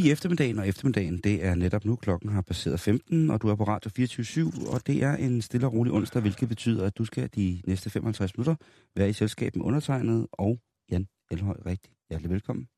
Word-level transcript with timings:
Lide 0.00 0.12
eftermiddagen, 0.12 0.58
og 0.58 0.68
eftermiddagen, 0.68 1.18
det 1.18 1.44
er 1.44 1.54
netop 1.54 1.84
nu. 1.84 1.96
Klokken 1.96 2.30
har 2.30 2.40
passeret 2.42 2.80
15, 2.80 3.30
og 3.30 3.42
du 3.42 3.48
er 3.48 3.54
på 3.54 3.64
Radio 3.64 3.90
24 3.96 4.52
og 4.72 4.86
det 4.86 5.02
er 5.02 5.16
en 5.16 5.42
stille 5.42 5.66
og 5.66 5.72
rolig 5.72 5.92
onsdag, 5.92 6.20
hvilket 6.22 6.48
betyder, 6.48 6.86
at 6.86 6.98
du 6.98 7.04
skal 7.04 7.28
de 7.34 7.62
næste 7.66 7.90
55 7.90 8.36
minutter 8.36 8.54
være 8.96 9.08
i 9.08 9.12
selskab 9.12 9.56
med 9.56 9.64
undertegnet 9.64 10.26
og 10.32 10.58
Jan 10.90 11.06
Elhøj. 11.30 11.56
Rigtig 11.66 11.92
hjertelig 12.08 12.30
velkommen. 12.30 12.68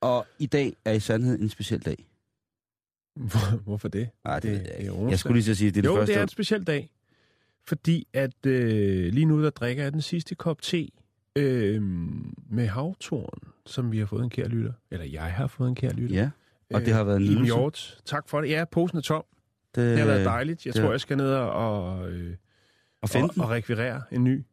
Og 0.00 0.26
i 0.38 0.46
dag 0.46 0.72
er 0.84 0.92
i 0.92 1.00
sandhed 1.00 1.40
en 1.40 1.48
speciel 1.48 1.80
dag. 1.80 2.06
Hvor, 3.16 3.56
hvorfor 3.56 3.88
det? 3.88 4.08
Ej, 4.24 4.40
det, 4.40 4.60
Det- 4.60 4.68
er 4.80 4.84
jeg, 4.92 5.10
jeg 5.10 5.18
skulle 5.18 5.40
lige 5.40 5.50
at 5.50 5.56
sige, 5.56 5.68
at 5.68 5.74
det 5.74 5.86
er 5.86 5.90
jo, 5.90 5.94
det 5.94 6.00
første. 6.00 6.12
det 6.12 6.18
er 6.18 6.22
en 6.22 6.28
speciel 6.28 6.64
dag. 6.64 6.90
Fordi 7.64 8.06
at 8.12 8.46
øh, 8.46 9.12
lige 9.12 9.26
nu, 9.26 9.42
der 9.42 9.50
drikker 9.50 9.82
jeg 9.82 9.92
den 9.92 10.02
sidste 10.02 10.34
kop 10.34 10.62
te 10.62 10.88
øh, 11.36 11.82
med 12.50 12.66
havtorn, 12.66 13.38
som 13.66 13.92
vi 13.92 13.98
har 13.98 14.06
fået 14.06 14.24
en 14.24 14.30
kær 14.30 14.48
lytter. 14.48 14.72
Eller 14.90 15.06
jeg 15.06 15.22
har 15.34 15.46
fået 15.46 15.68
en 15.68 15.74
kær 15.74 15.92
lytter. 15.92 16.16
Ja, 16.16 16.30
og 16.74 16.80
det 16.80 16.94
har 16.94 17.04
været 17.04 17.16
en 17.16 17.22
Iben. 17.22 17.44
Hjort. 17.44 18.00
Tak 18.04 18.28
for 18.28 18.40
det. 18.40 18.50
Ja, 18.50 18.64
posen 18.64 18.98
er 18.98 19.02
tom. 19.02 19.24
det, 19.74 19.90
Det 19.90 19.98
har 19.98 20.06
været 20.06 20.24
dejligt. 20.24 20.66
Jeg 20.66 20.74
det- 20.74 20.82
tror, 20.82 20.90
jeg 20.90 21.00
skal 21.00 21.16
ned 21.16 21.32
og, 21.34 21.50
og, 21.52 22.10
øh, 22.12 22.34
Og 23.02 23.08
finde 23.08 23.28
og, 23.38 23.44
og 23.44 23.50
rekvirere 23.50 24.02
en 24.12 24.24
ny. 24.24 24.44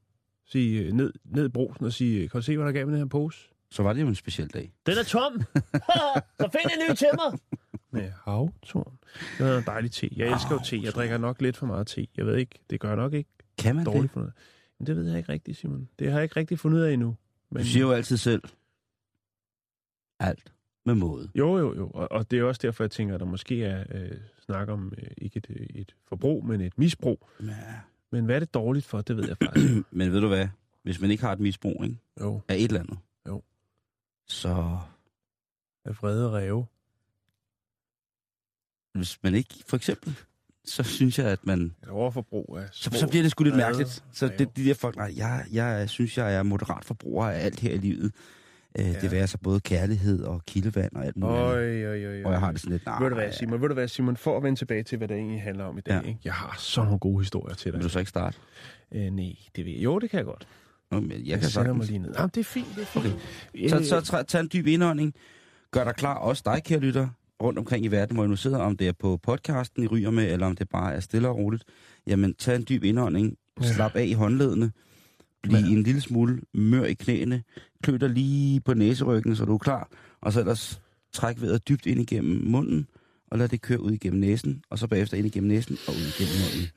Sige, 0.45 0.81
øh, 0.83 0.91
ned, 0.91 1.13
ned 1.25 1.45
i 1.45 1.49
brosen 1.49 1.85
og 1.85 1.93
sige, 1.93 2.29
kan 2.29 2.37
du 2.39 2.41
se, 2.45 2.57
hvad 2.57 2.65
der 2.65 2.71
gav 2.71 2.85
med 2.85 2.93
den 2.93 3.01
her 3.01 3.07
pose? 3.09 3.49
Så 3.71 3.83
var 3.83 3.93
det 3.93 4.01
jo 4.01 4.07
en 4.07 4.15
speciel 4.15 4.47
dag. 4.47 4.73
Den 4.85 4.93
er 4.97 5.03
tom. 5.03 5.41
Så 6.39 6.49
find 6.51 6.71
en 6.79 6.91
ny 6.91 6.95
til 6.95 7.07
mig. 7.13 7.39
Med 7.91 8.11
havtorn. 8.25 8.97
Det 9.37 9.47
er 9.53 9.57
en 9.57 9.63
dejlig 9.65 9.91
te. 9.91 10.09
Jeg 10.15 10.27
elsker 10.33 10.51
jo 10.51 10.59
te. 10.65 10.79
Jeg 10.83 10.91
drikker 10.93 11.17
nok 11.17 11.41
lidt 11.41 11.57
for 11.57 11.65
meget 11.65 11.87
te. 11.87 12.07
Jeg 12.17 12.25
ved 12.25 12.35
ikke, 12.37 12.59
det 12.69 12.79
gør 12.79 12.87
jeg 12.87 12.97
nok 12.97 13.13
ikke 13.13 13.29
Kan 13.57 13.75
man 13.75 13.85
dårligt 13.85 14.03
det? 14.03 14.11
for 14.11 14.19
noget. 14.19 14.33
Men 14.79 14.87
det 14.87 14.95
ved 14.95 15.09
jeg 15.09 15.17
ikke 15.17 15.31
rigtigt, 15.31 15.57
Simon. 15.57 15.89
Det 15.99 16.07
har 16.11 16.17
jeg 16.17 16.23
ikke 16.23 16.35
rigtig 16.35 16.59
fundet 16.59 16.77
ud 16.77 16.83
af 16.83 16.93
endnu. 16.93 17.15
Men, 17.49 17.61
Du 17.61 17.67
siger 17.67 17.83
jo 17.85 17.91
altid 17.91 18.17
selv, 18.17 18.41
alt 20.19 20.53
med 20.85 20.95
måde. 20.95 21.31
Jo, 21.35 21.57
jo, 21.57 21.75
jo. 21.75 21.89
Og, 21.89 22.11
og 22.11 22.31
det 22.31 22.39
er 22.39 22.43
også 22.43 22.59
derfor, 22.63 22.83
jeg 22.83 22.91
tænker, 22.91 23.13
at 23.13 23.19
der 23.19 23.25
måske 23.25 23.63
er 23.63 23.85
øh, 23.91 24.17
snak 24.39 24.67
om 24.69 24.93
øh, 24.97 25.07
ikke 25.17 25.37
et, 25.37 25.47
øh, 25.49 25.67
et 25.69 25.95
forbrug, 26.05 26.45
men 26.45 26.61
et 26.61 26.77
misbrug. 26.77 27.29
Ja. 27.43 27.79
Men 28.11 28.25
hvad 28.25 28.35
er 28.35 28.39
det 28.39 28.53
dårligt 28.53 28.85
for? 28.85 29.01
Det 29.01 29.17
ved 29.17 29.27
jeg 29.27 29.37
faktisk. 29.37 29.73
Men 29.91 30.11
ved 30.11 30.21
du 30.21 30.27
hvad? 30.27 30.47
Hvis 30.83 31.01
man 31.01 31.11
ikke 31.11 31.23
har 31.23 31.33
et 31.33 31.39
misbrug 31.39 31.83
ikke? 31.83 31.97
Jo, 32.21 32.41
af 32.47 32.55
et 32.55 32.63
eller 32.63 32.79
andet, 32.79 32.97
Jo. 33.27 33.43
så 34.27 34.79
af 35.85 35.97
vrede 36.01 36.31
ræve. 36.31 36.65
hvis 38.93 39.23
man 39.23 39.35
ikke, 39.35 39.53
for 39.67 39.75
eksempel, 39.77 40.15
så 40.67 40.83
synes 40.83 41.19
jeg, 41.19 41.27
at 41.27 41.39
man, 41.45 41.75
Et 41.83 41.89
overforbrug 41.89 42.57
af 42.61 42.67
så, 42.71 42.89
så 42.93 43.07
bliver 43.07 43.23
det 43.23 43.31
sgu 43.31 43.43
lidt 43.43 43.55
mærkeligt. 43.55 44.03
Så 44.13 44.27
det, 44.39 44.57
de 44.57 44.65
der 44.65 44.73
folk, 44.73 44.95
nej, 44.95 45.13
jeg, 45.17 45.45
jeg 45.51 45.89
synes, 45.89 46.17
jeg 46.17 46.35
er 46.35 46.43
moderat 46.43 46.85
forbruger 46.85 47.25
af 47.27 47.45
alt 47.45 47.59
her 47.59 47.73
i 47.73 47.77
livet. 47.77 48.05
Øh, 48.05 48.85
Ja. 48.85 48.93
Det 48.93 49.11
værer 49.11 49.25
så 49.25 49.37
både 49.37 49.59
kærlighed 49.59 50.23
og 50.23 50.41
kildevand 50.47 50.91
og 50.95 51.05
alt 51.05 51.17
muligt. 51.17 51.37
Øj, 51.39 51.83
øj, 51.83 52.03
øj, 52.05 52.15
øj. 52.15 52.23
Og 52.23 52.31
jeg 52.31 52.39
har 52.39 52.51
det 52.51 52.61
sådan 52.61 52.71
lidt, 52.71 52.85
nej. 52.85 52.99
Ved 53.01 53.09
du 53.09 53.15
hvad, 53.15 53.31
Simon? 53.31 53.61
Ved 53.61 53.67
du 53.67 53.73
hvad, 53.73 53.87
Simon? 53.87 54.17
For 54.17 54.37
at 54.37 54.43
vende 54.43 54.59
tilbage 54.59 54.83
til, 54.83 54.97
hvad 54.97 55.07
det 55.07 55.17
egentlig 55.17 55.41
handler 55.41 55.63
om 55.65 55.77
i 55.77 55.81
dag. 55.81 56.01
Ja. 56.03 56.07
Ikke? 56.07 56.19
Jeg 56.25 56.33
har 56.33 56.55
så 56.59 56.83
nogle 56.83 56.99
gode 56.99 57.19
historier 57.19 57.55
til 57.55 57.71
dig. 57.71 57.77
Vil 57.79 57.83
du 57.83 57.89
så 57.89 57.99
ikke 57.99 58.09
starte? 58.09 58.37
Øh, 58.91 59.01
nej, 59.09 59.35
det 59.55 59.65
ved 59.65 59.71
jeg. 59.73 59.83
Jo, 59.83 59.99
det 59.99 60.09
kan 60.09 60.17
jeg 60.17 60.25
godt. 60.25 60.47
Nå, 60.91 60.99
men 60.99 61.11
jeg, 61.11 61.19
jeg 61.25 61.39
kan 61.39 61.49
sætter 61.49 61.73
mig 61.73 61.85
lige 61.87 61.99
ned. 61.99 62.13
Jamen, 62.17 62.29
det 62.35 62.39
er 62.39 62.43
fint, 62.43 62.67
det 62.75 62.81
er 62.81 62.85
fint. 62.85 63.15
Okay. 63.55 63.69
Så, 63.69 63.89
så 63.89 64.01
træ, 64.01 64.23
tag 64.23 64.41
en 64.41 64.49
dyb 64.53 64.67
indånding. 64.67 65.13
Gør 65.71 65.83
dig 65.83 65.95
klar, 65.95 66.13
også 66.15 66.41
dig, 66.45 66.63
kære 66.63 66.79
lytter, 66.79 67.07
rundt 67.43 67.59
omkring 67.59 67.85
i 67.85 67.87
verden, 67.87 68.15
hvor 68.15 68.25
I 68.25 68.27
nu 68.27 68.35
sidder, 68.35 68.57
om 68.57 68.77
det 68.77 68.87
er 68.87 68.91
på 68.99 69.17
podcasten, 69.23 69.83
I 69.83 69.87
ryger 69.87 70.11
med, 70.11 70.33
eller 70.33 70.45
om 70.45 70.55
det 70.55 70.69
bare 70.69 70.93
er 70.93 70.99
stille 70.99 71.27
og 71.27 71.37
roligt. 71.37 71.63
Jamen, 72.07 72.33
tag 72.33 72.55
en 72.55 72.65
dyb 72.69 72.83
indånding. 72.83 73.37
Slap 73.61 73.95
af 73.95 74.05
i 74.05 74.13
håndledene. 74.13 74.71
Bliv 75.43 75.55
Ja. 75.57 75.67
en 75.67 75.83
lille 75.83 76.01
smule 76.01 76.41
mør 76.53 76.83
i 76.83 76.93
knæene. 76.93 77.43
Klø 77.83 77.97
dig 77.97 78.09
lige 78.09 78.59
på 78.61 78.73
næseryggen, 78.73 79.35
så 79.35 79.45
du 79.45 79.53
er 79.53 79.57
klar. 79.57 79.89
Og 80.21 80.33
så 80.33 80.39
ellers 80.39 80.81
træk 81.13 81.41
vejret 81.41 81.67
dybt 81.67 81.85
ind 81.85 82.01
igennem 82.01 82.41
munden, 82.45 82.87
og 83.31 83.37
lad 83.37 83.47
det 83.47 83.61
køre 83.61 83.81
ud 83.81 83.91
igennem 83.91 84.19
næsen, 84.19 84.61
og 84.69 84.79
så 84.79 84.87
bagefter 84.87 85.17
ind 85.17 85.27
igennem 85.27 85.47
næsen 85.47 85.77
og 85.87 85.93
ud 85.93 86.13
igennem 86.19 86.35
munden. 86.43 86.69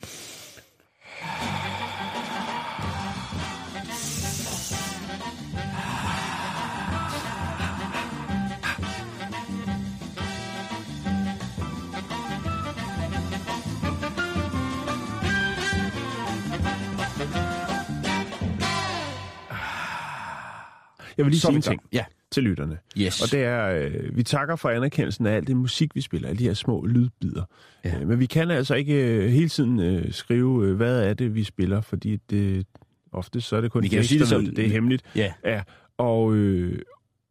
Jeg 21.21 21.27
vil 21.27 21.31
lige 21.33 21.41
Så 21.41 21.47
sige 21.47 21.57
en 21.57 21.63
ting 21.63 21.81
Ja, 21.93 22.05
til 22.31 22.43
lytterne. 22.43 22.79
yes. 22.99 23.23
Og 23.23 23.31
det 23.33 23.45
er, 23.45 23.67
øh, 23.69 24.17
vi 24.17 24.23
takker 24.23 24.57
for 24.57 24.69
anerkendelsen 24.71 25.27
af 25.27 25.37
alt 25.37 25.47
det 25.49 25.57
musik, 25.57 25.95
vi 25.95 26.01
spiller, 26.01 26.29
alle 26.29 26.39
de 26.39 26.45
her 26.45 26.55
små 26.55 26.87
lydbider. 26.87 27.45
Ja. 27.85 28.01
Øh, 28.01 28.09
men 28.09 28.19
vi 28.21 28.27
kan 28.27 28.51
altså 28.51 28.75
ikke 28.75 28.95
øh, 29.17 29.29
hele 29.31 29.49
tiden 29.49 29.81
øh, 29.81 30.13
skrive, 30.13 30.67
øh, 30.67 30.77
hvad 30.77 31.03
er 31.09 31.15
det, 31.15 31.35
vi 31.35 31.45
spiller, 31.45 31.81
fordi 31.81 32.17
det, 32.31 32.67
ofte 33.13 33.41
så 33.41 33.57
er 33.57 33.61
det 33.61 33.71
kun 33.73 33.83
Vi 33.83 33.89
kan 33.89 34.05
sige 34.05 34.19
det 34.19 34.29
som- 34.29 34.47
det 34.47 34.65
er 34.65 34.69
hemmeligt. 34.69 35.03
Ja, 35.17 35.33
Ja, 35.45 35.63
og, 35.99 36.35
øh, 36.35 36.79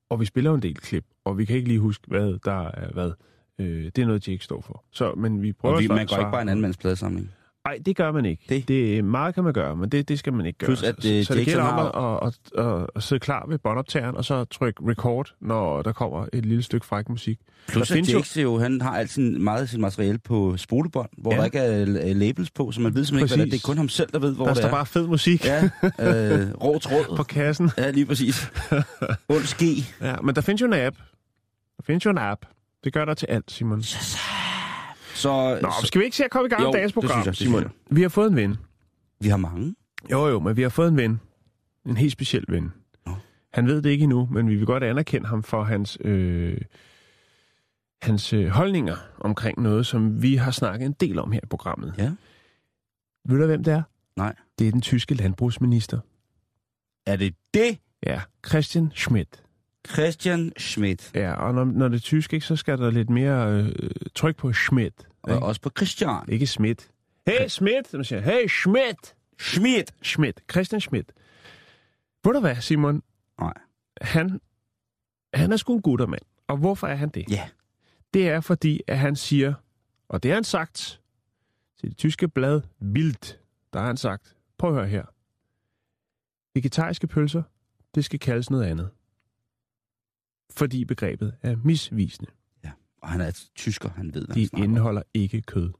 og 0.09 0.19
vi 0.19 0.25
spiller 0.25 0.53
en 0.53 0.61
del 0.61 0.75
klip, 0.77 1.05
og 1.25 1.37
vi 1.37 1.45
kan 1.45 1.55
ikke 1.55 1.67
lige 1.67 1.79
huske, 1.79 2.03
hvad 2.07 2.39
der 2.45 2.67
er 2.67 2.91
hvad. 2.93 3.11
Øh, 3.59 3.85
det 3.85 3.97
er 3.97 4.05
noget, 4.05 4.25
de 4.25 4.31
ikke 4.31 4.43
står 4.43 4.61
for. 4.61 4.83
Så, 4.91 5.13
men 5.17 5.41
vi 5.41 5.53
prøver 5.53 5.75
og 5.75 5.79
vi, 5.79 5.85
at 5.85 5.89
man 5.91 6.07
går 6.07 6.17
ikke 6.17 6.31
bare 6.31 6.41
en 6.41 6.49
anden 6.49 6.61
mands 6.61 6.77
pladesamling. 6.77 7.31
Nej, 7.65 7.77
det 7.85 7.95
gør 7.95 8.11
man 8.11 8.25
ikke. 8.25 8.43
Det? 8.49 8.67
det 8.67 9.03
meget 9.05 9.35
kan 9.35 9.43
man 9.43 9.53
gøre, 9.53 9.75
men 9.75 9.89
det, 9.89 10.09
det 10.09 10.19
skal 10.19 10.33
man 10.33 10.45
ikke 10.45 10.59
gøre. 10.59 10.67
Plus, 10.67 10.83
at, 10.83 10.95
så, 10.99 11.13
øh, 11.13 11.23
så 11.25 11.33
det 11.33 11.39
Jackson 11.39 11.45
gælder 11.45 11.63
har- 11.63 11.79
om 11.89 12.27
at, 12.27 12.33
at, 12.57 12.65
at, 12.65 12.87
at 12.95 13.03
sidde 13.03 13.19
klar 13.19 13.45
ved 13.49 13.57
båndoptageren, 13.57 14.15
og 14.17 14.25
så 14.25 14.45
trykke 14.45 14.81
record, 14.87 15.33
når 15.41 15.81
der 15.81 15.91
kommer 15.91 16.25
et 16.33 16.45
lille 16.45 16.63
stykke 16.63 16.85
fræk 16.85 17.09
musik. 17.09 17.39
Plus 17.67 17.87
Der 17.87 17.95
at 17.95 18.05
findes 18.05 18.37
jo- 18.37 18.57
han 18.59 18.81
har 18.81 18.97
altid 18.97 19.39
meget 19.39 19.61
af 19.61 19.69
sit 19.69 19.79
materiale 19.79 20.17
på 20.17 20.57
spolebånd, 20.57 21.09
hvor 21.17 21.31
ja. 21.33 21.37
Der 21.39 21.45
ikke 21.45 21.57
er 21.59 21.81
øh, 21.81 22.15
labels 22.15 22.51
på, 22.51 22.71
så 22.71 22.81
man 22.81 22.95
ved 22.95 23.05
simpelthen 23.05 23.25
ikke, 23.25 23.35
hvad 23.35 23.45
det 23.45 23.51
er. 23.53 23.57
Det 23.57 23.63
er 23.63 23.67
kun 23.67 23.77
ham 23.77 23.89
selv, 23.89 24.09
der 24.13 24.19
ved, 24.19 24.35
hvor 24.35 24.45
der 24.45 24.53
det 24.53 24.61
står 24.61 24.67
er. 24.67 24.71
bare 24.73 24.85
fed 24.85 25.07
musik 25.07 25.45
Ja, 25.45 25.63
øh, 25.99 26.51
rå 26.63 26.79
tråd. 26.79 27.15
på 27.17 27.23
kassen. 27.23 27.69
Ja, 27.77 27.91
lige 27.91 28.05
præcis. 28.05 28.51
Ski. 29.43 29.85
Ja, 30.01 30.15
men 30.23 30.35
der 30.35 30.41
findes 30.41 30.61
jo 30.61 30.65
en 30.67 30.73
app. 30.73 30.95
Der 31.77 31.83
findes 31.85 32.05
jo 32.05 32.09
en 32.09 32.17
app. 32.17 32.41
Det 32.83 32.93
gør 32.93 33.05
der 33.05 33.13
til 33.13 33.25
alt, 33.29 33.51
Simon. 33.51 33.83
Så, 35.19 35.59
Nå, 35.61 35.69
så 35.81 35.87
skal 35.87 35.99
vi 35.99 36.05
ikke 36.05 36.17
se 36.17 36.25
at 36.25 36.31
komme 36.31 36.45
i 36.45 36.49
gang 36.49 36.63
med 36.63 36.73
dagens 36.73 36.93
det 36.93 36.93
program, 36.93 37.11
synes 37.11 37.25
jeg, 37.25 37.31
det 37.31 37.37
Simon? 37.37 37.59
synes 37.61 37.73
Vi 37.89 38.01
har 38.01 38.09
fået 38.09 38.29
en 38.29 38.35
ven. 38.35 38.57
vi 39.21 39.29
har 39.29 39.37
mange. 39.37 39.75
Jo, 40.11 40.27
jo, 40.27 40.39
men 40.39 40.57
vi 40.57 40.61
har 40.61 40.69
fået 40.69 40.87
en 40.87 40.97
ven. 40.97 41.19
En 41.85 41.97
helt 41.97 42.11
speciel 42.11 42.45
ven. 42.47 42.73
Nå. 43.05 43.11
Han 43.53 43.67
ved 43.67 43.81
det 43.81 43.89
ikke 43.89 44.03
endnu, 44.03 44.27
men 44.31 44.49
vi 44.49 44.55
vil 44.55 44.65
godt 44.65 44.83
anerkende 44.83 45.27
ham 45.27 45.43
for 45.43 45.63
hans, 45.63 45.97
øh, 46.01 46.57
hans 48.01 48.33
øh, 48.33 48.47
holdninger 48.47 48.95
omkring 49.19 49.61
noget, 49.61 49.85
som 49.85 50.21
vi 50.21 50.35
har 50.35 50.51
snakket 50.51 50.85
en 50.85 50.95
del 50.99 51.19
om 51.19 51.31
her 51.31 51.39
i 51.43 51.47
programmet. 51.49 51.93
Ja. 51.97 52.11
Ved 53.25 53.39
du, 53.39 53.45
hvem 53.45 53.63
det 53.63 53.73
er? 53.73 53.81
Nej. 54.15 54.35
Det 54.59 54.67
er 54.67 54.71
den 54.71 54.81
tyske 54.81 55.15
landbrugsminister. 55.15 55.99
Er 57.05 57.15
det 57.15 57.35
det? 57.53 57.77
Ja, 58.05 58.21
Christian 58.47 58.91
Schmidt. 58.95 59.43
Christian 59.89 60.51
Schmidt. 60.57 61.11
Ja, 61.15 61.33
og 61.33 61.53
når, 61.53 61.63
når 61.65 61.87
det 61.87 61.95
er 61.95 62.01
tysk, 62.01 62.33
ikke, 62.33 62.45
så 62.45 62.55
skal 62.55 62.77
der 62.77 62.91
lidt 62.91 63.09
mere 63.09 63.51
øh, 63.63 63.91
tryk 64.15 64.35
på 64.37 64.53
Schmidt. 64.53 65.07
Og 65.21 65.33
Ikke, 65.33 65.45
også 65.45 65.61
på 65.61 65.69
Christian. 65.77 66.29
ikke 66.29 66.47
Schmidt. 66.47 66.91
Hey 67.27 67.47
Schmidt! 67.47 67.93
Man 67.93 68.03
siger, 68.03 68.21
hey 68.21 68.47
Schmidt! 68.47 69.15
Schmidt. 69.39 69.93
Schmidt. 70.03 70.41
Christian 70.51 70.81
Schmidt. 70.81 71.11
Ved 72.23 72.33
du 72.33 72.39
hvad, 72.39 72.55
Simon? 72.55 73.03
Nej. 73.39 73.53
Han, 74.01 74.41
han 75.33 75.51
er 75.51 75.57
sgu 75.57 75.73
en 75.75 75.81
guttermand. 75.81 76.21
Og 76.47 76.57
hvorfor 76.57 76.87
er 76.87 76.95
han 76.95 77.09
det? 77.09 77.25
Ja. 77.31 77.49
Det 78.13 78.29
er 78.29 78.41
fordi, 78.41 78.81
at 78.87 78.97
han 78.99 79.15
siger, 79.15 79.53
og 80.07 80.23
det 80.23 80.31
har 80.31 80.35
han 80.35 80.43
sagt 80.43 81.01
til 81.79 81.89
det 81.89 81.97
tyske 81.97 82.27
blad 82.27 82.61
Bild, 82.93 83.37
der 83.73 83.79
har 83.79 83.87
han 83.87 83.97
sagt, 83.97 84.35
prøv 84.57 84.69
at 84.69 84.75
høre 84.75 84.87
her. 84.87 85.05
Vegetariske 86.53 87.07
pølser, 87.07 87.43
det 87.95 88.05
skal 88.05 88.19
kaldes 88.19 88.49
noget 88.49 88.65
andet. 88.65 88.89
Fordi 90.51 90.85
begrebet 90.85 91.35
er 91.41 91.55
misvisende. 91.63 92.31
Og 93.01 93.09
han 93.09 93.21
er 93.21 93.31
tysker, 93.55 93.89
han 93.95 94.13
ved, 94.13 94.25
hvad 94.25 94.35
han 94.35 94.43
De 94.43 94.49
om. 94.53 94.63
indeholder 94.63 95.01
ikke 95.13 95.41
kød. 95.41 95.71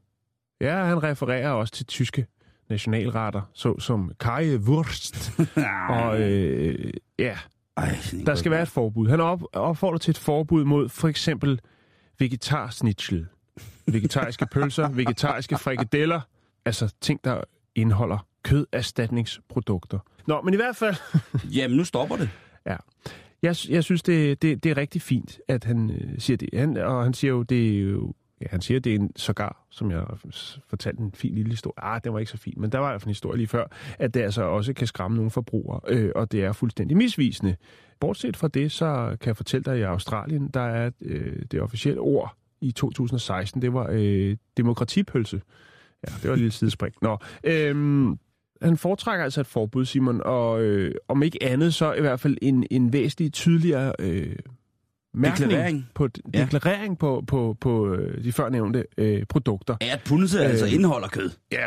Ja, 0.60 0.84
han 0.84 1.02
refererer 1.02 1.50
også 1.50 1.72
til 1.72 1.86
tyske 1.86 2.26
nationalretter, 2.70 3.42
såsom 3.54 4.12
Wurst. 4.58 5.32
og 5.96 6.20
øh, 6.20 6.92
ja, 7.18 7.38
Ej, 7.76 7.96
der 8.26 8.34
skal 8.34 8.50
være 8.50 8.62
et 8.62 8.68
forbud. 8.68 9.08
Han 9.08 9.20
op, 9.20 9.42
opfordrer 9.52 9.98
til 9.98 10.10
et 10.10 10.18
forbud 10.18 10.64
mod 10.64 10.88
for 10.88 11.08
eksempel 11.08 11.60
vegetarsnitzel, 12.18 13.26
vegetariske 13.86 14.46
pølser, 14.52 14.88
vegetariske 14.88 15.58
frikadeller, 15.58 16.20
altså 16.64 16.94
ting, 17.00 17.20
der 17.24 17.40
indeholder 17.74 18.26
køderstatningsprodukter. 18.42 19.98
Nå, 20.26 20.40
men 20.42 20.54
i 20.54 20.56
hvert 20.56 20.76
fald... 20.76 20.96
Jamen, 21.44 21.76
nu 21.76 21.84
stopper 21.84 22.16
det. 22.16 22.30
Ja. 22.66 22.76
Jeg, 23.42 23.56
jeg 23.68 23.84
synes, 23.84 24.02
det, 24.02 24.42
det, 24.42 24.64
det 24.64 24.70
er 24.70 24.76
rigtig 24.76 25.02
fint, 25.02 25.40
at 25.48 25.64
han 25.64 25.90
øh, 25.90 26.18
siger 26.18 26.36
det. 26.36 26.48
Han, 26.54 26.76
og 26.76 27.04
han 27.04 27.14
siger 27.14 27.30
jo, 27.30 27.42
det 27.42 27.76
er 27.76 27.80
jo... 27.80 28.14
Ja, 28.40 28.46
han 28.50 28.60
siger, 28.60 28.80
det 28.80 28.94
er 28.94 28.98
en 28.98 29.12
sågar, 29.16 29.66
som 29.70 29.90
jeg 29.90 30.04
fortalte 30.68 31.02
en 31.02 31.12
fin 31.12 31.34
lille 31.34 31.50
historie. 31.50 31.84
Ah, 31.84 32.00
den 32.04 32.12
var 32.12 32.18
ikke 32.18 32.30
så 32.30 32.36
fin, 32.36 32.54
men 32.56 32.72
der 32.72 32.78
var 32.78 32.88
i 32.88 32.92
hvert 32.92 33.00
fald 33.00 33.06
en 33.06 33.10
historie 33.10 33.36
lige 33.36 33.46
før, 33.46 33.64
at 33.98 34.14
det 34.14 34.20
altså 34.20 34.42
også 34.42 34.72
kan 34.72 34.86
skræmme 34.86 35.16
nogle 35.16 35.30
forbrugere, 35.30 35.80
øh, 35.88 36.12
og 36.14 36.32
det 36.32 36.44
er 36.44 36.52
fuldstændig 36.52 36.96
misvisende. 36.96 37.56
Bortset 38.00 38.36
fra 38.36 38.48
det, 38.48 38.72
så 38.72 39.16
kan 39.20 39.26
jeg 39.26 39.36
fortælle 39.36 39.64
dig, 39.64 39.74
at 39.74 39.80
i 39.80 39.82
Australien, 39.82 40.48
der 40.48 40.60
er 40.60 40.90
øh, 41.00 41.42
det 41.50 41.60
officielle 41.60 42.00
ord 42.00 42.36
i 42.60 42.72
2016, 42.72 43.62
det 43.62 43.72
var 43.72 43.88
øh, 43.92 44.36
demokratipølse. 44.56 45.40
Ja, 46.06 46.12
det 46.22 46.24
var 46.24 46.32
et 46.32 46.38
lille 46.38 46.52
sidespring. 46.52 46.94
Nå, 47.02 47.18
øhm, 47.44 48.18
han 48.62 48.76
foretrækker 48.76 49.24
altså 49.24 49.40
et 49.40 49.46
forbud, 49.46 49.84
Simon, 49.84 50.20
og 50.24 50.62
øh, 50.62 50.94
om 51.08 51.22
ikke 51.22 51.42
andet, 51.42 51.74
så 51.74 51.92
i 51.92 52.00
hvert 52.00 52.20
fald 52.20 52.36
en, 52.42 52.66
en 52.70 52.92
væsentlig 52.92 53.32
tydeligere 53.32 53.92
øh, 53.98 54.36
mærkning 55.14 55.50
Deklarering. 55.50 55.86
på, 55.94 56.08
Ja. 56.34 56.40
deklarering 56.42 56.98
på, 56.98 57.24
på, 57.26 57.56
på 57.60 57.94
øh, 57.94 58.24
de 58.24 58.32
førnævnte 58.32 58.84
øh, 58.98 59.22
produkter. 59.28 59.76
Ja, 59.80 59.92
at 59.92 60.00
punse 60.06 60.40
altså 60.44 60.66
Øh. 60.66 60.74
indeholder 60.74 61.08
kød. 61.08 61.30
Ja. 61.52 61.66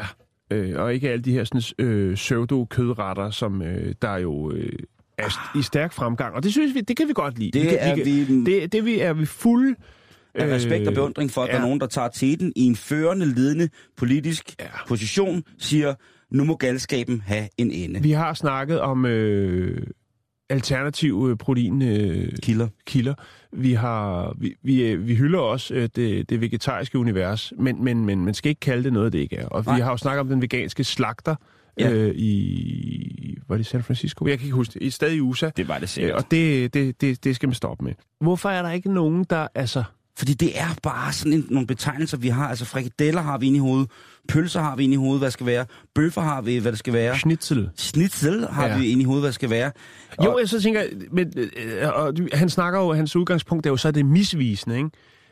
Øh, 0.51 0.81
og 0.81 0.94
ikke 0.94 1.10
alle 1.10 1.22
de 1.24 1.31
her 1.31 1.44
sådan, 1.44 1.86
øh, 1.86 2.16
pseudo-kødretter, 2.16 3.30
som 3.30 3.62
øh, 3.62 3.96
der 4.01 4.18
jo 4.18 4.51
øh, 4.51 4.74
er 5.18 5.24
st- 5.28 5.60
i 5.60 5.62
stærk 5.62 5.94
fremgang. 5.94 6.36
Og 6.36 6.44
det 6.44 6.51
synes 6.51 6.75
vi, 6.75 6.81
det 6.81 6.98
kan 6.98 7.07
vi 7.07 7.13
godt 7.16 7.39
lide. 7.39 7.60
Det 7.60 7.69
kan, 7.69 7.78
er 7.81 7.96
vi- 7.96 8.44
det, 8.46 8.72
det 8.72 8.86
vi, 8.86 9.00
er 9.00 9.13
vi 9.13 9.25
fuld 9.25 9.75
Af 10.36 10.48
respekt 10.56 10.88
og 10.88 10.94
beundring 10.94 11.31
for, 11.31 11.42
at 11.42 11.48
der 11.50 11.54
er 11.56 11.60
ja. 11.60 11.66
nogen, 11.66 11.80
der 11.80 11.88
tager 11.88 12.07
teten 12.07 12.54
i 12.56 12.62
en 12.62 12.75
førende, 12.75 13.25
ledende 13.25 13.69
politisk 13.98 14.56
Ja. 14.60 14.66
position, 14.88 15.44
siger, 15.57 15.94
nu 16.33 16.44
må 16.44 16.56
galskaben 16.56 17.21
have 17.25 17.50
en 17.57 17.71
ende. 17.71 18.01
Vi 18.01 18.12
har 18.12 18.33
snakket 18.33 18.80
om 18.81 19.06
øh, 19.06 19.88
alternative 20.50 21.38
proteinkilder. 21.38 22.15
Øh, 22.24 22.31
Kilder. 22.41 22.68
kilder. 22.88 23.13
Vi, 23.51 23.74
har, 23.74 24.33
vi, 24.39 24.56
vi, 24.63 24.83
øh, 24.91 25.07
vi 25.07 25.15
hylder 25.15 25.39
også 25.39 25.74
øh, 25.74 25.89
det, 25.95 26.30
det 26.30 26.41
vegetariske 26.41 26.97
univers, 27.00 27.53
men, 27.59 27.83
men, 27.83 28.06
men 28.06 28.25
man 28.25 28.33
skal 28.33 28.50
ikke 28.50 28.59
kalde 28.59 28.83
det 28.83 28.94
noget, 28.94 29.13
det 29.13 29.19
ikke 29.19 29.35
er. 29.35 29.47
Og 29.47 29.63
Nej. 29.65 29.75
vi 29.75 29.81
har 29.81 29.91
jo 29.91 29.97
snakket 29.97 30.19
om 30.19 30.27
den 30.30 30.41
veganske 30.41 30.83
slagter 30.83 31.35
Ja. 31.80 31.91
øh, 31.91 32.15
i... 32.15 33.38
Var 33.47 33.57
det 33.57 33.65
San 33.65 33.83
Francisco? 33.83 34.27
Jeg 34.27 34.38
kan 34.39 34.45
ikke 34.45 34.56
huske 34.56 34.74
det. 34.74 34.81
I 34.81 34.89
stadig 34.89 35.18
i 35.18 35.19
USA. 35.19 35.50
Det 35.57 35.68
var 35.68 35.74
det 35.75 35.81
Øh, 35.83 35.88
sikkert. 35.89 36.15
og 36.15 36.31
det, 36.31 36.74
det, 36.74 37.01
det, 37.01 37.24
det 37.24 37.36
skal 37.36 37.50
man 37.50 37.53
stoppe 37.53 37.83
med. 37.86 37.94
Hvorfor 38.21 38.50
er 38.50 38.62
der 38.62 38.71
ikke 38.71 38.94
nogen, 38.94 39.25
der... 39.29 39.47
Altså, 39.56 39.83
Fordi 40.18 40.33
det 40.33 40.59
er 40.59 40.75
bare 40.83 41.13
sådan 41.13 41.33
en, 41.33 41.45
nogle 41.50 41.68
betegnelser, 41.68 42.18
vi 42.18 42.27
har. 42.27 42.47
Altså 42.50 42.65
frikadeller 42.65 43.21
har 43.21 43.38
vi 43.38 43.45
inde 43.45 43.57
i 43.57 43.59
hovedet, 43.59 43.89
pølser 44.30 44.62
har 44.62 44.75
vi 44.75 44.84
inde 44.84 44.94
i 44.94 44.98
hovedet, 44.98 45.20
hvad 45.22 45.31
skal 45.31 45.46
være, 45.46 45.66
bøffer 45.96 46.22
har 46.22 46.42
vi, 46.42 46.58
hvad 46.58 46.72
det 46.72 46.80
skal 46.80 46.94
være, 46.94 47.18
schnitzel. 47.20 47.70
schnitzel 47.75 48.48
har 48.48 48.68
Ja. 48.68 48.78
vi 48.78 48.88
inde 48.90 49.02
i 49.02 49.06
hovedet, 49.06 49.22
hvad 49.22 49.28
det 49.28 49.36
skal 49.36 49.50
være. 49.50 49.72
Jo, 50.24 50.38
jeg 50.38 50.50
så 50.50 50.62
tænker, 50.62 50.84
men, 51.12 51.34
øh, 51.38 51.88
og 51.94 52.14
han 52.34 52.50
snakker 52.50 52.80
jo, 52.80 52.94
hans 52.94 53.16
udgangspunkt 53.16 53.66
er 53.66 53.70
jo 53.70 53.78
så 53.78 53.92
det 53.92 54.06
misvisende, 54.06 54.78
ikke? 54.78 54.90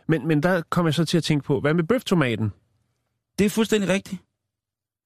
Men, 0.08 0.28
men 0.28 0.44
der 0.44 0.62
kom 0.70 0.86
jeg 0.86 0.94
så 0.94 1.06
til 1.06 1.18
at 1.18 1.24
tænke 1.24 1.46
på, 1.46 1.60
hvad 1.60 1.74
med 1.74 1.84
bøftomaten? 1.84 2.52
Det 3.40 3.46
er 3.46 3.50
fuldstændig 3.50 3.90
rigtigt. 3.90 4.22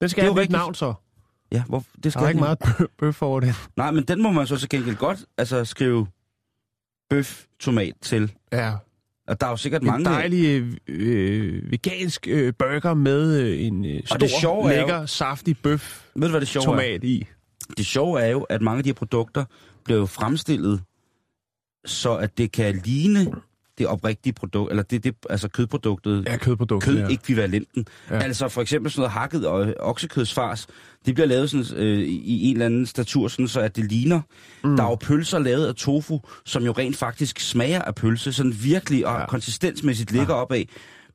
Den 0.02 0.10
skal 0.10 0.24
Det 0.26 0.34
have 0.34 0.44
et 0.44 0.50
navn 0.50 0.76
så. 0.76 0.94
Ja, 1.52 1.64
hvor, 1.68 1.84
det 1.96 2.04
Der 2.04 2.10
skal 2.10 2.24
er 2.24 2.28
ikke 2.28 2.40
meget 2.40 2.58
bø- 2.66 2.96
bøf 3.00 3.22
over 3.22 3.40
det. 3.40 3.56
Nej, 3.78 3.92
men 3.92 4.04
den 4.04 4.22
må 4.22 4.32
man 4.32 4.48
så 4.48 4.58
til 4.58 4.70
gengæld 4.70 4.96
godt 4.96 5.26
altså, 5.38 5.66
skrive 5.66 6.08
bøf, 7.10 7.46
tomat 7.60 7.94
til. 8.02 8.34
Ja. 8.52 8.74
Og 9.28 9.42
der 9.42 9.48
er 9.48 9.52
jo 9.52 9.58
sikkert 9.58 9.82
En 9.82 9.88
mange... 9.88 10.06
dejlig 10.06 10.74
øh, 10.88 11.72
vegansk 11.72 12.28
øh, 12.30 12.54
burger 12.60 12.94
med 12.94 13.42
øh, 13.42 13.62
en 13.66 13.86
øh, 13.86 14.02
stor, 14.06 14.18
det 14.18 14.30
sjove 14.30 14.72
er 14.74 14.76
jo- 14.82 14.88
lækker, 14.88 15.06
saftig 15.06 15.58
bøf 15.58 16.06
Ved 16.16 16.22
du, 16.28 16.30
hvad 16.32 16.40
det 16.42 16.48
sjove 16.48 16.64
er? 16.64 16.70
tomat 16.72 17.04
i. 17.04 17.28
Det 17.78 17.86
sjove 17.86 18.22
er 18.22 18.28
jo, 18.28 18.42
at 18.42 18.62
mange 18.62 18.78
af 18.78 18.84
de 18.84 18.90
her 18.90 18.94
produkter 18.94 19.46
bliver 19.84 20.00
jo 20.00 20.06
fremstillet, 20.06 20.82
så 21.86 22.16
at 22.18 22.38
det 22.38 22.52
kan 22.52 22.82
ligne 22.86 23.32
det 23.78 23.88
oprigtige 23.88 24.34
produkt, 24.34 24.70
eller 24.72 24.84
det, 24.84 25.04
det 25.04 25.16
altså 25.30 25.48
kødproduktet, 25.48 26.26
Ja, 26.28 26.38
kødprodukter. 26.38 26.92
kød 26.92 26.98
ja. 26.98 27.08
Altså 28.20 28.48
for 28.48 28.62
eksempel 28.62 28.92
sådan 28.92 29.00
noget 29.02 29.12
hakket 29.12 29.48
og 29.48 29.74
oksekødsfars, 29.80 30.68
det 31.06 31.14
bliver 31.16 31.28
lavet 31.28 31.50
sådan, 31.50 31.66
øh, 31.84 32.00
i 32.08 32.46
en 32.50 32.56
eller 32.56 32.66
anden 32.66 32.86
statur, 32.86 33.28
sådan, 33.28 33.48
så 33.48 33.60
at 33.60 33.76
det 33.76 33.86
ligner. 33.92 34.22
Mm. 34.64 34.76
Der 34.78 34.84
er 34.84 34.90
jo 34.90 34.96
pølser 34.96 35.40
lavet 35.40 35.68
af 35.68 35.76
tofu, 35.76 36.20
som 36.46 36.64
jo 36.64 36.72
rent 36.72 36.98
faktisk 36.98 37.40
smager 37.40 37.82
af 37.82 37.96
pølse, 37.96 38.34
sådan 38.34 38.56
virkelig 38.64 39.08
og 39.08 39.20
Ja. 39.20 39.26
konsistensmæssigt 39.26 40.12
ligger 40.12 40.36
ja. 40.36 40.42
opad. 40.42 40.64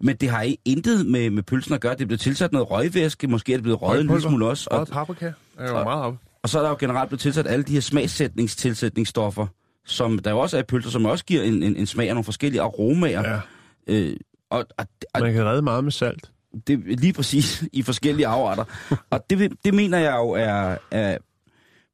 Men 0.00 0.16
det 0.16 0.28
har 0.30 0.42
ikke 0.42 0.62
intet 0.64 1.06
med, 1.06 1.30
med 1.30 1.42
pølsen 1.42 1.74
at 1.74 1.80
gøre. 1.80 1.94
Det 1.94 2.00
er 2.02 2.06
blevet 2.06 2.20
tilsat 2.20 2.52
noget 2.52 2.70
røgvæske, 2.70 3.26
måske 3.28 3.52
er 3.52 3.56
det 3.56 3.62
blevet 3.62 3.82
røget 3.82 4.00
en 4.00 4.06
lille 4.06 4.22
smule 4.22 4.46
også. 4.46 4.68
Og, 4.70 4.80
Og 4.80 4.86
paprika. 4.88 5.32
er 5.58 5.68
jo 5.70 5.78
og- 5.78 5.84
meget 5.84 6.02
op. 6.02 6.14
og 6.42 6.48
så 6.48 6.58
er 6.58 6.62
der 6.62 6.68
jo 6.70 6.76
generelt 6.80 7.08
blevet 7.08 7.20
tilsat 7.20 7.46
alle 7.46 7.62
de 7.62 7.72
her 7.72 7.80
smagssætningstilsætningsstoffer, 7.80 9.46
som 9.86 10.18
der 10.18 10.30
jo 10.30 10.38
også 10.38 10.58
er 10.58 10.62
pølser, 10.62 10.90
som 10.90 11.04
også 11.04 11.24
giver 11.24 11.42
en, 11.42 11.62
en, 11.62 11.76
en 11.76 11.86
smag 11.86 12.08
af 12.08 12.14
nogle 12.14 12.24
forskellige 12.24 12.62
aromaer. 12.62 13.28
Ja. 13.28 13.40
Øh, 13.86 14.16
og, 14.50 14.66
og, 14.78 14.86
og 15.14 15.20
Man 15.20 15.32
kan 15.32 15.44
redde 15.44 15.62
meget 15.62 15.84
med 15.84 15.92
salt. 15.92 16.30
det 16.66 17.00
lige 17.00 17.12
præcis 17.12 17.64
i 17.72 17.82
forskellige 17.82 18.26
afarter. 18.26 18.64
og 19.10 19.30
det, 19.30 19.52
det 19.64 19.74
mener 19.74 19.98
jeg 19.98 20.16
jo 20.16 20.30
er, 20.30 20.76
er 20.90 21.18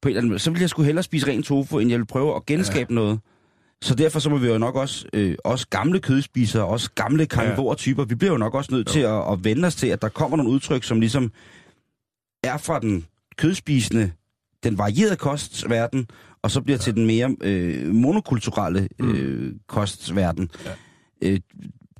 på 0.02 0.08
en 0.08 0.10
eller 0.10 0.20
anden 0.20 0.28
måde. 0.28 0.38
Så 0.38 0.50
vil 0.50 0.60
jeg 0.60 0.70
sgu 0.70 0.82
hellere 0.82 1.02
spise 1.02 1.26
ren 1.26 1.42
tofu, 1.42 1.78
end 1.78 1.90
jeg 1.90 1.98
vil 1.98 2.06
prøve 2.06 2.36
at 2.36 2.46
genskabe 2.46 2.86
ja. 2.90 2.94
noget. 2.94 3.20
Så 3.82 3.94
derfor 3.94 4.18
så 4.18 4.30
må 4.30 4.38
vi 4.38 4.46
jo 4.48 4.58
nok 4.58 4.76
også, 4.76 5.06
øh, 5.12 5.36
også 5.44 5.66
gamle 5.68 6.00
kødspisere, 6.00 6.64
også 6.64 6.90
gamle 6.94 7.26
karnivore-typer, 7.26 8.04
vi 8.04 8.14
bliver 8.14 8.32
jo 8.32 8.38
nok 8.38 8.54
også 8.54 8.74
nødt 8.74 8.88
jo. 8.88 8.92
til 8.92 9.00
at, 9.00 9.32
at 9.32 9.44
vende 9.44 9.66
os 9.66 9.74
til, 9.76 9.86
at 9.86 10.02
der 10.02 10.08
kommer 10.08 10.36
nogle 10.36 10.52
udtryk, 10.52 10.84
som 10.84 11.00
ligesom 11.00 11.32
er 12.42 12.56
fra 12.56 12.80
den 12.80 13.06
kødspisende, 13.36 14.12
den 14.64 14.78
varierede 14.78 15.16
kostverden, 15.16 16.08
og 16.46 16.50
så 16.50 16.60
bliver 16.60 16.76
ja. 16.76 16.82
til 16.82 16.94
den 16.94 17.06
mere 17.06 17.37
øh, 17.40 17.94
monokulturelle 17.94 18.88
øh, 19.00 19.52
kostverden. 19.69 20.50
Ja. 20.64 20.70
Øh, 21.22 21.40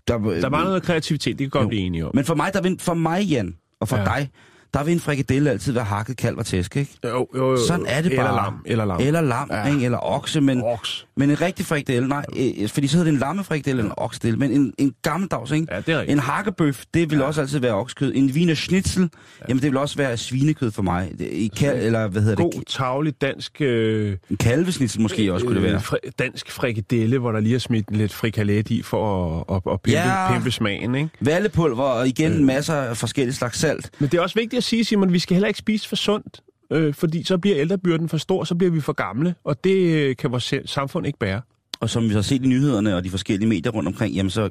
der, 0.09 0.19
Der 0.19 0.49
var 0.49 0.65
noget 0.65 0.83
kreativitet, 0.83 1.39
det 1.39 1.45
kan 1.45 1.51
godt 1.51 1.63
Jo. 1.65 1.69
blive 1.69 1.83
enige 1.83 2.07
om. 2.07 2.11
men 2.15 2.25
for 2.25 2.35
mig, 2.35 2.55
der 2.55 2.77
for 2.79 2.95
mig, 2.95 3.23
Jan, 3.25 3.55
og 3.81 3.89
for 3.89 3.97
ja. 3.97 4.05
dig, 4.05 4.31
der 4.77 4.85
vil 4.85 4.93
en 4.95 5.01
frikadelle 5.01 5.51
altid 5.51 5.73
være 5.73 5.85
hakket 5.85 6.17
kalv 6.17 6.39
og 6.39 6.47
tæsk, 6.47 6.77
ikke? 6.77 6.91
Jo, 7.05 7.29
jo, 7.37 7.51
jo. 7.51 7.67
Sådan 7.67 7.87
er 7.89 8.01
det 8.03 8.13
eller 8.13 8.25
bare. 8.25 8.45
Lam, 8.45 8.55
eller 8.67 8.85
lam. 8.85 9.01
Eller 9.01 9.21
lam, 9.21 9.49
Ja. 9.53 9.67
ikke? 9.73 9.85
Eller 9.85 9.99
okse, 10.03 10.41
men, 10.41 10.63
Oks. 10.63 11.07
men 11.17 11.31
en 11.31 11.41
rigtig 11.41 11.67
frikadelle, 11.67 12.09
nej, 12.09 12.25
øh, 12.37 12.69
fordi 12.69 12.87
så 12.87 12.97
hedder 12.97 13.11
det 13.11 13.15
en 13.15 13.21
lammefrikadelle 13.21 13.79
eller 13.81 13.91
en 13.93 13.99
oksedelle, 13.99 14.39
men 14.39 14.51
en, 14.51 14.73
en 14.79 14.95
gammeldags, 15.03 15.51
ikke? 15.51 15.67
Ja, 15.71 15.77
det 15.81 15.89
er 15.89 15.99
rigtigt. 16.01 16.13
En 16.13 16.19
hakkebøf, 16.19 16.85
det 16.95 17.11
vil 17.11 17.19
ja. 17.19 17.25
også 17.25 17.41
altid 17.41 17.59
være 17.59 17.73
oksekød. 17.75 18.13
En 18.15 18.31
wiener 18.31 18.55
schnitzel, 18.55 19.03
ja. 19.03 19.45
jamen 19.49 19.63
det 19.63 19.71
vil 19.71 19.77
også 19.79 19.97
være 19.97 20.17
svinekød 20.17 20.71
for 20.71 20.83
mig. 20.83 21.13
I 21.21 21.51
kal, 21.57 21.77
eller 21.77 22.09
hvad 22.09 22.23
hedder 22.23 22.37
God, 22.37 22.53
det? 22.53 22.67
tavlig 22.67 23.21
dansk... 23.21 23.61
Øh, 23.61 24.17
En 24.31 24.37
kalvesnitzel 24.37 25.01
måske 25.01 25.33
også 25.33 25.47
kunne 25.47 25.55
det 25.55 25.63
være. 25.63 25.75
øh, 25.75 25.81
fri, 25.83 25.97
dansk 26.19 26.51
frikadelle, 26.51 27.19
hvor 27.19 27.33
der 27.33 27.41
lige 27.41 27.55
er 27.55 27.59
smidt 27.59 27.97
lidt 27.97 28.13
frikalet 28.15 28.71
i 28.71 28.83
for 28.83 29.39
at, 29.51 29.57
at, 29.57 29.73
at 29.73 29.81
pimpe, 29.83 29.99
Ja. 29.99 30.33
pimpe 30.33 30.51
smagen, 30.51 30.95
ikke? 30.95 31.09
Vallepulver 31.21 31.83
og 31.85 32.09
igen 32.09 32.33
øh. 32.33 32.41
masser 32.41 32.75
af 32.75 32.97
forskellige 32.97 33.35
slags 33.35 33.59
salt. 33.59 33.91
Men 33.99 34.09
det 34.09 34.19
er 34.19 34.23
også 34.23 34.35
vigtigt 34.35 34.59
at 34.59 34.65
sige, 34.67 34.85
Simon, 34.85 35.13
vi 35.13 35.19
skal 35.19 35.35
heller 35.35 35.49
ikke 35.49 35.59
spise 35.59 35.89
for 35.89 35.97
sundt, 35.97 36.41
øh, 36.73 36.95
fordi 36.95 37.23
så 37.25 37.39
bliver 37.39 37.57
ældrebyrden 37.61 38.09
for 38.09 38.17
stor, 38.17 38.45
så 38.45 38.55
bliver 38.55 38.71
vi 38.71 38.81
for 38.81 38.93
gamle, 38.93 39.35
og 39.45 39.65
det 39.65 39.77
øh, 39.77 40.17
kan 40.17 40.31
vores 40.33 40.55
samfund 40.67 41.07
ikke 41.07 41.19
bære. 41.19 41.41
Og 41.81 41.91
som 41.91 42.09
vi 42.09 42.15
har 42.15 42.23
set 42.23 42.45
i 42.45 42.47
nyhederne 42.49 42.97
og 42.97 43.05
de 43.05 43.11
forskellige 43.11 43.49
medier 43.49 43.73
rundt 43.73 43.87
omkring, 43.89 44.15
jamen 44.15 44.31
så 44.31 44.51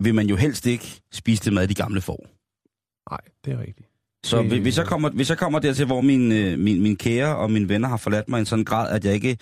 vil 0.00 0.14
man 0.14 0.26
jo 0.26 0.36
helst 0.36 0.66
ikke 0.66 1.00
spise 1.12 1.44
det 1.44 1.52
mad, 1.52 1.68
de 1.68 1.74
gamle 1.74 2.00
får. 2.00 2.26
Nej, 3.10 3.20
det 3.44 3.52
er 3.52 3.58
rigtigt. 3.60 3.88
Så 4.24 4.42
Det- 4.42 4.60
hvis 4.60 4.78
jeg 4.78 4.86
kommer, 4.86 5.10
hvis 5.10 5.30
jeg 5.30 5.38
kommer 5.38 5.58
dertil, 5.58 5.86
hvor 5.86 6.00
min, 6.00 6.32
øh, 6.32 6.58
min, 6.58 6.82
min 6.82 6.96
kære 6.96 7.36
og 7.36 7.50
mine 7.50 7.68
venner 7.68 7.88
har 7.88 7.96
forladt 7.96 8.28
mig 8.28 8.38
i 8.38 8.40
en 8.40 8.46
sådan 8.46 8.64
grad, 8.64 8.90
at 8.90 9.04
jeg 9.04 9.14
ikke, 9.14 9.36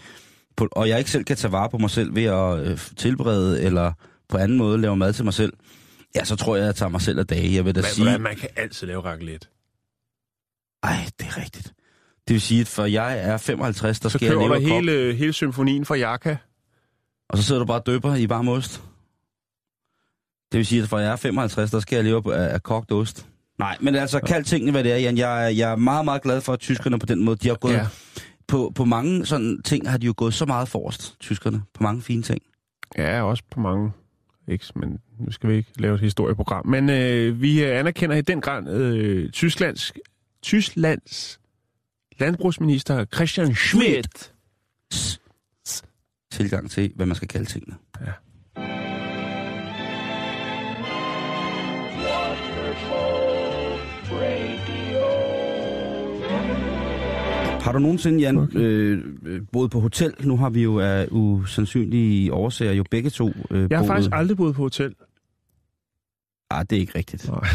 på, 0.57 0.69
og 0.73 0.89
jeg 0.89 0.99
ikke 0.99 1.11
selv 1.11 1.25
kan 1.25 1.37
tage 1.37 1.53
vare 1.53 1.69
på 1.71 1.79
mig 1.79 1.91
selv 1.91 2.15
ved 2.15 2.25
at 2.25 2.59
øh, 2.67 2.79
tilberede 2.97 3.63
eller 3.63 3.93
på 4.29 4.37
anden 4.37 4.59
måde 4.59 4.79
lave 4.81 4.97
mad 4.97 5.13
til 5.13 5.25
mig 5.25 5.35
selv, 5.35 5.53
ja, 6.15 6.25
så 6.25 6.37
tror 6.37 6.57
jeg, 6.57 6.63
at 6.63 6.67
jeg 6.67 6.75
tager 6.75 6.91
mig 6.91 7.01
selv 7.01 7.19
af 7.19 7.27
dage. 7.27 7.55
Jeg 7.55 7.65
vil 7.65 7.75
da 7.75 7.81
Men, 7.81 7.85
sige, 7.91 8.05
hvordan 8.05 8.21
man 8.21 8.37
kan 8.37 8.49
altid 8.57 8.87
lave 8.87 9.01
raclette. 9.01 9.47
Ej, 10.87 11.07
det 11.19 11.27
er 11.27 11.37
rigtigt. 11.37 11.67
Det 12.29 12.35
vil 12.35 12.41
sige, 12.41 12.61
at 12.61 12.69
for 12.69 12.85
jeg 12.85 13.19
er 13.19 13.37
55, 13.37 14.01
der 14.01 14.09
Så 14.09 14.19
skal 14.19 14.27
jeg 14.27 14.37
leve 14.37 14.55
af 14.55 14.61
kok, 14.63 14.71
hele, 14.71 15.15
hele 15.15 15.33
symfonien 15.33 15.85
fra 15.85 15.95
Jaka. 15.95 16.37
og 17.29 17.39
så 17.39 17.45
sidder 17.45 17.59
du 17.59 17.67
bare 17.67 17.81
og 17.81 17.87
døber 17.87 18.17
i 18.17 18.29
varm 18.29 18.49
ost. 18.49 18.83
Det 20.53 20.59
vil 20.59 20.67
sige, 20.67 20.83
at 20.83 20.89
for 20.89 20.99
jeg 20.99 21.13
er 21.13 21.17
55, 21.17 21.71
der 21.71 21.81
skal 21.81 21.97
jeg 21.97 22.05
leve 22.05 22.35
af, 22.35 22.55
af 22.55 22.63
kogt 22.63 22.93
ost. 22.93 23.27
Nej, 23.59 23.77
men 23.81 23.95
altså, 23.95 24.21
kald 24.21 24.45
tingene, 24.45 24.73
hvad 24.73 24.85
det 24.85 24.93
er, 24.93 24.97
Jan. 24.97 25.17
Jeg, 25.19 25.45
er- 25.45 25.49
jeg 25.49 25.73
er 25.73 25.77
meget, 25.77 26.05
meget 26.05 26.23
glad 26.23 26.41
for, 26.41 26.53
at 26.53 26.61
tyskerne 26.61 26.99
på 26.99 27.07
den 27.07 27.25
måde, 27.25 27.37
de 27.37 27.49
har 27.49 27.55
gået 27.55 27.73
Ja. 27.73 27.87
på, 28.49 28.73
på 28.75 28.85
mange 28.85 29.27
sådan 29.27 29.63
ting 29.63 29.91
har 29.91 29.99
de 29.99 30.07
jo 30.07 30.15
gået 30.17 30.35
så 30.35 30.47
meget 30.47 30.69
forrest, 30.69 31.17
tyskerne, 31.21 31.63
på 31.75 31.83
mange 31.83 32.03
fine 32.03 32.23
ting. 32.23 32.43
Ja, 32.99 33.23
også 33.23 33.43
på 33.51 33.61
mange 33.61 33.93
Ikke? 34.49 34.65
Men 34.77 34.99
nu 35.19 35.33
skal 35.33 35.51
vi 35.51 35.57
ikke 35.57 35.71
lave 35.77 35.95
et 35.95 36.01
historieprogram. 36.01 36.67
Men 36.67 36.91
øh, 36.91 37.41
vi 37.43 37.63
anerkender 37.63 38.17
i 38.17 38.21
den 38.21 38.41
grad 38.41 38.69
øh, 38.69 39.31
Tysklands, 39.31 39.93
Tysklands 40.47 41.41
landbrugsminister 42.19 43.05
Christian 43.15 43.55
Schmidt. 43.55 44.33
Tilgang 46.33 46.71
til, 46.71 46.93
hvad 46.97 47.07
man 47.07 47.17
skal 47.17 47.29
kalde 47.29 47.47
tingene. 47.47 47.77
Ja. 48.01 48.13
Har 57.61 57.73
du 57.73 57.79
nogensinde, 57.79 58.21
Jan, 58.21 58.39
Okay. 58.39 58.59
øh, 58.59 59.05
øh, 59.27 59.41
boet 59.53 59.71
på 59.71 59.81
hotel? 59.81 60.15
Nu 60.21 60.37
har 60.37 60.51
vi 60.51 60.63
jo 60.63 60.79
af 60.81 61.09
usandsynlige 61.11 62.33
årsager 62.33 62.73
jo 62.73 62.85
begge 62.91 63.11
to 63.11 63.29
øh, 63.51 63.67
Jeg 63.71 63.79
har 63.79 63.83
boet... 63.83 63.89
faktisk 63.89 64.11
aldrig 64.13 64.37
boet 64.37 64.55
på 64.55 64.63
hotel. 64.63 64.95
Ah, 66.57 66.67
det 66.71 66.77
er 66.77 66.81
ikke 66.81 66.99
rigtigt. 66.99 67.29
Nej. 67.29 67.49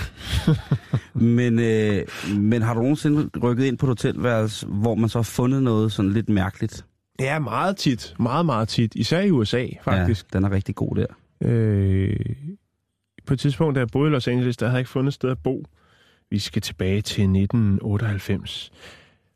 Men, 1.38 1.60
øh, 1.60 2.08
men 2.38 2.62
har 2.62 2.74
du 2.74 2.82
nogensinde 2.82 3.30
rykket 3.44 3.66
ind 3.66 3.78
på 3.78 3.86
et 3.86 3.90
hotelværelse, 3.90 4.68
hvor 4.68 4.96
man 4.96 5.10
så 5.10 5.18
har 5.18 5.24
fundet 5.24 5.64
noget 5.64 5.92
sådan 5.92 6.12
lidt 6.12 6.30
mærkeligt? 6.30 6.86
Ja, 7.20 7.40
meget 7.40 7.78
tit. 7.78 8.16
Meget, 8.20 8.46
meget 8.46 8.68
tit. 8.68 8.96
Især 8.96 9.22
i 9.22 9.32
USA, 9.32 9.68
faktisk. 9.84 10.26
Ja, 10.34 10.38
den 10.38 10.46
er 10.46 10.52
rigtig 10.52 10.76
god 10.76 10.96
der. 10.96 11.06
Øh, 11.42 12.16
på 13.26 13.34
et 13.34 13.40
tidspunkt, 13.40 13.76
da 13.76 13.80
jeg 13.80 13.88
boede 13.88 14.10
i 14.10 14.12
Los 14.12 14.28
Angeles, 14.28 14.58
der 14.58 14.66
havde 14.66 14.76
jeg 14.76 14.80
ikke 14.80 14.90
fundet 14.90 15.10
et 15.10 15.14
sted 15.14 15.30
at 15.30 15.40
bo. 15.44 15.66
Vi 16.30 16.40
skal 16.40 16.62
tilbage 16.62 17.02
til 17.02 17.22
1998. 17.22 18.72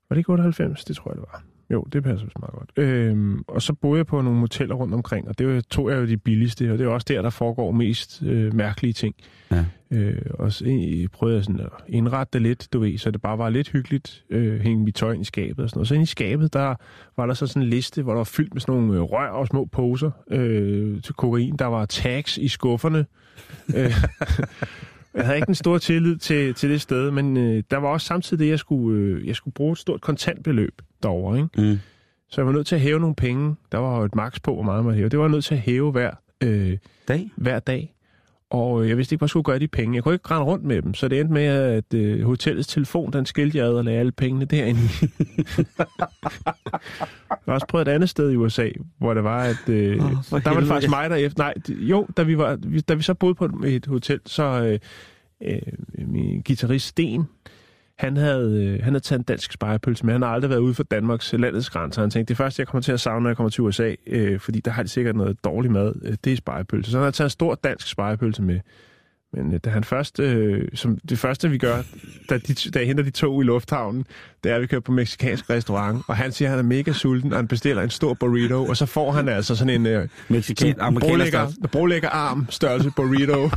Var 0.09 0.13
det 0.13 0.19
ikke 0.19 0.31
98? 0.31 0.85
Det 0.85 0.95
tror 0.95 1.11
jeg, 1.11 1.15
det 1.15 1.25
var. 1.33 1.43
Jo, 1.69 1.81
det 1.93 2.03
passer 2.03 2.25
vist 2.25 2.39
meget 2.39 2.53
godt. 2.53 2.71
Øhm, 2.77 3.43
og 3.47 3.61
så 3.61 3.73
boede 3.73 3.97
jeg 3.97 4.05
på 4.05 4.21
nogle 4.21 4.39
moteller 4.39 4.75
rundt 4.75 4.93
omkring, 4.93 5.27
og 5.27 5.39
det 5.39 5.47
var, 5.47 5.61
tog 5.61 5.89
jeg 5.89 5.97
jo 5.97 6.07
de 6.07 6.17
billigste, 6.17 6.71
og 6.71 6.77
det 6.77 6.85
er 6.85 6.89
også 6.89 7.05
der, 7.09 7.21
der 7.21 7.29
foregår 7.29 7.71
mest 7.71 8.23
øh, 8.25 8.53
mærkelige 8.53 8.93
ting. 8.93 9.15
Ja. 9.51 9.65
Øh, 9.91 10.21
og 10.33 10.51
så 10.51 10.65
øh, 10.65 11.07
prøvede 11.07 11.35
jeg 11.35 11.43
sådan 11.43 11.59
at 11.59 11.69
indrette 11.87 12.33
det 12.33 12.41
lidt, 12.41 12.67
du 12.73 12.79
ved, 12.79 12.97
så 12.97 13.11
det 13.11 13.21
bare 13.21 13.37
var 13.37 13.49
lidt 13.49 13.69
hyggeligt, 13.69 14.23
øh, 14.29 14.59
hænge 14.61 14.83
mit 14.83 14.95
tøj 14.95 15.13
ind 15.13 15.21
i 15.21 15.25
skabet 15.25 15.63
og 15.63 15.69
sådan 15.69 15.77
noget. 15.77 15.87
Så 15.87 15.93
inde 15.93 16.03
i 16.03 16.05
skabet, 16.05 16.53
der 16.53 16.75
var 17.17 17.25
der 17.25 17.33
så 17.33 17.47
sådan 17.47 17.61
en 17.61 17.69
liste, 17.69 18.01
hvor 18.01 18.11
der 18.11 18.17
var 18.17 18.23
fyldt 18.23 18.53
med 18.53 18.61
sådan 18.61 18.75
nogle 18.75 18.93
øh, 18.93 19.01
rør 19.01 19.27
og 19.27 19.47
små 19.47 19.65
poser 19.65 20.11
øh, 20.31 21.01
til 21.01 21.13
kokain. 21.13 21.55
Der 21.55 21.65
var 21.65 21.85
tags 21.85 22.37
i 22.37 22.47
skufferne. 22.47 23.05
øh, 23.75 23.93
jeg 25.15 25.25
havde 25.25 25.37
ikke 25.37 25.49
en 25.49 25.55
stor 25.55 25.77
tillid 25.77 26.17
til, 26.17 26.53
til 26.53 26.69
det 26.69 26.81
sted, 26.81 27.11
men 27.11 27.37
øh, 27.37 27.63
der 27.71 27.77
var 27.77 27.87
også 27.87 28.07
samtidig 28.07 28.39
det, 28.39 28.49
jeg 28.49 28.59
skulle, 28.59 28.99
øh, 28.99 29.27
jeg 29.27 29.35
skulle 29.35 29.53
bruge 29.53 29.71
et 29.71 29.77
stort 29.77 30.01
kontantbeløb 30.01 30.81
derovre, 31.03 31.37
ikke? 31.37 31.61
Mm. 31.61 31.79
Så 32.29 32.41
jeg 32.41 32.45
var 32.45 32.51
nødt 32.51 32.67
til 32.67 32.75
at 32.75 32.81
hæve 32.81 32.99
nogle 32.99 33.15
penge. 33.15 33.55
Der 33.71 33.77
var 33.77 33.97
jo 33.97 34.03
et 34.03 34.15
maks 34.15 34.39
på, 34.39 34.53
hvor 34.53 34.63
meget 34.63 34.85
man 34.85 34.95
hæve. 34.95 35.09
Det 35.09 35.19
var 35.19 35.25
jeg 35.25 35.31
nødt 35.31 35.45
til 35.45 35.53
at 35.55 35.61
hæve 35.61 35.91
hver, 35.91 36.11
øh, 36.43 36.77
Dag? 37.07 37.29
hver 37.35 37.59
dag. 37.59 37.94
Og 38.49 38.83
øh, 38.83 38.89
jeg 38.89 38.97
vidste 38.97 39.13
ikke, 39.13 39.19
hvad 39.19 39.25
jeg 39.25 39.29
skulle 39.29 39.43
gøre 39.43 39.59
de 39.59 39.67
penge. 39.67 39.95
Jeg 39.95 40.03
kunne 40.03 40.13
ikke 40.13 40.31
rende 40.31 40.45
rundt 40.45 40.65
med 40.65 40.81
dem, 40.81 40.93
så 40.93 41.07
det 41.07 41.19
endte 41.19 41.33
med, 41.33 41.45
at 41.45 41.93
øh, 41.93 42.25
hotellets 42.25 42.67
telefon, 42.67 43.13
den 43.13 43.25
skilte 43.25 43.57
jeg 43.57 43.67
ad 43.67 43.73
og 43.73 43.83
lagde 43.83 43.99
alle 43.99 44.11
pengene 44.11 44.45
derinde. 44.45 44.79
jeg 47.29 47.45
har 47.45 47.53
også 47.53 47.67
prøvet 47.67 47.87
et 47.87 47.91
andet 47.91 48.09
sted 48.09 48.31
i 48.31 48.35
USA, 48.35 48.69
hvor 48.97 49.13
det 49.13 49.23
var, 49.23 49.43
at 49.43 49.69
øh, 49.69 50.01
for 50.23 50.39
der 50.39 50.49
var 50.49 50.59
det 50.59 50.67
faktisk 50.67 50.89
mig, 50.89 51.09
der 51.09 51.15
efter... 51.15 51.43
Nej, 51.43 51.53
jo, 51.69 52.07
da 52.17 52.23
vi, 52.23 52.37
var, 52.37 52.59
da 52.87 52.93
vi 52.93 53.03
så 53.03 53.13
boede 53.13 53.35
på 53.35 53.45
et, 53.45 53.75
et 53.75 53.85
hotel, 53.85 54.19
så 54.25 54.43
øh, 54.43 54.79
øh, 55.41 55.61
min 56.07 56.41
guitarist 56.41 56.87
Sten, 56.87 57.27
han 57.97 58.17
havde, 58.17 58.63
øh, 58.63 58.83
han 58.83 58.93
havde 58.93 58.99
taget 58.99 59.19
en 59.19 59.23
dansk 59.23 59.51
spejepølse 59.51 60.05
med. 60.05 60.13
Han 60.13 60.21
har 60.21 60.29
aldrig 60.29 60.49
været 60.49 60.59
ude 60.59 60.73
for 60.73 60.83
Danmarks 60.83 61.33
øh, 61.33 61.39
landets 61.39 61.69
grænser. 61.69 62.01
Han 62.01 62.09
tænkte, 62.09 62.29
det 62.29 62.37
første, 62.37 62.59
jeg 62.59 62.67
kommer 62.67 62.81
til 62.81 62.91
at 62.91 62.99
savne, 62.99 63.23
når 63.23 63.29
jeg 63.29 63.37
kommer 63.37 63.49
til 63.49 63.61
USA, 63.61 63.95
øh, 64.07 64.39
fordi 64.39 64.59
der 64.59 64.71
har 64.71 64.83
de 64.83 64.89
sikkert 64.89 65.15
noget 65.15 65.43
dårlig 65.43 65.71
mad, 65.71 65.93
øh, 66.03 66.15
det 66.23 66.33
er 66.33 66.37
spejepølse. 66.37 66.91
Så 66.91 66.97
han 66.97 67.03
har 67.03 67.11
taget 67.11 67.25
en 67.25 67.29
stor 67.29 67.55
dansk 67.55 67.87
spejepølse 67.87 68.41
med. 68.41 68.59
Men 69.33 69.53
øh, 69.53 69.59
da 69.63 69.69
han 69.69 69.83
først, 69.83 70.19
øh, 70.19 70.67
som 70.73 70.97
det 71.09 71.19
første 71.19 71.49
vi 71.49 71.57
gør, 71.57 71.77
da, 72.29 72.37
de, 72.37 72.53
da 72.53 72.79
jeg 72.79 72.87
henter 72.87 73.03
de 73.03 73.09
to 73.09 73.41
i 73.41 73.43
lufthavnen, 73.43 74.05
det 74.43 74.51
er, 74.51 74.55
at 74.55 74.61
vi 74.61 74.67
kører 74.67 74.81
på 74.81 74.91
meksikansk 74.91 75.49
restaurant, 75.49 76.03
og 76.07 76.17
han 76.17 76.31
siger, 76.31 76.49
at 76.49 76.49
han 76.49 76.59
er 76.59 76.63
mega 76.63 76.91
sulten, 76.91 77.31
og 77.33 77.37
han 77.37 77.47
bestiller 77.47 77.83
en 77.83 77.89
stor 77.89 78.13
burrito, 78.13 78.65
og 78.65 78.77
så 78.77 78.85
får 78.85 79.11
han 79.11 79.29
altså 79.29 79.55
sådan 79.55 79.73
en... 79.73 79.85
Øh, 79.85 80.07
Mexican, 80.29 80.75
brolægger, 80.99 81.51
brolægger 81.71 82.09
arm 82.09 82.47
størrelse 82.49 82.91
burrito. 82.95 83.49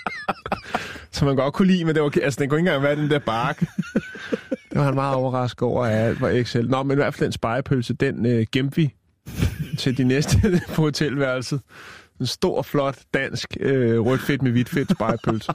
som 1.12 1.26
man 1.26 1.36
godt 1.36 1.54
kunne 1.54 1.68
lide, 1.68 1.84
men 1.84 1.94
det 1.94 2.02
var, 2.02 2.12
altså, 2.22 2.40
den 2.40 2.48
kunne 2.48 2.60
ikke 2.60 2.68
engang 2.68 2.82
være 2.82 2.96
den 2.96 3.10
der 3.10 3.18
bark. 3.18 3.60
Det 4.70 4.78
var 4.78 4.84
han 4.84 4.94
meget 4.94 5.14
overrasket 5.14 5.62
over, 5.62 5.84
at 5.84 6.08
alt 6.08 6.20
var 6.20 6.28
Excel. 6.28 6.68
Nå, 6.68 6.82
men 6.82 6.92
i 6.92 6.94
hvert 6.94 7.14
fald 7.14 7.24
den 7.24 7.32
spejepølse, 7.32 7.94
den 7.94 8.26
øh, 8.26 8.46
gemte 8.52 8.76
vi 8.76 8.94
til 9.78 9.98
de 9.98 10.04
næste 10.04 10.38
på 10.74 10.82
hotelværelset. 10.82 11.60
En 12.20 12.26
stor, 12.26 12.62
flot, 12.62 12.98
dansk, 13.14 13.56
øh, 13.60 14.00
rødt 14.00 14.20
fedt 14.20 14.42
med 14.42 14.50
hvidt 14.50 14.68
fedt 14.68 14.90
spejepølse. 14.90 15.52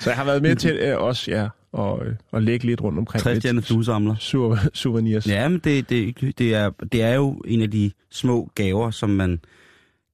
Så 0.00 0.10
jeg 0.10 0.16
har 0.16 0.24
været 0.24 0.42
med 0.42 0.56
til 0.56 0.70
øh, 0.76 0.98
også, 0.98 1.30
ja, 1.30 1.48
og, 1.72 2.06
øh, 2.06 2.14
og 2.32 2.42
lægge 2.42 2.66
lidt 2.66 2.80
rundt 2.80 2.98
omkring. 2.98 3.22
Træstjerne 3.22 3.60
duesamler. 3.60 4.14
Sur- 4.14 4.68
souvenirs. 4.74 5.26
Ja, 5.26 5.48
men 5.48 5.58
det, 5.64 5.90
det, 5.90 6.38
det, 6.38 6.54
er, 6.54 6.70
det 6.92 7.02
er 7.02 7.14
jo 7.14 7.42
en 7.46 7.62
af 7.62 7.70
de 7.70 7.90
små 8.10 8.50
gaver, 8.54 8.90
som 8.90 9.10
man 9.10 9.40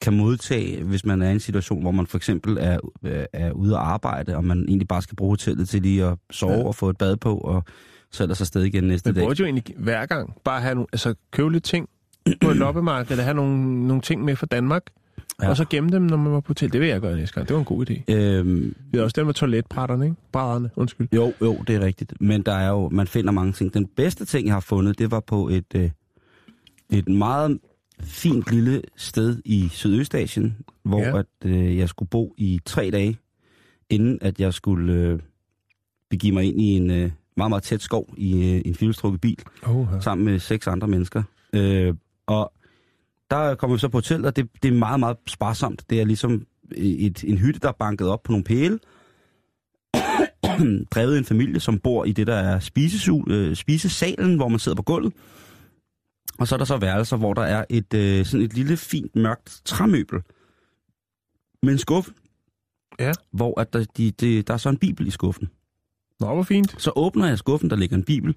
kan 0.00 0.12
modtage, 0.16 0.82
hvis 0.82 1.04
man 1.04 1.22
er 1.22 1.28
i 1.28 1.32
en 1.32 1.40
situation, 1.40 1.82
hvor 1.82 1.90
man 1.90 2.06
for 2.06 2.16
eksempel 2.16 2.56
er, 2.60 2.78
øh, 3.02 3.24
er 3.32 3.50
ude 3.52 3.74
at 3.74 3.80
arbejde, 3.82 4.36
og 4.36 4.44
man 4.44 4.64
egentlig 4.68 4.88
bare 4.88 5.02
skal 5.02 5.16
bruge 5.16 5.30
hotellet 5.32 5.68
til 5.68 5.82
lige 5.82 6.04
at 6.04 6.14
sove 6.30 6.52
Ja. 6.52 6.64
og 6.64 6.74
få 6.74 6.88
et 6.90 6.98
bad 6.98 7.16
på, 7.16 7.36
og 7.38 7.64
så 8.10 8.22
ellers 8.22 8.40
afsted 8.40 8.62
igen 8.62 8.84
næste 8.84 9.08
Man 9.08 9.14
dag. 9.14 9.24
burde 9.24 9.38
jo 9.40 9.44
egentlig 9.44 9.64
hver 9.76 10.06
gang 10.06 10.34
bare 10.44 10.60
have 10.60 10.74
nogle, 10.74 10.86
altså 10.92 11.14
købe 11.30 11.52
lidt 11.52 11.64
ting 11.64 11.88
på 12.40 12.50
et 12.50 12.56
loppemarked, 12.56 13.10
eller 13.10 13.24
have 13.24 13.34
nogle, 13.34 13.86
nogle 13.86 14.02
ting 14.02 14.24
med 14.24 14.36
fra 14.36 14.46
Danmark, 14.46 14.82
ja. 15.42 15.48
Og 15.48 15.56
så 15.56 15.64
gemme 15.70 15.90
dem, 15.90 16.02
når 16.02 16.16
man 16.16 16.32
var 16.32 16.40
på 16.40 16.48
hotel. 16.48 16.72
Det 16.72 16.80
vil 16.80 16.88
jeg 16.88 17.00
gøre 17.00 17.16
næste 17.16 17.34
gang. 17.34 17.48
Det 17.48 17.54
var 17.54 17.60
en 17.60 17.64
god 17.66 17.90
idé. 17.90 18.12
Øhm, 18.14 18.74
Vi 18.90 18.98
havde 18.98 19.04
også 19.04 19.14
dem 19.16 19.26
med 19.26 19.34
toiletbrætterne, 19.34 20.04
ikke? 20.04 20.16
Brædderne, 20.32 20.70
undskyld. 20.76 21.08
jo, 21.12 21.32
jo, 21.40 21.56
det 21.66 21.76
er 21.76 21.80
rigtigt. 21.80 22.14
Men 22.20 22.42
der 22.42 22.52
er 22.52 22.68
jo, 22.68 22.88
man 22.88 23.06
finder 23.06 23.30
mange 23.32 23.52
ting. 23.52 23.74
Den 23.74 23.86
bedste 23.86 24.24
ting, 24.24 24.46
jeg 24.46 24.54
har 24.54 24.60
fundet, 24.60 24.98
det 24.98 25.10
var 25.10 25.20
på 25.20 25.48
et, 25.48 25.64
øh, 25.76 25.90
et 26.90 27.08
meget 27.08 27.58
fint 28.00 28.52
lille 28.52 28.82
sted 28.96 29.42
i 29.44 29.68
Sydøstasien, 29.70 30.56
hvor 30.82 31.00
Ja. 31.00 31.18
at, 31.18 31.26
øh, 31.44 31.76
jeg 31.76 31.88
skulle 31.88 32.08
bo 32.08 32.34
i 32.38 32.60
tre 32.64 32.90
dage, 32.92 33.18
inden 33.90 34.18
at 34.22 34.40
jeg 34.40 34.54
skulle 34.54 34.92
øh, 34.92 35.18
begive 36.10 36.34
mig 36.34 36.44
ind 36.44 36.60
i 36.60 36.76
en 36.76 36.90
øh, 36.90 37.10
meget, 37.36 37.50
meget 37.50 37.62
tæt 37.62 37.82
skov 37.82 38.14
i 38.16 38.54
øh, 38.54 38.62
en 38.64 38.74
filstrukket 38.74 39.20
bil, 39.20 39.38
Oh, 39.62 39.86
ja. 39.94 40.00
sammen 40.00 40.24
med 40.24 40.38
seks 40.38 40.66
andre 40.66 40.88
mennesker. 40.88 41.22
Øh, 41.52 41.94
og 42.26 42.52
der 43.30 43.54
kommer 43.54 43.76
vi 43.76 43.80
så 43.80 43.88
på 43.88 43.96
hotel, 43.96 44.24
og 44.24 44.36
det, 44.36 44.48
det 44.62 44.68
er 44.68 44.72
meget, 44.72 45.00
meget 45.00 45.16
sparsomt. 45.26 45.90
Det 45.90 46.00
er 46.00 46.04
ligesom 46.04 46.46
et, 46.72 47.24
en 47.24 47.38
hytte, 47.38 47.60
der 47.60 47.68
er 47.68 47.72
banket 47.78 48.08
op 48.08 48.22
på 48.22 48.32
nogle 48.32 48.44
pæle, 48.44 48.78
drevet 50.94 51.14
af 51.14 51.18
en 51.18 51.24
familie, 51.24 51.60
som 51.60 51.78
bor 51.78 52.04
i 52.04 52.12
det, 52.12 52.26
der 52.26 52.34
er 52.34 52.60
spisesul, 52.60 53.30
øh, 53.30 53.56
spisesalen, 53.56 54.36
hvor 54.36 54.48
man 54.48 54.58
sidder 54.58 54.76
på 54.76 54.82
gulvet. 54.82 55.12
Og 56.38 56.48
så 56.48 56.54
er 56.54 56.56
der 56.56 56.64
så 56.64 56.76
værelser, 56.76 57.16
hvor 57.16 57.34
der 57.34 57.42
er 57.42 57.64
et, 57.70 57.94
øh, 57.94 58.26
sådan 58.26 58.44
et 58.44 58.54
lille, 58.54 58.76
fint, 58.76 59.16
mørkt 59.16 59.60
træmøbel 59.64 60.22
med 61.62 61.72
en 61.72 61.78
skuffe. 61.78 62.12
Ja. 62.98 63.12
Hvor 63.30 63.60
at 63.60 63.72
der, 63.72 63.84
de, 63.96 64.10
de, 64.10 64.42
der 64.42 64.54
er 64.54 64.58
så 64.58 64.68
en 64.68 64.78
bibel 64.78 65.06
i 65.06 65.10
skuffen. 65.10 65.50
Nå, 66.20 66.34
hvor 66.34 66.42
fint. 66.42 66.82
Så 66.82 66.92
åbner 66.96 67.26
jeg 67.26 67.38
skuffen, 67.38 67.70
der 67.70 67.76
ligger 67.76 67.96
en 67.96 68.04
bibel. 68.04 68.36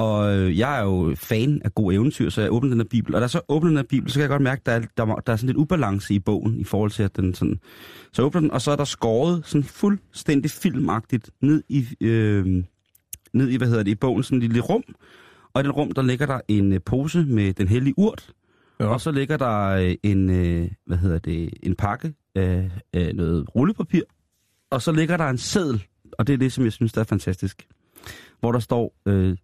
Og 0.00 0.36
øh, 0.36 0.58
jeg 0.58 0.78
er 0.78 0.84
jo 0.84 1.14
fan 1.16 1.62
af 1.64 1.74
gode 1.74 1.94
eventyr, 1.94 2.30
så 2.30 2.40
jeg 2.40 2.52
åbner 2.52 2.70
den 2.70 2.80
her 2.80 2.88
bibel. 2.90 3.14
Og 3.14 3.20
da 3.20 3.22
jeg 3.22 3.30
så 3.30 3.40
åbner 3.48 3.68
den 3.68 3.76
her 3.76 3.84
bibel, 3.84 4.10
så 4.10 4.14
kan 4.14 4.20
jeg 4.20 4.28
godt 4.28 4.42
mærke, 4.42 4.60
at 4.60 4.66
der 4.66 4.72
er, 4.72 5.06
der, 5.06 5.14
der 5.14 5.32
er 5.32 5.36
sådan 5.36 5.46
lidt 5.46 5.56
ubalance 5.56 6.14
i 6.14 6.18
bogen, 6.18 6.60
i 6.60 6.64
forhold 6.64 6.90
til 6.90 7.02
at 7.02 7.16
den 7.16 7.34
sådan... 7.34 7.60
Så 8.12 8.22
åbner 8.22 8.40
den, 8.40 8.50
og 8.50 8.62
så 8.62 8.70
er 8.70 8.76
der 8.76 8.84
skåret 8.84 9.42
sådan 9.46 9.64
fuldstændig 9.64 10.50
filmagtigt 10.50 11.30
ned 11.42 11.62
i, 11.68 11.86
øh, 12.00 12.64
ned 13.32 13.48
i, 13.48 13.56
hvad 13.56 13.68
hedder 13.68 13.82
det, 13.82 13.90
i 13.90 13.94
bogen, 13.94 14.22
sådan 14.22 14.38
en 14.38 14.42
lille 14.42 14.60
rum. 14.60 14.82
Og 15.54 15.60
i 15.60 15.64
den 15.64 15.72
rum, 15.72 15.92
der 15.92 16.02
ligger 16.02 16.26
der 16.26 16.40
en 16.48 16.72
øh, 16.72 16.80
pose 16.86 17.24
med 17.28 17.52
den 17.52 17.68
hellige 17.68 17.94
urt. 17.96 18.32
Ja. 18.80 18.86
Og 18.86 19.00
så 19.00 19.10
ligger 19.10 19.36
der 19.36 19.68
øh, 19.68 19.94
en, 20.02 20.30
øh, 20.30 20.70
hvad 20.86 20.96
hedder 20.96 21.18
det, 21.18 21.50
en 21.62 21.74
pakke 21.74 22.14
af, 22.34 22.70
af 22.92 23.14
noget 23.14 23.54
rullepapir. 23.54 24.02
Og 24.70 24.82
så 24.82 24.92
ligger 24.92 25.16
der 25.16 25.28
en 25.28 25.38
seddel, 25.38 25.84
og 26.18 26.26
det 26.26 26.32
er 26.32 26.38
det, 26.38 26.52
som 26.52 26.64
jeg 26.64 26.72
synes, 26.72 26.92
der 26.92 27.00
er 27.00 27.04
fantastisk. 27.04 27.66
Hvor 28.40 28.52
der 28.52 28.58
står, 28.58 28.94
øh, 29.06 29.36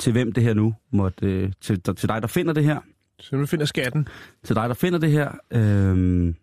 til 0.00 0.12
hvem 0.12 0.32
det 0.32 0.42
her 0.42 0.54
nu 0.54 0.74
måtte, 0.90 1.26
øh, 1.26 1.52
til, 1.60 1.82
til 1.82 2.08
dig, 2.08 2.22
der 2.22 2.28
finder 2.28 2.52
det 2.52 2.64
her, 2.64 2.80
Så 3.20 3.36
nu 3.36 3.46
finder 3.46 3.66
skatten. 3.66 4.08
til 4.44 4.56
dig, 4.56 4.68
der 4.68 4.74
finder 4.74 4.98
det 4.98 5.10
her, 5.10 5.32
øh, 5.50 6.34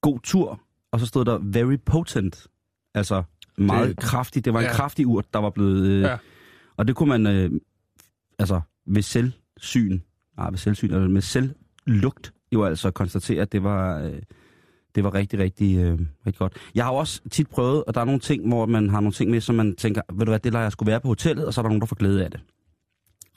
god 0.00 0.20
tur, 0.20 0.60
og 0.92 1.00
så 1.00 1.06
stod 1.06 1.24
der 1.24 1.38
very 1.42 1.76
potent, 1.86 2.46
altså 2.94 3.22
meget 3.58 3.88
Det- 3.88 3.96
det, 3.96 4.04
kraftig, 4.04 4.44
det 4.44 4.52
var 4.52 4.58
en 4.60 4.64
ja. 4.64 4.70
ja. 4.70 4.76
kraftig 4.76 5.06
urt, 5.06 5.34
der 5.34 5.38
var 5.40 5.50
blevet, 5.50 5.86
øh, 5.86 6.00
ja. 6.02 6.16
og 6.76 6.88
det 6.88 6.96
kunne 6.96 7.18
man, 7.18 7.26
øh, 7.26 7.60
altså 8.38 8.60
ved 8.86 9.02
selvsyn, 9.02 10.00
nej 10.36 10.50
ved 10.50 10.58
selvsyn, 10.58 10.92
eller 10.94 11.08
med 11.08 11.22
selvlugt, 11.22 12.32
jo 12.52 12.64
altså 12.64 12.90
konstatere, 12.90 13.42
at 13.42 13.52
det 13.52 13.62
var, 13.62 13.98
øh, 14.02 14.22
det 14.96 15.04
var 15.04 15.14
rigtig, 15.14 15.38
rigtig, 15.38 15.78
øh, 15.78 15.98
rigtig 16.26 16.38
godt. 16.38 16.56
Jeg 16.74 16.84
har 16.84 16.92
også 16.92 17.20
tit 17.30 17.48
prøvet, 17.48 17.84
og 17.84 17.94
der 17.94 18.00
er 18.00 18.04
nogle 18.04 18.20
ting, 18.20 18.48
hvor 18.48 18.66
man 18.66 18.90
har 18.90 19.00
nogle 19.00 19.12
ting 19.12 19.30
med, 19.30 19.40
som 19.40 19.54
man 19.54 19.76
tænker, 19.76 20.02
ved 20.12 20.26
du 20.26 20.30
hvad, 20.30 20.38
det 20.38 20.52
lader 20.52 20.64
jeg 20.64 20.72
skulle 20.72 20.90
være 20.90 21.00
på 21.00 21.08
hotellet, 21.08 21.46
og 21.46 21.54
så 21.54 21.60
er 21.60 21.62
der 21.62 21.68
nogen, 21.68 21.80
der 21.80 21.86
får 21.86 21.96
glæde 21.96 22.24
af 22.24 22.30
det. 22.30 22.40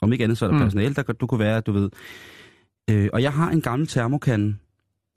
Om 0.00 0.12
ikke 0.12 0.24
andet, 0.24 0.38
så 0.38 0.44
er 0.44 0.50
der 0.50 0.56
mm. 0.56 0.62
personale, 0.62 0.94
der 0.94 1.02
du 1.02 1.26
kunne 1.26 1.38
være, 1.38 1.60
du 1.60 1.72
ved. 1.72 1.90
Øh, 2.90 3.08
og 3.12 3.22
jeg 3.22 3.32
har 3.32 3.50
en 3.50 3.60
gammel 3.60 3.88
termokande, 3.88 4.56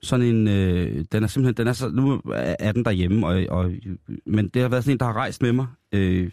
sådan 0.02 0.26
en, 0.26 0.48
øh, 0.48 1.04
den 1.12 1.22
er 1.22 1.26
simpelthen, 1.26 1.56
den 1.56 1.68
er 1.68 1.72
så, 1.72 1.88
nu 1.88 2.20
er 2.34 2.72
den 2.72 2.84
derhjemme, 2.84 3.26
og, 3.26 3.44
og, 3.48 3.72
men 4.26 4.48
det 4.48 4.62
har 4.62 4.68
været 4.68 4.84
sådan 4.84 4.94
en, 4.94 4.98
der 5.00 5.06
har 5.06 5.12
rejst 5.12 5.42
med 5.42 5.52
mig. 5.52 5.66
Øh, 5.92 6.30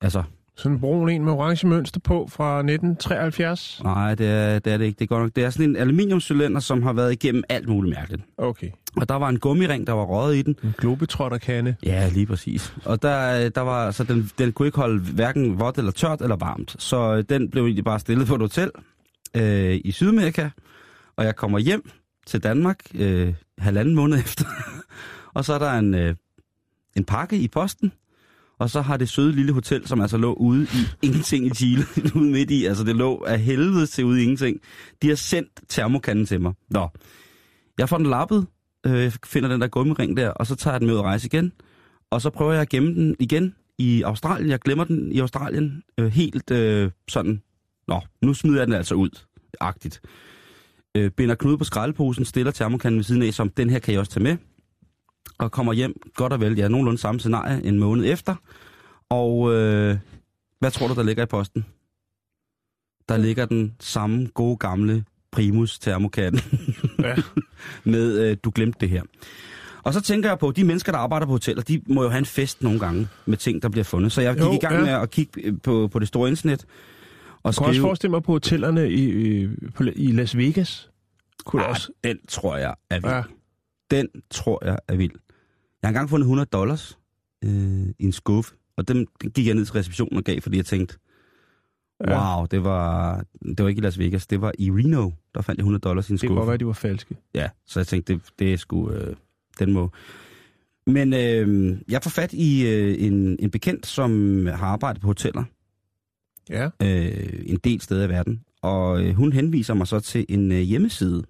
altså, 0.00 0.22
Sådan 0.56 0.72
en 0.76 0.80
brun 0.80 1.08
en 1.08 1.24
med 1.24 1.32
orange 1.32 1.66
mønster 1.66 2.00
på 2.00 2.28
fra 2.32 2.58
1973. 2.58 3.80
nej, 3.84 4.14
det 4.14 4.26
er, 4.28 4.58
det 4.58 4.72
er 4.72 4.76
det 4.76 4.84
ikke, 4.84 4.98
det 4.98 5.04
er 5.04 5.06
godt 5.06 5.22
nok. 5.22 5.36
Det 5.36 5.44
er 5.44 5.50
sådan 5.50 5.70
en 5.70 5.76
aluminiumcylinder, 5.76 6.60
som 6.60 6.82
har 6.82 6.92
været 6.92 7.12
igennem 7.12 7.44
alt 7.48 7.68
muligt 7.68 7.96
mærkeligt. 7.96 8.22
Okay. 8.38 8.70
Og 8.96 9.08
der 9.08 9.14
var 9.14 9.28
en 9.28 9.38
gummiring, 9.38 9.86
der 9.86 9.92
var 9.92 10.04
røget 10.04 10.36
i 10.36 10.42
den. 10.42 10.56
En 10.62 10.74
globetrotterkande. 10.78 11.76
Ja, 11.84 12.08
lige 12.08 12.26
præcis. 12.26 12.74
Og 12.84 13.02
der, 13.02 13.48
der 13.48 13.60
var, 13.60 13.90
så 13.90 14.04
den, 14.04 14.30
den 14.38 14.52
kunne 14.52 14.68
ikke 14.68 14.78
holde 14.78 15.00
hverken 15.00 15.60
vådt 15.60 15.78
eller 15.78 15.92
tørt 15.92 16.20
eller 16.22 16.36
varmt. 16.36 16.76
Så 16.78 17.14
øh, 17.14 17.24
den 17.28 17.50
blev 17.50 17.64
egentlig 17.64 17.84
bare 17.84 17.98
stillet 18.00 18.26
på 18.26 18.34
et 18.34 18.40
hotel 18.40 18.70
øh, 19.36 19.80
i 19.84 19.92
Sydamerika. 19.92 20.48
Og 21.16 21.24
jeg 21.24 21.36
kommer 21.36 21.58
hjem 21.58 21.90
til 22.26 22.42
Danmark 22.42 22.78
øh, 22.94 23.34
halvanden 23.58 23.94
måned 23.94 24.18
efter. 24.24 24.44
og 25.34 25.44
så 25.44 25.52
er 25.52 25.58
der 25.58 25.72
en, 25.72 25.94
øh, 25.94 26.14
en 26.96 27.04
pakke 27.04 27.36
i 27.36 27.48
posten. 27.48 27.92
Og 28.58 28.70
så 28.70 28.80
har 28.80 28.96
det 28.96 29.08
søde 29.08 29.32
lille 29.32 29.52
hotel, 29.52 29.86
som 29.86 30.00
altså 30.00 30.16
lå 30.16 30.32
ude 30.32 30.62
i 30.62 31.06
ingenting 31.06 31.46
i 31.46 31.50
Chile, 31.50 31.84
ude 32.20 32.30
midt 32.30 32.50
i, 32.50 32.64
altså 32.64 32.84
det 32.84 32.96
lå 32.96 33.24
af 33.26 33.40
helvede 33.40 33.86
til 33.86 34.04
ude 34.04 34.20
i 34.20 34.22
ingenting. 34.22 34.60
De 35.02 35.08
har 35.08 35.14
sendt 35.14 35.50
termokanden 35.68 36.26
til 36.26 36.40
mig. 36.40 36.52
Nå, 36.70 36.88
jeg 37.78 37.88
får 37.88 37.96
den 37.96 38.06
lappet, 38.06 38.46
øh, 38.86 39.12
finder 39.26 39.48
den 39.48 39.60
der 39.60 39.68
gummiring 39.68 40.16
der, 40.16 40.30
og 40.30 40.46
så 40.46 40.54
tager 40.54 40.74
jeg 40.74 40.80
den 40.80 40.86
med 40.86 40.94
ud 40.94 40.98
og 40.98 41.04
rejse 41.04 41.26
igen. 41.26 41.52
Og 42.10 42.20
så 42.20 42.30
prøver 42.30 42.52
jeg 42.52 42.62
at 42.62 42.68
gemme 42.68 42.94
den 42.94 43.16
igen 43.18 43.54
i 43.78 44.02
Australien. 44.02 44.50
Jeg 44.50 44.58
glemmer 44.58 44.84
den 44.84 45.12
i 45.12 45.18
Australien 45.18 45.82
øh, 45.98 46.06
helt 46.06 46.50
øh, 46.50 46.90
sådan, 47.08 47.42
nå, 47.88 48.00
nu 48.22 48.34
smider 48.34 48.58
jeg 48.58 48.66
den 48.66 48.74
altså 48.74 48.94
ud, 48.94 49.10
agtigt. 49.60 50.00
Øh, 50.96 51.10
binder 51.10 51.34
knude 51.34 51.58
på 51.58 51.64
skraldeposen, 51.64 52.24
stiller 52.24 52.52
termokanden 52.52 52.96
ved 52.96 53.04
siden 53.04 53.22
af, 53.22 53.34
som 53.34 53.48
den 53.48 53.70
her 53.70 53.78
kan 53.78 53.92
jeg 53.92 54.00
også 54.00 54.12
tage 54.12 54.22
med. 54.22 54.36
Og 55.38 55.52
kommer 55.52 55.72
hjem, 55.72 56.00
godt 56.14 56.32
og 56.32 56.40
vel, 56.40 56.56
ja, 56.56 56.68
nogenlunde 56.68 56.98
samme 57.00 57.20
scenarie, 57.20 57.64
en 57.64 57.78
måned 57.78 58.12
efter. 58.12 58.34
Og 59.10 59.54
øh, 59.54 59.98
hvad 60.58 60.70
tror 60.70 60.88
du, 60.88 60.94
der 60.94 61.02
ligger 61.02 61.22
i 61.22 61.26
posten? 61.26 61.66
Der 63.08 63.16
ligger 63.16 63.44
den 63.44 63.74
samme 63.80 64.28
gode 64.34 64.56
gamle 64.56 65.04
Primus 65.30 65.78
termokande 65.78 66.40
Ja. 66.98 67.14
med, 67.90 68.30
øh, 68.30 68.36
du 68.44 68.52
glemte 68.54 68.78
det 68.80 68.88
her. 68.88 69.02
Og 69.82 69.94
så 69.94 70.00
tænker 70.00 70.28
jeg 70.28 70.38
på, 70.38 70.50
de 70.50 70.64
mennesker, 70.64 70.92
der 70.92 70.98
arbejder 70.98 71.26
på 71.26 71.32
hoteller, 71.32 71.62
de 71.62 71.82
må 71.86 72.02
jo 72.02 72.08
have 72.08 72.18
en 72.18 72.24
fest 72.24 72.62
nogle 72.62 72.78
gange 72.78 73.08
med 73.26 73.36
ting, 73.36 73.62
der 73.62 73.68
bliver 73.68 73.84
fundet. 73.84 74.12
Så 74.12 74.20
jeg 74.20 74.34
gik 74.34 74.42
Jo, 74.42 74.52
i 74.52 74.56
gang 74.56 74.74
ja. 74.74 74.80
med 74.80 74.92
at 74.92 75.10
kigge 75.10 75.42
øh, 75.44 75.54
på, 75.62 75.88
på 75.92 75.98
det 75.98 76.08
store 76.08 76.28
internet. 76.28 76.62
Og 76.62 76.68
Jeg 77.44 77.48
også 77.48 77.62
skrive, 77.62 77.80
forestille 77.80 78.10
mig 78.10 78.22
på 78.22 78.32
hotellerne 78.32 78.90
i, 78.90 79.10
i, 79.42 79.48
i 79.94 80.12
Las 80.12 80.36
Vegas. 80.36 80.90
Kunne 81.44 81.62
ah, 81.62 81.70
også. 81.70 81.92
den 82.04 82.18
tror 82.28 82.56
jeg 82.56 82.74
er 82.90 83.00
vild. 83.00 83.12
Ja. 83.12 83.22
Den 83.90 84.08
tror 84.30 84.64
jeg 84.64 84.78
er 84.88 84.96
vild. 84.96 85.12
Jeg 85.84 85.88
har 85.88 85.90
engang 85.92 86.10
fundet 86.10 86.24
100 86.24 86.46
dollars 86.52 86.98
øh, 87.44 87.86
i 87.98 88.04
en 88.04 88.12
skuffe, 88.12 88.54
og 88.76 88.88
dem, 88.88 89.06
gik 89.34 89.46
jeg 89.46 89.54
ned 89.54 89.64
til 89.64 89.72
receptionen 89.72 90.16
og 90.18 90.24
gav, 90.24 90.40
fordi 90.40 90.56
jeg 90.56 90.66
tænkte, 90.66 90.98
Ja. 92.06 92.36
wow, 92.38 92.46
det 92.46 92.64
var, 92.64 93.16
det 93.44 93.62
var 93.62 93.68
ikke 93.68 93.78
i 93.78 93.82
Las 93.82 93.98
Vegas, 93.98 94.26
det 94.26 94.40
var 94.40 94.52
i 94.58 94.70
Reno, 94.70 95.10
der 95.34 95.42
fandt 95.42 95.58
jeg 95.58 95.62
100 95.62 95.80
dollars 95.82 96.08
i 96.08 96.12
en 96.12 96.14
Det 96.14 96.20
kan 96.20 96.28
skuffe. 96.28 96.38
godt 96.38 96.48
være, 96.48 96.56
de 96.56 96.66
var 96.66 96.72
falske. 96.72 97.16
Ja, 97.34 97.48
så 97.66 97.80
jeg 97.80 97.86
tænkte, 97.86 98.12
det, 98.14 98.22
det 98.38 98.52
er 98.52 98.56
sgu, 98.56 98.90
øh, 98.90 99.16
den 99.58 99.72
må. 99.72 99.90
Men 100.86 101.12
øh, 101.12 101.76
jeg 101.88 102.02
får 102.02 102.10
fat 102.10 102.32
i 102.32 102.66
øh, 102.68 102.96
en, 103.06 103.36
en 103.40 103.50
bekendt, 103.50 103.86
som 103.86 104.46
har 104.46 104.66
arbejdet 104.66 105.00
på 105.02 105.06
hoteller 105.06 105.44
Ja. 106.50 106.64
øh, 106.82 107.42
en 107.46 107.56
del 107.64 107.80
steder 107.80 108.04
i 108.04 108.08
verden. 108.08 108.40
Og 108.62 109.04
øh, 109.04 109.14
hun 109.14 109.32
henviser 109.32 109.74
mig 109.74 109.86
så 109.86 110.00
til 110.00 110.26
en 110.28 110.52
øh, 110.52 110.58
hjemmeside, 110.60 111.24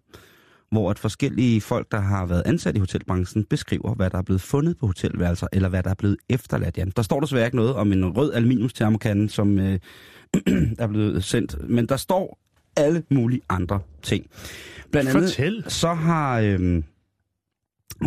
hvor 0.75 0.91
at 0.91 0.99
forskellige 0.99 1.61
folk, 1.61 1.93
der 1.93 2.01
har 2.01 2.27
været 2.27 2.43
ansat 2.47 2.77
i 2.77 2.79
hotelbranchen, 2.79 3.45
beskriver, 3.45 3.95
hvad 3.95 4.11
der 4.11 4.19
er 4.19 4.23
blevet 4.23 4.41
fundet 4.41 4.79
på 4.79 4.87
hotelværelser, 4.87 5.47
eller 5.53 5.69
hvad 5.69 5.83
der 5.83 5.91
er 5.91 5.95
blevet 5.95 6.17
efterladt. 6.29 6.79
Ja, 6.79 6.85
der 6.97 7.03
står 7.03 7.21
desværre 7.21 7.45
ikke 7.45 7.57
noget 7.57 7.75
om 7.75 7.93
en 7.93 8.17
rød 8.17 8.33
aluminiumstermokande, 8.33 9.31
som 9.31 9.59
øh, 9.59 9.79
er 10.79 10.87
blevet 10.87 11.25
sendt, 11.25 11.69
men 11.69 11.87
der 11.87 11.97
står 11.97 12.39
alle 12.77 13.03
mulige 13.11 13.41
andre 13.49 13.81
ting. 14.03 14.27
Blandt 14.91 15.11
andet, 15.11 15.23
Fortæl. 15.23 15.65
så 15.69 15.95
har... 15.95 16.41
Øh, 16.41 16.83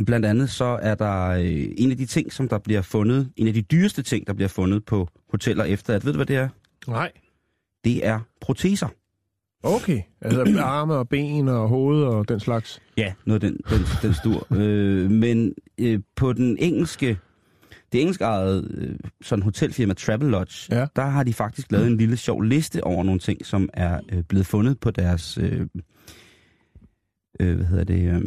blandt 0.06 0.26
andet 0.26 0.50
så 0.50 0.80
er 0.82 0.96
der 0.96 1.28
øh, 1.28 1.66
en 1.78 1.92
af 1.92 1.98
de 1.98 2.06
ting, 2.06 2.34
som 2.34 2.48
der 2.48 2.58
bliver 2.58 2.82
fundet, 2.82 3.32
en 3.36 3.48
af 3.48 3.54
de 3.54 3.62
dyreste 3.62 4.02
ting, 4.02 4.28
der 4.28 4.34
bliver 4.34 4.50
fundet 4.50 4.86
på 4.86 5.08
hoteller 5.30 5.64
efter, 5.64 5.94
at 5.94 6.06
ved 6.06 6.14
du 6.14 6.18
hvad 6.18 6.26
det 6.26 6.36
er? 6.36 6.50
Nej. 6.88 7.12
Det 7.84 8.06
er 8.08 8.20
proteser. 8.42 8.88
Okay. 9.64 10.02
Altså 10.22 10.44
arme 10.64 10.94
og 10.94 11.10
ben 11.10 11.48
og 11.48 11.70
hoved 11.70 12.04
og 12.04 12.30
den 12.30 12.40
slags. 12.40 12.80
Ja, 12.98 13.14
noget 13.26 13.42
den, 13.42 13.58
den, 13.70 13.80
den 14.02 14.14
stur. 14.14 14.48
øh, 14.58 15.12
men 15.12 15.54
øh, 15.78 16.00
på 16.16 16.34
den 16.34 16.58
engelske, 16.60 17.18
det 17.92 18.02
engelsk 18.02 18.22
eget 18.22 18.72
øh, 18.78 18.96
sådan 19.22 19.44
hotelfirma 19.44 19.94
Travelodge, 19.94 20.76
Ja. 20.76 20.88
der 20.96 21.06
har 21.06 21.24
de 21.24 21.34
faktisk 21.34 21.72
lavet 21.72 21.88
en 21.88 21.98
lille 21.98 22.18
sjov 22.18 22.42
liste 22.42 22.84
over 22.84 23.04
nogle 23.04 23.20
ting, 23.20 23.46
som 23.46 23.70
er 23.74 24.00
øh, 24.12 24.24
blevet 24.24 24.46
fundet 24.46 24.80
på 24.80 24.92
deres, 24.92 25.38
øh, 25.38 25.68
øh, 27.40 27.56
hvad 27.56 27.66
hedder 27.66 27.84
det, 27.84 28.14
øh, 28.14 28.22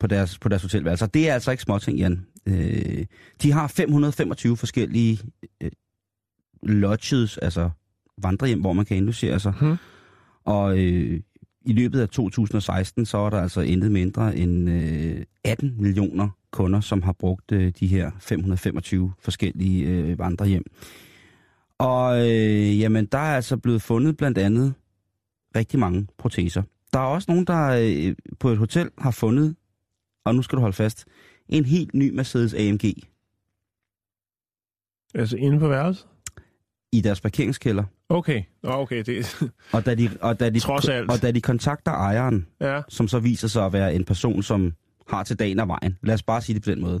på 0.00 0.06
deres, 0.06 0.38
på 0.38 0.48
deres 0.48 0.62
hotelværelser. 0.62 1.06
Det 1.06 1.28
er 1.28 1.34
altså 1.34 1.50
ikke 1.50 1.62
småting, 1.62 1.98
Jan. 1.98 2.26
Øh, 2.46 3.06
de 3.42 3.52
har 3.52 3.66
525 3.68 4.56
forskellige 4.56 5.18
øh, 5.60 5.70
lodges, 6.62 7.38
altså 7.38 7.70
vandrehjem, 8.22 8.60
hvor 8.60 8.72
man 8.72 8.84
kan 8.84 8.96
indlogere 8.96 9.40
sig. 9.40 9.52
Hmm. 9.60 9.76
Og 10.48 10.78
øh, 10.78 11.20
i 11.66 11.72
løbet 11.72 12.00
af 12.00 12.08
2016, 12.08 13.06
så 13.06 13.18
er 13.18 13.30
der 13.30 13.40
altså 13.40 13.60
intet 13.60 13.92
mindre 13.92 14.36
end 14.36 14.70
øh, 14.70 15.24
18 15.44 15.74
millioner 15.78 16.28
kunder, 16.50 16.80
som 16.80 17.02
har 17.02 17.12
brugt 17.12 17.52
øh, 17.52 17.72
de 17.80 17.86
her 17.86 18.10
525 18.20 19.12
forskellige 19.18 19.86
øh, 19.86 20.18
vandrehjem. 20.18 20.64
Og 21.78 22.30
øh, 22.30 22.80
jamen, 22.80 23.06
der 23.06 23.18
er 23.18 23.36
altså 23.36 23.56
blevet 23.56 23.82
fundet 23.82 24.16
blandt 24.16 24.38
andet 24.38 24.74
rigtig 25.56 25.80
mange 25.80 26.06
proteser. 26.18 26.62
Der 26.92 26.98
er 26.98 27.04
også 27.04 27.30
nogen, 27.30 27.44
der 27.44 27.68
øh, 27.68 28.14
på 28.38 28.48
et 28.48 28.58
hotel 28.58 28.90
har 28.98 29.10
fundet, 29.10 29.56
og 30.24 30.34
nu 30.34 30.42
skal 30.42 30.56
du 30.56 30.60
holde 30.60 30.76
fast, 30.76 31.04
en 31.48 31.64
helt 31.64 31.94
ny 31.94 32.10
Mercedes 32.14 32.54
AMG 32.54 32.84
Altså 35.14 35.36
inde 35.36 35.58
på 35.58 35.68
værelset? 35.68 36.06
I 36.92 37.00
deres 37.00 37.20
parkeringskælder. 37.20 37.84
Okay. 38.08 38.42
Okay. 38.62 39.02
Det, 39.06 39.40
Og 39.72 39.86
da 39.86 39.94
de, 39.94 40.10
og 40.20 40.40
da 40.40 40.50
de, 40.50 40.60
Trods 40.60 40.88
alt. 40.88 41.10
og 41.10 41.22
da 41.22 41.30
de 41.30 41.40
kontakter 41.40 41.92
ejeren, 41.92 42.46
ja. 42.60 42.80
som 42.88 43.08
så 43.08 43.18
viser 43.18 43.48
sig 43.48 43.64
at 43.66 43.72
være 43.72 43.94
en 43.94 44.04
person, 44.04 44.42
som 44.42 44.72
har 45.08 45.24
til 45.24 45.38
dagen 45.38 45.60
og 45.60 45.68
vejen. 45.68 45.98
Lad 46.02 46.14
os 46.14 46.22
bare 46.22 46.42
sige 46.42 46.54
det 46.54 46.62
på 46.64 46.70
den 46.70 46.80
måde. 46.80 47.00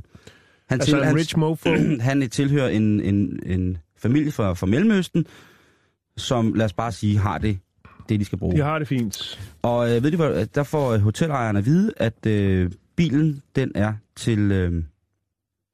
Han, 0.68 0.80
Altså 0.80 0.90
til, 0.90 0.98
en 0.98 1.04
han, 1.04 1.16
rich 1.16 1.38
mofo. 1.38 1.70
han 2.00 2.30
tilhører 2.30 2.68
en, 2.68 3.00
en, 3.00 3.40
en 3.46 3.78
familie 3.96 4.32
fra, 4.32 4.52
fra 4.54 4.66
Mellemøsten, 4.66 5.26
som, 6.16 6.52
lad 6.52 6.64
os 6.66 6.72
bare 6.72 6.92
sige, 6.92 7.18
har 7.18 7.38
det, 7.38 7.58
det 8.08 8.20
de 8.20 8.24
skal 8.24 8.38
bruge. 8.38 8.56
De 8.56 8.62
har 8.62 8.78
det 8.78 8.88
fint. 8.88 9.40
Og 9.62 9.96
øh, 9.96 10.02
ved 10.04 10.10
du 10.10 10.16
hvad, 10.16 10.46
der 10.46 10.62
får 10.62 10.92
øh, 10.92 11.00
hotelejeren 11.00 11.56
at 11.56 11.64
vide, 11.66 11.92
at 11.96 12.26
øh, 12.26 12.70
bilen, 12.96 13.42
den 13.56 13.72
er 13.74 13.92
til, 14.16 14.38
øh, 14.52 14.82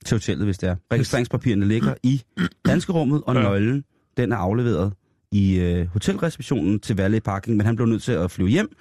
til 0.05 0.14
hotellet, 0.14 0.44
hvis 0.46 0.59
det 0.59 0.68
er. 0.68 0.77
Registreringspapirerne 0.92 1.68
ligger 1.68 1.94
i 2.03 2.22
danskerummet, 2.66 3.22
og 3.27 3.35
Ja. 3.35 3.42
nøglen, 3.42 3.85
den 4.16 4.33
er 4.33 4.37
afleveret 4.37 4.92
i 5.33 5.59
øh, 5.61 5.87
hotelreceptionen 5.87 6.81
til 6.81 6.96
Valet 6.96 7.22
Parking, 7.22 7.57
men 7.57 7.66
han 7.66 7.77
blev 7.77 7.87
nødt 7.87 8.03
til 8.03 8.12
at 8.12 8.31
flyve 8.31 8.48
hjem, 8.48 8.77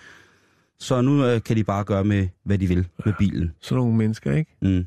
så 0.80 1.02
nu 1.02 1.26
øh, 1.26 1.44
kan 1.44 1.56
de 1.56 1.64
bare 1.64 1.84
gøre 1.84 2.04
med, 2.04 2.28
hvad 2.44 2.58
de 2.58 2.68
vil 2.68 2.88
med 3.06 3.14
bilen. 3.20 3.52
Sådan 3.62 3.78
nogle 3.78 3.98
mennesker, 3.98 4.34
ikke? 4.34 4.56
Mm. 4.62 4.86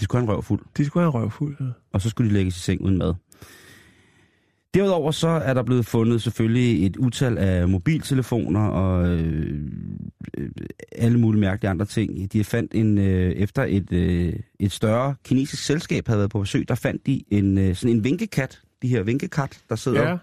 De 0.00 0.04
skulle 0.04 0.20
have 0.20 0.30
en 0.30 0.34
røv 0.34 0.42
fuld, 0.42 0.60
De 0.76 0.84
skulle 0.84 1.02
have 1.02 1.08
en 1.08 1.14
røvfuld. 1.14 1.56
Ja. 1.60 1.64
og 1.92 2.00
så 2.00 2.10
skulle 2.10 2.30
de 2.30 2.34
lægges 2.34 2.56
i 2.56 2.60
seng 2.60 2.80
uden 2.80 2.98
mad. 2.98 3.14
Derudover 4.74 5.10
så 5.10 5.28
er 5.28 5.54
der 5.54 5.62
blevet 5.62 5.86
fundet 5.86 6.22
selvfølgelig 6.22 6.86
et 6.86 6.96
utal 6.96 7.38
af 7.38 7.68
mobiltelefoner 7.68 8.66
og 8.66 9.08
øh, 9.08 9.60
øh, 10.38 10.50
alle 10.92 11.18
mulige 11.18 11.40
mærkelige 11.40 11.70
andre 11.70 11.86
ting. 11.86 12.32
De 12.32 12.44
fandt 12.44 12.74
en, 12.74 12.98
øh, 12.98 13.32
efter 13.32 13.64
et, 13.68 13.92
øh, 13.92 14.32
et 14.60 14.72
større 14.72 15.14
kinesisk 15.24 15.64
selskab 15.64 16.06
havde 16.06 16.18
været 16.18 16.30
på 16.30 16.40
besøg, 16.40 16.68
der 16.68 16.74
fandt 16.74 17.06
de 17.06 17.22
en, 17.30 17.58
øh, 17.58 17.74
sådan 17.74 17.96
en 17.96 18.04
vinkekat, 18.04 18.60
de 18.84 18.88
her 18.88 19.02
vinkekat, 19.02 19.60
der 19.68 19.76
sidder 19.76 20.08
ja. 20.08 20.16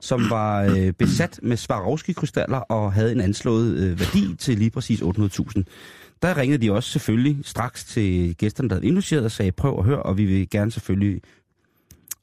som 0.00 0.30
var 0.30 0.62
øh, 0.62 0.92
besat 0.92 1.40
med 1.42 1.56
Swarovski-krystaller 1.56 2.58
og 2.58 2.92
havde 2.92 3.12
en 3.12 3.20
anslået 3.20 3.76
øh, 3.76 4.00
værdi 4.00 4.34
til 4.38 4.58
lige 4.58 4.70
præcis 4.70 5.00
800.000. 5.00 5.62
Der 6.22 6.36
ringede 6.36 6.66
de 6.66 6.72
også 6.72 6.90
selvfølgelig 6.90 7.38
straks 7.44 7.84
til 7.84 8.36
gæsterne, 8.36 8.68
der 8.68 8.74
havde 8.74 8.86
indlogeret 8.86 9.24
og 9.24 9.30
sagde, 9.30 9.52
prøv 9.52 9.78
at 9.78 9.84
høre, 9.84 10.02
og 10.02 10.18
vi 10.18 10.24
vil 10.24 10.50
gerne 10.50 10.70
selvfølgelig 10.70 11.22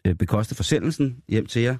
øh, 0.06 0.15
bekoste 0.15 0.56
forsendelsen 0.56 1.17
hjem 1.30 1.46
til 1.46 1.62
jer. 1.62 1.76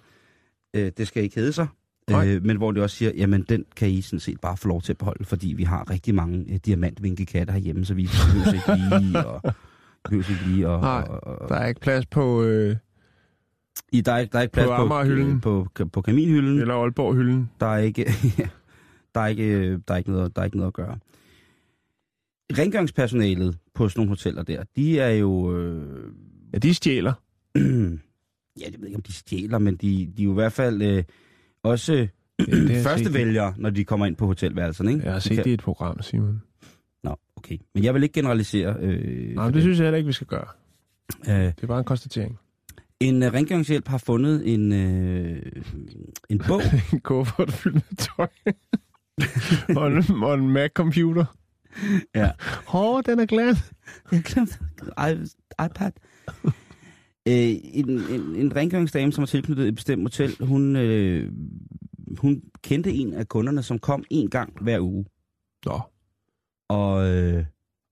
Øh, 0.74 0.92
det 0.98 1.08
skal 1.08 1.24
ikke 1.24 1.36
hedde 1.36 1.54
sig. 1.54 1.68
Nej. 2.10 2.28
Øh, 2.28 2.46
men 2.46 2.58
hvor 2.58 2.72
de 2.72 2.84
også 2.84 2.96
siger, 2.96 3.12
jamen 3.16 3.46
den 3.50 3.66
kan 3.76 3.89
I 3.89 4.02
sådan 4.02 4.20
set 4.20 4.39
bare 4.42 4.58
få 4.58 4.68
lov 4.68 4.82
til 4.82 4.94
at 4.94 4.98
beholde, 4.98 5.26
fordi 5.26 5.54
vi 5.54 5.63
har 5.63 5.89
rigtig 5.89 6.16
mange 6.16 6.46
øh, 6.50 6.60
diamantvinkekatter 6.66 7.54
herhjemme, 7.54 7.86
så 7.86 7.94
vi 7.94 8.08
behøver 8.08 8.54
ikke 8.54 9.06
lige 9.06 9.26
og 9.26 9.42
behøver 10.04 10.30
ikke 10.30 10.48
lige 10.48 10.70
og, 10.70 10.82
Nej, 10.82 11.08
og, 11.10 11.42
og, 11.42 11.50
Der 11.50 11.56
er 11.56 11.68
ikke 11.68 11.82
plads 11.82 12.06
på... 12.06 12.44
Øh, 12.44 12.76
i, 13.91 14.01
der, 14.01 14.12
er, 14.12 14.25
der 14.25 14.38
er 14.38 14.41
ikke 14.41 14.51
plads 14.53 14.67
På 14.69 14.75
på, 14.75 14.81
Amagerhylden. 14.81 15.41
på, 15.41 15.67
på, 15.75 15.86
på 15.86 16.01
kaminhylden. 16.01 16.59
eller 16.59 16.73
Aalborg-hylden. 16.75 17.49
Der 17.59 17.65
er 17.65 17.77
ikke... 17.77 18.05
Der 19.15 19.21
er 19.21 19.27
ikke, 19.27 19.77
der 19.77 19.93
er 19.93 19.97
ikke, 19.97 20.12
noget, 20.12 20.36
der 20.36 20.41
er 20.41 20.45
ikke 20.45 20.57
noget 20.57 20.67
at 20.67 20.73
gøre. 20.73 20.97
Rengøringspersonalet 22.57 23.57
på 23.73 23.89
sådan 23.89 23.99
nogle 23.99 24.09
hoteller 24.09 24.43
der, 24.43 24.63
de 24.75 24.99
er 24.99 25.09
jo... 25.09 25.57
Øh, 25.57 26.03
Ja, 26.53 26.57
de 26.57 26.73
stjæler. 26.73 27.13
ja, 27.55 27.62
jeg 28.71 28.73
ved 28.79 28.86
ikke, 28.88 28.95
om 28.95 29.01
de 29.01 29.13
stjæler, 29.13 29.57
men 29.59 29.75
de, 29.75 30.13
de 30.17 30.21
er 30.21 30.25
jo 30.25 30.31
i 30.31 30.33
hvert 30.33 30.51
fald 30.53 30.81
øh, 30.81 31.03
også 31.63 31.93
det 32.39 32.47
har 32.49 32.57
jeg 32.57 32.67
set. 32.75 32.83
første 32.83 33.13
vælger, 33.13 33.53
når 33.57 33.69
de 33.69 33.86
kommer 33.86 34.05
ind 34.05 34.15
på 34.15 34.25
hotelværelserne. 34.25 34.91
Ikke? 34.91 35.03
Jeg 35.03 35.12
har 35.13 35.19
De 35.19 35.23
set 35.23 35.36
kan- 35.36 35.43
det 35.43 35.49
i 35.49 35.53
et 35.53 35.59
program, 35.62 36.01
Simon. 36.01 36.41
Nå, 37.03 37.15
okay. 37.36 37.57
Men 37.73 37.83
jeg 37.83 37.93
vil 37.93 38.03
ikke 38.03 38.13
generalisere. 38.13 38.75
Øh, 38.79 39.36
Nej, 39.36 39.45
men 39.45 39.53
det 39.53 39.62
synes 39.62 39.77
jeg 39.79 39.86
heller 39.86 39.97
ikke, 39.97 40.07
vi 40.07 40.13
skal 40.13 40.27
gøre. 40.27 40.45
øh, 41.27 41.36
Det 41.36 41.63
er 41.63 41.67
bare 41.67 41.79
en 41.79 41.86
konstatering. 41.86 42.39
En 42.99 43.23
uh, 43.23 43.34
rengøringshjælp 43.34 43.88
har 43.88 43.97
fundet 43.97 44.53
en, 44.53 44.71
øh, 44.73 45.41
en 46.29 46.41
bog. 46.47 46.62
En 46.93 46.99
kuffert 46.99 47.53
fyldt 47.53 47.75
med 47.75 47.97
tøj. 47.97 48.27
og, 49.82 49.88
en, 49.88 50.23
og 50.23 50.34
en 50.34 50.49
Mac-computer. 50.49 51.25
Ja. 52.15 52.29
Åh, 52.73 52.75
oh, 52.75 53.01
den 53.06 53.19
er 53.19 53.25
glat. 53.25 53.71
Jeg 54.12 54.23
glemte 54.23 54.58
iPad. 55.65 55.91
Øh, 57.27 57.56
en, 57.63 57.89
en, 57.89 58.36
en 58.36 58.56
rengøringsdame, 58.56 59.12
som 59.12 59.21
var 59.21 59.25
tilknyttet 59.25 59.67
et 59.67 59.75
bestemt 59.75 60.03
hotel, 60.03 60.36
hun, 60.45 60.75
øh, 60.75 61.32
hun 62.17 62.41
kendte 62.62 62.91
en 62.91 63.13
af 63.13 63.27
kunderne, 63.27 63.63
som 63.63 63.79
kom 63.79 64.03
en 64.10 64.29
gang 64.29 64.53
hver 64.62 64.79
uge. 64.79 65.06
Nå, 65.65 65.79
Og, 66.69 67.08
øh, 67.10 67.45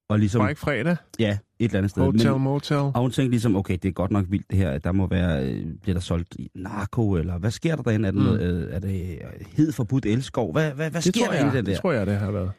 og 0.09 0.19
ligesom, 0.19 0.41
var 0.41 0.49
ikke 0.49 0.61
fredag. 0.61 0.97
ja, 1.19 1.37
et 1.61 1.65
eller 1.65 1.77
andet 1.77 1.89
sted. 1.89 2.03
Hotel, 2.03 2.31
Men, 2.31 2.41
motel. 2.41 2.77
og 2.77 2.99
hun 3.01 3.11
tænkte 3.11 3.31
ligesom, 3.31 3.55
okay, 3.55 3.73
det 3.81 3.85
er 3.85 3.91
godt 3.91 4.11
nok 4.11 4.25
vildt 4.29 4.45
det 4.51 4.57
her. 4.57 4.77
Der 4.77 4.91
må 4.91 5.07
være, 5.07 5.45
øh, 5.49 5.65
bliver 5.81 5.93
der 5.93 6.01
solgt 6.01 6.35
i 6.39 6.49
narko, 6.55 7.11
eller 7.11 7.37
hvad 7.37 7.51
sker 7.51 7.75
der 7.75 7.83
derinde? 7.83 8.07
Er, 8.07 8.11
det 8.11 8.21
Mm. 8.21 8.27
øh, 8.35 8.73
er 8.75 8.79
det 8.79 9.01
øh, 9.11 9.45
hed 9.57 9.71
forbudt 9.71 10.05
elskov? 10.05 10.51
Hvad, 10.51 10.71
hvad, 10.71 10.89
hvad 10.91 11.01
Det 11.01 11.15
sker 11.15 11.25
der 11.25 11.33
jeg, 11.33 11.45
det 11.45 11.53
der? 11.53 11.61
det 11.61 11.77
tror 11.81 11.91
jeg, 11.91 12.07
det 12.07 12.15
har 12.17 12.31
været. 12.31 12.51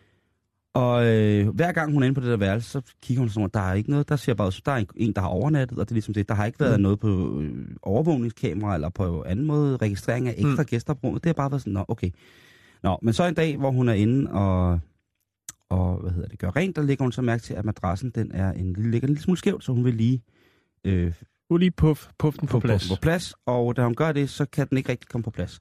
Og 0.74 1.06
øh, 1.06 1.48
hver 1.48 1.72
gang 1.72 1.92
hun 1.92 2.02
er 2.02 2.06
inde 2.06 2.14
på 2.14 2.20
det 2.20 2.30
der 2.30 2.36
værelse, 2.36 2.70
så 2.70 2.80
kigger 3.02 3.20
hun 3.20 3.28
sådan, 3.28 3.50
der 3.54 3.60
er 3.60 3.74
ikke 3.74 3.90
noget, 3.90 4.08
der 4.08 4.16
ser 4.16 4.34
bare 4.34 4.52
der 4.66 4.72
er 4.72 4.76
en- 4.76 4.86
en, 4.96 5.12
der 5.12 5.20
har 5.20 5.28
overnattet, 5.28 5.78
og 5.78 5.84
det 5.86 5.90
er 5.90 5.94
ligesom 5.94 6.14
det. 6.14 6.28
Der 6.28 6.34
har 6.34 6.46
ikke 6.46 6.60
været 6.60 6.78
Mm. 6.80 6.82
noget 6.82 7.00
på 7.00 7.40
øh, 7.40 7.50
overvågningskamera, 7.82 8.74
eller 8.74 8.88
på 8.88 9.22
anden 9.26 9.46
måde 9.46 9.76
registrering 9.76 10.28
af 10.28 10.34
ekstra 10.38 10.62
Mm. 10.62 10.66
gæster 10.66 10.94
på 10.94 11.00
rummet. 11.04 11.24
Det 11.24 11.28
har 11.28 11.34
bare 11.34 11.50
været 11.50 11.62
sådan, 11.62 11.72
nå, 11.72 11.84
okay. 11.88 12.10
Nå, 12.82 12.98
men 13.02 13.14
så 13.14 13.24
en 13.28 13.34
dag, 13.34 13.56
hvor 13.56 13.70
hun 13.70 13.88
er 13.88 13.92
inde 13.92 14.30
og, 14.30 14.80
og 15.72 16.00
hvad 16.00 16.10
hedder 16.10 16.28
det, 16.28 16.38
gør 16.38 16.56
rent, 16.56 16.76
der 16.76 16.82
lægger 16.82 17.04
hun 17.04 17.12
så 17.12 17.22
mærke 17.22 17.42
til, 17.42 17.54
at 17.54 17.64
madrassen, 17.64 18.10
den 18.10 18.32
er 18.32 18.52
en, 18.52 18.72
ligger 18.72 19.08
en 19.08 19.14
lille 19.14 19.22
smule 19.22 19.38
skævt, 19.38 19.64
så 19.64 19.72
hun 19.72 19.84
vil 19.84 19.94
lige 19.94 20.22
øh, 20.84 21.14
Nu 21.50 21.56
lige 21.56 21.70
puff, 21.70 22.08
puff 22.18 22.38
den 22.38 22.48
på 22.48 22.52
få 22.52 22.60
plads. 22.60 22.88
På, 22.88 22.94
på 22.94 23.00
plads, 23.00 23.34
og 23.46 23.76
da 23.76 23.84
hun 23.84 23.94
gør 23.94 24.12
det, 24.12 24.30
så 24.30 24.46
kan 24.46 24.68
den 24.68 24.78
ikke 24.78 24.88
rigtig 24.88 25.08
komme 25.08 25.22
på 25.22 25.30
plads. 25.30 25.60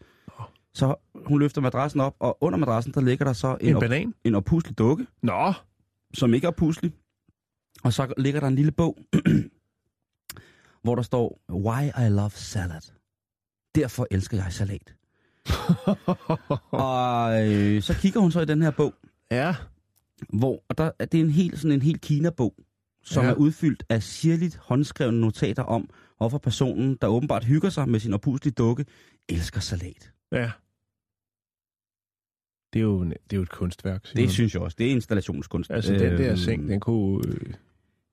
Så 0.74 0.96
hun 1.26 1.40
løfter 1.40 1.62
madrassen 1.62 2.00
op, 2.02 2.16
og 2.20 2.38
under 2.42 2.60
madrassen, 2.60 2.94
der 2.94 3.02
ligger 3.02 3.26
der 3.26 3.34
så 3.34 3.58
en, 3.62 3.70
En 3.70 3.76
op, 3.76 3.80
banan? 3.80 4.14
en 4.24 4.36
oppuslig 4.36 4.78
dukke, 4.78 5.08
Nå, 5.22 5.54
som 6.14 6.34
ikke 6.34 6.48
er 6.48 6.52
puslig. 6.52 6.92
Og 7.84 7.94
så 7.94 8.14
ligger 8.18 8.40
der 8.40 8.48
en 8.48 8.56
lille 8.56 8.72
bog, 8.72 8.98
hvor 10.84 10.96
der 10.96 11.02
står, 11.02 11.42
Why 11.50 12.06
I 12.08 12.10
love 12.10 12.30
salad. 12.30 12.82
Derfor 13.76 14.08
elsker 14.12 14.38
jeg 14.38 14.54
salat. 14.54 14.96
og 16.72 17.50
øh, 17.50 17.82
så 17.82 17.94
kigger 17.94 18.20
hun 18.20 18.32
så 18.32 18.42
i 18.42 18.46
den 18.46 18.62
her 18.62 18.72
bog, 18.72 18.94
ja. 19.32 19.56
Hvor 20.30 20.64
og 20.70 20.78
der, 20.78 20.92
det 21.00 21.14
er 21.20 21.24
en 21.24 21.30
helt, 21.30 21.60
sådan 21.60 21.72
en 21.72 21.82
helt 21.82 22.02
Kina-bog, 22.02 22.56
som 23.04 23.24
Ja. 23.24 23.30
er 23.30 23.34
udfyldt 23.34 23.84
af 23.90 24.04
sirligt 24.04 24.56
håndskrevne 24.58 25.22
notater 25.22 25.64
om, 25.64 25.90
hvorfor 26.18 26.38
personen, 26.38 26.98
der 27.02 27.08
åbenbart 27.08 27.44
hygger 27.46 27.70
sig 27.70 27.90
med 27.90 28.00
sin 28.00 28.14
opuslige 28.14 28.54
dukke, 28.54 28.86
elsker 29.30 29.60
salat. 29.62 30.12
Ja. 30.32 30.52
Det 32.74 32.80
er 32.80 32.84
jo, 32.84 33.04
det 33.04 33.14
er 33.32 33.36
jo 33.38 33.42
et 33.42 33.50
kunstværk. 33.50 34.06
Simon. 34.08 34.24
Det 34.24 34.32
synes 34.32 34.54
jeg 34.54 34.62
også. 34.62 34.76
Det 34.80 34.88
er 34.88 34.92
installationskunst. 34.92 35.72
Altså, 35.72 35.94
den 35.94 36.00
der 36.18 36.28
Øhm, 36.30 36.38
seng, 36.38 36.70
den 36.70 36.80
kunne 36.80 37.28
øh, 37.28 37.54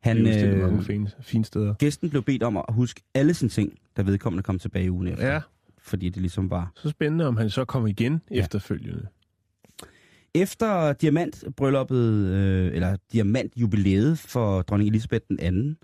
han, 0.03 0.27
øh, 0.27 0.61
mange 0.61 0.83
fine, 0.85 1.11
fine 1.21 1.45
steder. 1.45 1.75
Gæsten 1.75 2.11
blev 2.11 2.23
bedt 2.23 2.43
om 2.43 2.57
at 2.57 2.65
huske 2.69 3.03
alle 3.15 3.35
sine 3.35 3.49
ting, 3.49 3.79
da 3.97 4.03
vedkommende 4.03 4.43
kom 4.43 4.59
tilbage 4.59 4.93
ugen 4.93 5.09
efter. 5.09 5.33
Ja, 5.33 5.41
Fordi 5.79 6.09
det 6.09 6.23
ligesom 6.23 6.51
var... 6.51 6.73
så 6.75 6.89
spændende, 6.91 7.27
om 7.27 7.37
han 7.37 7.51
så 7.51 7.65
kommer 7.65 7.89
igen 7.89 8.21
ja. 8.31 8.37
efterfølgende. 8.41 9.07
Efter 10.35 10.93
diamantbrylluppet, 10.93 12.27
øh, 12.27 12.75
eller 12.75 12.97
diamantjubilæet 13.13 14.19
for 14.19 14.63
dronning 14.63 14.89
Elisabeth 14.89 15.25
den 15.29 15.41
anden, 15.41 15.79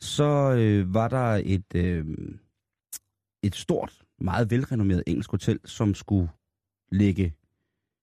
så 0.00 0.54
øh, 0.58 0.94
var 0.94 1.08
der 1.08 1.42
et, 1.44 1.74
øh, 1.74 2.06
et 3.42 3.54
stort, 3.54 4.02
meget 4.18 4.50
velrenommeret 4.50 5.02
engelsk 5.06 5.30
hotel, 5.30 5.60
som 5.64 5.94
skulle 5.94 6.28
lægge 6.92 7.34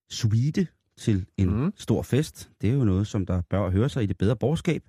suite 0.10 0.68
til 0.98 1.26
en 1.38 1.64
mm. 1.64 1.74
stor 1.78 2.02
fest. 2.02 2.52
Det 2.62 2.70
er 2.70 2.74
jo 2.74 2.84
noget, 2.84 3.08
som 3.08 3.26
der 3.26 3.42
bør 3.42 3.70
høre 3.70 3.90
sig 3.90 4.04
i 4.04 4.06
det 4.06 4.18
bedre 4.18 4.36
borgerskab. 4.36 4.84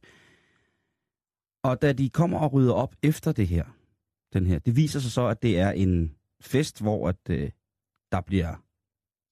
Og 1.65 1.83
da 1.83 1.93
de 1.93 2.11
kommer 2.11 2.39
og 2.39 2.53
rydder 2.53 2.73
op 2.73 2.95
efter 3.03 3.33
det 3.33 3.49
her, 3.49 3.65
den 4.33 4.47
her, 4.47 4.59
det 4.59 4.77
viser 4.77 5.01
sig 5.01 5.13
så, 5.13 5.27
at 5.27 5.43
det 5.43 5.59
er 5.59 5.71
en 5.71 6.15
fest, 6.41 6.81
hvor 6.81 7.09
at, 7.09 7.17
øh, 7.31 7.51
der 8.13 8.21
bliver 8.21 8.55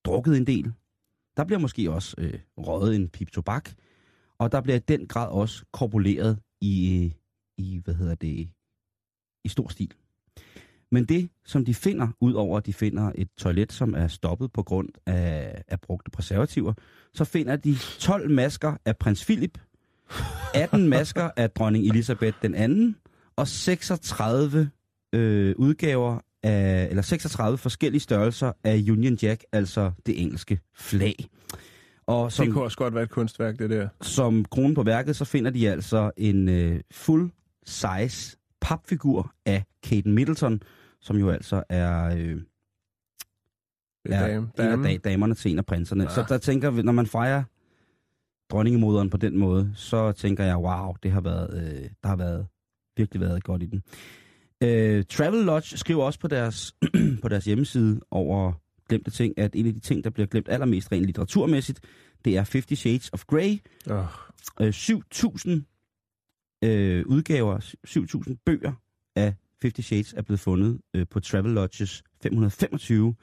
drukket 0.05 0.37
en 0.37 0.47
del. 0.47 0.73
Der 1.41 1.45
bliver 1.45 1.59
måske 1.59 1.91
også 1.91 2.15
øh, 2.17 2.39
røget 2.57 2.95
en 2.95 3.09
pip 3.09 3.31
tobak. 3.31 3.69
Og 4.39 4.51
der 4.51 4.61
bliver 4.61 4.75
i 4.75 4.79
den 4.79 5.07
grad 5.07 5.29
også 5.29 5.65
korpuleret 5.71 6.39
i, 6.61 7.13
i, 7.57 7.81
hvad 7.83 7.93
hedder 7.93 8.15
det, 8.15 8.49
i 9.45 9.49
stor 9.49 9.67
stil. 9.67 9.93
Men 10.91 11.05
det, 11.05 11.29
som 11.45 11.65
de 11.65 11.73
finder, 11.73 12.07
udover 12.19 12.57
at 12.57 12.65
de 12.65 12.73
finder 12.73 13.11
et 13.15 13.27
toilet, 13.37 13.73
som 13.73 13.93
er 13.93 14.07
stoppet 14.07 14.51
på 14.51 14.63
grund 14.63 14.89
af, 15.05 15.63
af 15.67 15.81
brugte 15.81 16.11
preservativer, 16.11 16.73
så 17.13 17.25
finder 17.25 17.55
de 17.55 17.75
12 17.99 18.31
masker 18.31 18.77
af 18.85 18.97
prins 18.97 19.25
Philip, 19.25 19.57
18 20.55 20.89
masker 20.95 21.29
af 21.37 21.51
dronning 21.51 21.85
Elisabeth 21.85 22.37
den 22.41 22.55
anden, 22.55 22.95
og 23.35 23.47
36 23.47 24.69
øh, 25.13 25.55
udgaver 25.57 26.19
af, 26.43 26.87
eller 26.89 27.01
36 27.01 27.57
forskellige 27.57 28.01
størrelser 28.01 28.51
af 28.63 28.75
Union 28.91 29.17
Jack, 29.21 29.43
altså 29.51 29.91
det 30.05 30.21
engelske 30.21 30.59
flag. 30.75 31.15
Og 32.07 32.31
Som... 32.31 32.45
Det 32.45 32.53
kunne 32.53 32.63
også 32.63 32.77
godt 32.77 32.93
være 32.93 33.03
et 33.03 33.09
kunstværk, 33.09 33.59
det 33.59 33.69
der. 33.69 33.87
som 34.01 34.45
kronen 34.45 34.75
på 34.75 34.83
værket, 34.83 35.15
så 35.15 35.25
finder 35.25 35.51
de 35.51 35.69
altså 35.69 36.11
en 36.17 36.49
øh, 36.49 36.79
full 36.91 37.31
size 37.65 38.37
papfigur 38.61 39.33
af 39.45 39.63
Kate 39.83 40.09
Middleton, 40.09 40.61
som 41.01 41.17
jo 41.17 41.29
altså 41.29 41.63
er, 41.69 42.05
øh, 42.05 42.37
er 44.05 44.15
er 44.25 44.37
en 44.37 44.47
dame. 44.57 44.89
af 44.89 44.99
da- 45.01 45.09
damerne 45.09 45.35
til 45.35 45.51
en 45.51 45.57
af 45.57 45.65
prinserne. 45.65 46.03
Ja. 46.03 46.09
Så 46.09 46.25
der 46.29 46.37
tænker 46.37 46.71
vi, 46.71 46.81
når 46.81 46.91
man 46.91 47.07
fejrer 47.07 47.43
dronningemoderen 48.51 49.09
på 49.09 49.17
den 49.17 49.37
måde, 49.37 49.71
så 49.75 50.11
tænker 50.11 50.43
jeg, 50.43 50.57
wow, 50.57 50.93
det 51.03 51.11
har 51.11 51.21
været, 51.21 51.63
øh, 51.63 51.89
der 52.03 52.09
har 52.09 52.15
været, 52.15 52.47
virkelig 52.97 53.21
været 53.21 53.43
godt 53.43 53.63
i 53.63 53.65
den. 53.65 53.83
Øh, 54.63 55.03
Travel 55.09 55.45
Lodge 55.45 55.77
skriver 55.77 56.03
også 56.03 56.19
på 56.19 56.27
deres, 56.27 56.75
på 57.21 57.29
deres 57.29 57.45
hjemmeside 57.45 57.99
over 58.11 58.53
glemte 58.89 59.11
ting, 59.11 59.39
at 59.39 59.55
en 59.55 59.67
af 59.67 59.73
de 59.73 59.79
ting, 59.79 60.03
der 60.03 60.09
bliver 60.09 60.27
glemt 60.27 60.49
allermest 60.49 60.91
rent 60.91 61.05
litteraturmæssigt, 61.05 61.79
det 62.25 62.37
er 62.37 62.43
Fifty 62.43 62.73
Shades 62.73 63.09
of 63.13 63.23
Grey. 63.25 63.59
Oh, 63.89 64.05
Øh, 64.61 64.69
7.000 64.69 65.49
øh, 66.63 67.05
udgaver, 67.07 67.75
7.000 67.87 68.35
bøger 68.45 68.73
af 69.15 69.33
Fifty 69.61 69.81
Shades 69.81 70.13
er 70.13 70.21
blevet 70.21 70.39
fundet 70.39 70.79
øh, 70.93 71.05
på 71.09 71.19
Travel 71.19 71.51
Lodges 71.51 72.03
525 72.23 73.15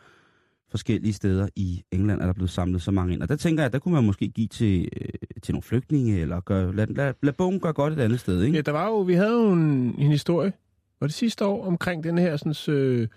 forskellige 0.70 1.12
steder 1.12 1.48
i 1.56 1.82
England, 1.92 2.20
er 2.20 2.26
der 2.26 2.32
blevet 2.32 2.50
samlet 2.50 2.82
så 2.82 2.90
mange 2.90 3.12
ind. 3.12 3.22
Og 3.22 3.28
der 3.28 3.36
tænker 3.36 3.62
jeg, 3.62 3.72
der 3.72 3.78
kunne 3.78 3.94
man 3.94 4.04
måske 4.04 4.28
give 4.28 4.46
til, 4.46 4.88
øh, 5.00 5.08
til 5.42 5.54
nogle 5.54 5.62
flygtninge, 5.62 6.20
eller 6.20 6.40
gøre, 6.40 6.76
lad, 6.76 6.86
lad, 6.86 7.14
lad 7.22 7.32
bogen 7.32 7.60
gøre 7.60 7.72
godt 7.72 7.92
et 7.92 8.00
andet 8.00 8.20
sted, 8.20 8.42
ikke? 8.42 8.56
ja, 8.56 8.60
der 8.60 8.72
var 8.72 8.86
jo, 8.86 9.00
vi 9.00 9.14
havde 9.14 9.32
jo 9.32 9.52
en, 9.52 9.94
en 9.98 10.10
historie, 10.10 10.52
var 11.00 11.06
det 11.06 11.14
sidste 11.14 11.44
år, 11.44 11.66
omkring 11.66 12.04
den 12.04 12.18
her 12.18 12.36
sådan, 12.36 12.74
øh, 12.74 13.08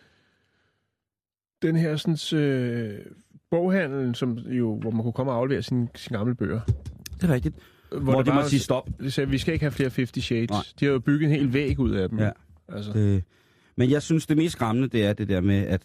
den 1.61 1.75
her 1.75 1.95
sådan, 1.97 2.39
øh, 2.39 2.99
boghandel, 3.51 4.15
som 4.15 4.37
jo, 4.37 4.75
hvor 4.75 4.91
man 4.91 5.01
kunne 5.03 5.13
komme 5.13 5.31
og 5.31 5.37
aflevere 5.37 5.61
sine, 5.61 5.87
sine 5.95 6.17
gamle 6.17 6.35
bøger. 6.35 6.59
Det 7.21 7.29
er 7.29 7.33
rigtigt. 7.33 7.55
Hvor, 7.89 7.99
Hvor, 7.99 8.15
det 8.17 8.25
de 8.25 8.31
må 8.31 8.41
var, 8.41 8.47
sige 8.47 8.59
stop. 8.59 8.89
de 8.99 9.11
sagde, 9.11 9.29
vi 9.29 9.37
skal 9.37 9.53
ikke 9.53 9.63
have 9.63 9.71
flere 9.71 9.89
50 9.89 10.23
Shades. 10.25 10.49
Nej. 10.49 10.63
De 10.79 10.85
har 10.85 10.91
jo 10.91 10.99
bygget 10.99 11.31
en 11.31 11.35
hel 11.35 11.53
væg 11.53 11.79
ud 11.79 11.91
af 11.91 12.09
dem. 12.09 12.19
Ja. 12.19 12.29
Altså, 12.69 12.91
Øh, 12.95 13.21
men 13.75 13.89
jeg 13.89 14.01
synes, 14.01 14.25
det 14.27 14.37
mest 14.37 14.51
skræmmende, 14.51 14.87
det 14.89 15.05
er 15.05 15.13
det 15.13 15.27
der 15.29 15.41
med, 15.41 15.55
at 15.67 15.81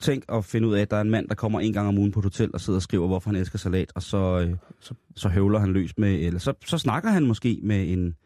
tænk 0.00 0.24
at 0.28 0.44
finde 0.44 0.68
ud 0.68 0.74
af, 0.74 0.80
at 0.82 0.90
der 0.90 0.96
er 0.96 1.00
en 1.00 1.10
mand, 1.10 1.28
der 1.28 1.34
kommer 1.34 1.60
en 1.60 1.72
gang 1.72 1.88
om 1.88 1.98
ugen 1.98 2.12
på 2.12 2.20
et 2.20 2.24
hotel 2.24 2.50
og 2.54 2.60
sidder 2.60 2.78
og 2.78 2.82
skriver, 2.82 3.06
hvorfor 3.06 3.30
han 3.30 3.36
elsker 3.36 3.58
salat, 3.58 3.92
og 3.94 4.02
så, 4.02 4.46
øh, 4.48 4.56
så, 4.80 4.94
så 5.16 5.28
høvler 5.28 5.58
han 5.58 5.72
løs 5.72 5.98
med, 5.98 6.14
eller 6.14 6.40
så, 6.40 6.52
så 6.66 6.78
snakker 6.78 7.10
han 7.10 7.26
måske 7.26 7.60
med 7.62 7.92
en, 7.92 8.16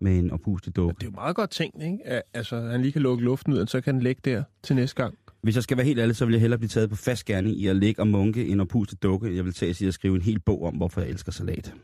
med 0.00 0.18
en 0.18 0.30
oppustet 0.30 0.76
dukke. 0.76 0.94
det 0.94 1.02
er 1.02 1.06
jo 1.10 1.14
meget 1.14 1.36
godt 1.36 1.50
tænkt, 1.50 1.82
ikke? 1.82 2.22
Altså, 2.36 2.60
han 2.60 2.82
lige 2.82 2.92
kan 2.92 3.02
lukke 3.02 3.24
luften 3.24 3.52
ud, 3.52 3.58
og 3.58 3.68
så 3.68 3.80
kan 3.80 3.94
den 3.94 4.02
ligge 4.02 4.20
der 4.24 4.42
til 4.62 4.76
næste 4.76 5.02
gang. 5.02 5.18
Hvis 5.42 5.54
jeg 5.54 5.62
skal 5.62 5.76
være 5.76 5.86
helt 5.86 5.98
ærlig, 5.98 6.16
så 6.16 6.24
vil 6.24 6.32
jeg 6.32 6.40
hellere 6.40 6.58
blive 6.58 6.68
taget 6.68 6.90
på 6.90 6.96
fast 6.96 7.24
gerning 7.24 7.56
i 7.56 7.66
at 7.66 7.76
ligge 7.76 8.02
og 8.02 8.06
munke 8.08 8.46
en 8.48 8.60
oppustet 8.60 9.02
dukke. 9.02 9.36
Jeg 9.36 9.44
vil 9.44 9.52
tage 9.52 9.74
sig 9.74 9.88
at 9.88 9.94
skrive 9.94 10.14
en 10.16 10.22
hel 10.22 10.40
bog 10.40 10.62
om, 10.62 10.74
hvorfor 10.74 11.00
jeg 11.00 11.10
elsker 11.10 11.32
salat. 11.32 11.74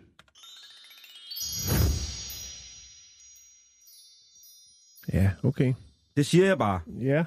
Ja, 5.12 5.30
okay. 5.42 5.74
Det 6.16 6.26
siger 6.26 6.46
jeg 6.46 6.58
bare. 6.58 6.80
Ja. 7.00 7.24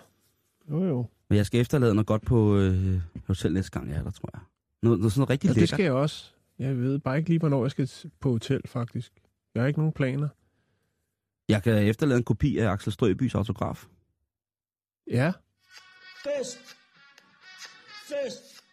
Jo, 0.69 0.85
jo. 0.85 1.05
Men 1.29 1.37
jeg 1.37 1.45
skal 1.45 1.61
efterlade 1.61 1.95
noget 1.95 2.07
godt 2.07 2.21
på 2.25 2.57
øh, 2.57 2.99
hotel 3.27 3.53
næste 3.53 3.71
gang, 3.71 3.89
jeg 3.89 3.97
er 3.97 4.03
der, 4.03 4.11
tror 4.11 4.29
jeg. 4.33 4.41
Noget, 4.83 4.99
noget 4.99 5.13
sådan 5.13 5.29
rigtig 5.29 5.47
Ja, 5.47 5.49
det 5.53 5.57
lækkert. 5.57 5.69
skal 5.77 5.83
jeg 5.83 5.93
også. 5.93 6.31
Jeg 6.59 6.77
ved 6.77 6.99
bare 6.99 7.17
ikke 7.17 7.29
lige, 7.29 7.39
hvornår 7.39 7.63
jeg 7.63 7.71
skal 7.71 7.89
på 8.19 8.31
hotel, 8.31 8.61
faktisk. 8.65 9.11
Jeg 9.55 9.61
har 9.63 9.67
ikke 9.67 9.79
nogen 9.79 9.93
planer. 9.93 10.27
Jeg 11.49 11.63
kan 11.63 11.87
efterlade 11.87 12.17
en 12.17 12.23
kopi 12.23 12.57
af 12.57 12.69
Axel 12.71 12.93
Strøbys 12.93 13.35
autograf. 13.35 13.85
Ja, 15.11 15.31
Fest! 16.23 16.57
Fest! 18.07 18.63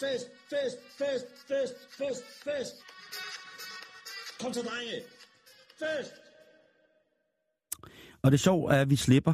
Fest, 0.00 0.26
fest, 0.50 0.78
fest, 0.98 1.26
fest, 1.48 1.74
fest, 1.98 2.24
fest! 2.44 2.74
Kom 4.40 4.52
så, 4.52 4.60
drenge! 4.62 5.02
Fest! 5.78 6.12
Og 8.22 8.32
det 8.32 8.40
sjove 8.40 8.72
er, 8.72 8.80
at 8.80 8.90
vi 8.90 8.96
slipper 8.96 9.32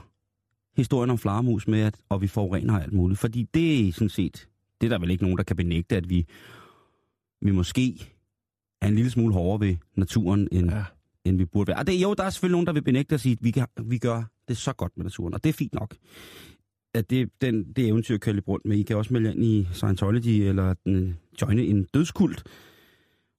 historien 0.77 1.11
om 1.11 1.18
flagermus 1.18 1.68
med, 1.68 1.81
at, 1.81 2.00
og 2.09 2.22
vi 2.22 2.27
forurener 2.27 2.81
alt 2.81 2.92
muligt. 2.92 3.20
Fordi 3.20 3.42
det 3.55 3.88
er 3.88 3.92
sådan 3.92 4.09
set, 4.09 4.48
det 4.81 4.87
er 4.87 4.90
der 4.90 4.98
vel 4.98 5.11
ikke 5.11 5.22
nogen, 5.22 5.38
der 5.38 5.44
kan 5.44 5.57
benægte, 5.57 5.96
at 5.96 6.09
vi, 6.09 6.27
vi 7.40 7.50
måske 7.50 8.12
er 8.81 8.87
en 8.87 8.94
lille 8.94 9.11
smule 9.11 9.35
hårdere 9.35 9.68
ved 9.68 9.77
naturen, 9.94 10.48
end, 10.53 10.70
ja. 10.70 10.85
End 11.24 11.38
vi 11.38 11.44
burde 11.44 11.68
være. 11.68 11.78
Og 11.78 11.87
det, 11.87 11.92
jo, 11.92 12.14
der 12.14 12.24
er 12.24 12.30
selvfølgelig 12.30 12.52
nogen, 12.52 12.66
der 12.66 12.72
vil 12.72 12.82
benægte 12.82 13.14
at 13.14 13.20
sige, 13.20 13.32
at 13.32 13.38
vi, 13.40 13.50
kan, 13.50 13.66
vi 13.82 13.98
gør 13.98 14.22
det 14.48 14.56
så 14.56 14.72
godt 14.72 14.92
med 14.96 15.04
naturen, 15.04 15.34
og 15.34 15.44
det 15.44 15.48
er 15.48 15.52
fint 15.52 15.74
nok. 15.74 15.96
At 16.94 17.10
det, 17.10 17.30
den, 17.40 17.72
det 17.72 17.88
eventyr 17.88 18.18
kører 18.18 18.34
lidt 18.34 18.48
rundt 18.48 18.66
med. 18.66 18.76
I 18.76 18.82
kan 18.82 18.96
også 18.96 19.12
melde 19.12 19.30
ind 19.34 19.44
i 19.44 19.68
Scientology, 19.72 20.28
eller 20.28 20.74
den, 20.74 21.18
joine 21.42 21.62
en 21.62 21.84
dødskult, 21.84 22.42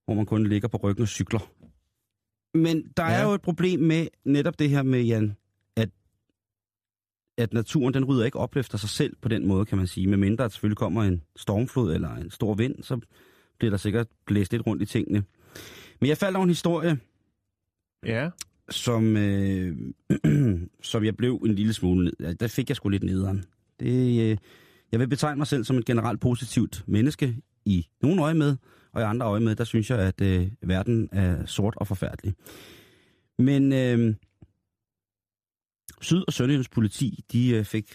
hvor 0.06 0.14
man 0.14 0.26
kun 0.26 0.48
ligger 0.48 0.68
på 0.68 0.78
ryggen 0.78 1.02
og 1.02 1.08
cykler. 1.08 1.52
Men 2.54 2.84
der 2.98 3.04
ja. 3.04 3.12
er 3.12 3.24
jo 3.24 3.34
et 3.34 3.42
problem 3.42 3.80
med 3.80 4.08
netop 4.26 4.60
det 4.60 4.70
her 4.70 4.84
med, 4.84 5.04
Jan, 5.04 5.36
at, 5.76 5.90
at 7.38 7.54
naturen 7.54 7.94
den 7.94 8.06
rydder 8.06 8.26
ikke 8.26 8.40
op 8.40 8.56
efter 8.56 8.78
sig 8.78 8.90
selv 8.90 9.16
på 9.22 9.30
den 9.30 9.48
måde, 9.48 9.66
kan 9.66 9.78
man 9.78 9.88
sige. 9.88 10.08
Med 10.08 10.18
mindre 10.18 10.46
at 10.46 10.52
selvfølgelig 10.52 10.78
kommer 10.78 11.04
en 11.04 11.22
stormflod 11.36 11.94
eller 11.94 12.16
en 12.16 12.32
stor 12.32 12.54
vind, 12.54 12.84
så 12.84 13.00
bliver 13.60 13.70
der 13.70 13.78
sikkert 13.78 14.08
blæst 14.26 14.52
lidt 14.52 14.68
rundt 14.68 14.82
i 14.82 14.86
tingene. 14.86 15.24
Men 16.02 16.10
jeg 16.10 16.18
faldt 16.18 16.38
over 16.38 16.44
en 16.44 16.50
historie, 16.50 16.98
Ja, 18.06 18.30
som, 18.70 19.18
øh, 19.18 19.78
som 20.82 21.04
jeg 21.04 21.18
blev 21.18 21.42
en 21.46 21.56
lille 21.56 21.74
smule 21.74 22.04
ned. 22.20 22.36
Der 22.36 22.48
fik 22.48 22.70
jeg 22.70 22.76
sgu 22.76 22.90
lidt 22.90 23.04
nederen. 23.04 23.46
Det, 23.80 24.22
øh, 24.22 24.38
jeg 24.92 25.00
vil 25.00 25.08
betegne 25.08 25.38
mig 25.38 25.48
selv 25.48 25.64
som 25.64 25.78
et 25.78 25.86
generelt 25.86 26.22
positivt 26.22 26.84
menneske 26.88 27.36
i 27.66 27.88
nogle 28.02 28.22
øje 28.22 28.34
med, 28.34 28.58
og 28.92 29.02
i 29.02 29.04
andre 29.04 29.26
øje 29.26 29.40
med, 29.40 29.56
der 29.56 29.64
synes 29.64 29.90
jeg, 29.90 30.00
at 30.00 30.22
øh, 30.22 30.48
verden 30.62 31.10
er 31.12 31.46
sort 31.46 31.74
og 31.78 31.88
forfærdelig. 31.88 32.36
Men 33.38 33.74
øh, 33.74 34.16
Syd- 36.02 36.24
og 36.28 36.34
Sønderjyllands 36.34 36.70
politi, 36.70 37.24
de 37.32 37.50
øh, 37.50 37.66
fik 37.66 37.94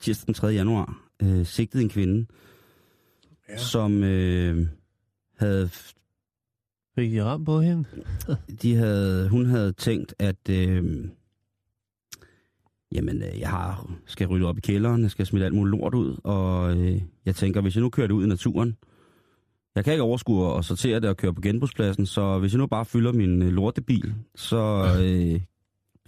tirsdag 0.00 0.26
den 0.26 0.34
3. 0.34 0.46
januar 0.46 1.02
øh, 1.22 1.46
sigtet 1.46 1.82
en 1.82 1.88
kvinde. 1.88 2.26
Ja. 3.48 3.56
som 3.56 4.04
øh, 4.04 4.66
havde 5.38 5.70
fik 7.00 7.12
I 7.12 7.22
ramt 7.22 7.46
på 7.46 7.60
hende? 7.60 7.84
de 8.62 8.74
havde, 8.74 9.28
hun 9.28 9.46
havde 9.46 9.72
tænkt, 9.72 10.14
at 10.18 10.48
øh, 10.50 11.04
jamen, 12.92 13.22
øh, 13.22 13.40
jeg 13.40 13.48
har, 13.48 13.90
skal 14.06 14.26
rydde 14.26 14.46
op 14.46 14.58
i 14.58 14.60
kælderen, 14.60 15.02
jeg 15.02 15.10
skal 15.10 15.26
smide 15.26 15.44
alt 15.44 15.54
muligt 15.54 15.80
lort 15.80 15.94
ud, 15.94 16.16
og 16.24 16.76
øh, 16.76 17.02
jeg 17.26 17.34
tænker, 17.34 17.60
hvis 17.60 17.74
jeg 17.74 17.82
nu 17.82 17.90
kører 17.90 18.06
det 18.06 18.14
ud 18.14 18.24
i 18.24 18.28
naturen, 18.28 18.76
jeg 19.74 19.84
kan 19.84 19.92
ikke 19.92 20.02
overskue 20.02 20.58
at 20.58 20.64
sortere 20.64 21.00
det 21.00 21.08
og 21.08 21.16
køre 21.16 21.34
på 21.34 21.40
genbrugspladsen, 21.40 22.06
så 22.06 22.38
hvis 22.38 22.52
jeg 22.52 22.58
nu 22.58 22.66
bare 22.66 22.84
fylder 22.84 23.12
min 23.12 23.42
øh, 23.42 23.48
lortebil, 23.48 24.14
så 24.34 24.84
øh, 25.02 25.40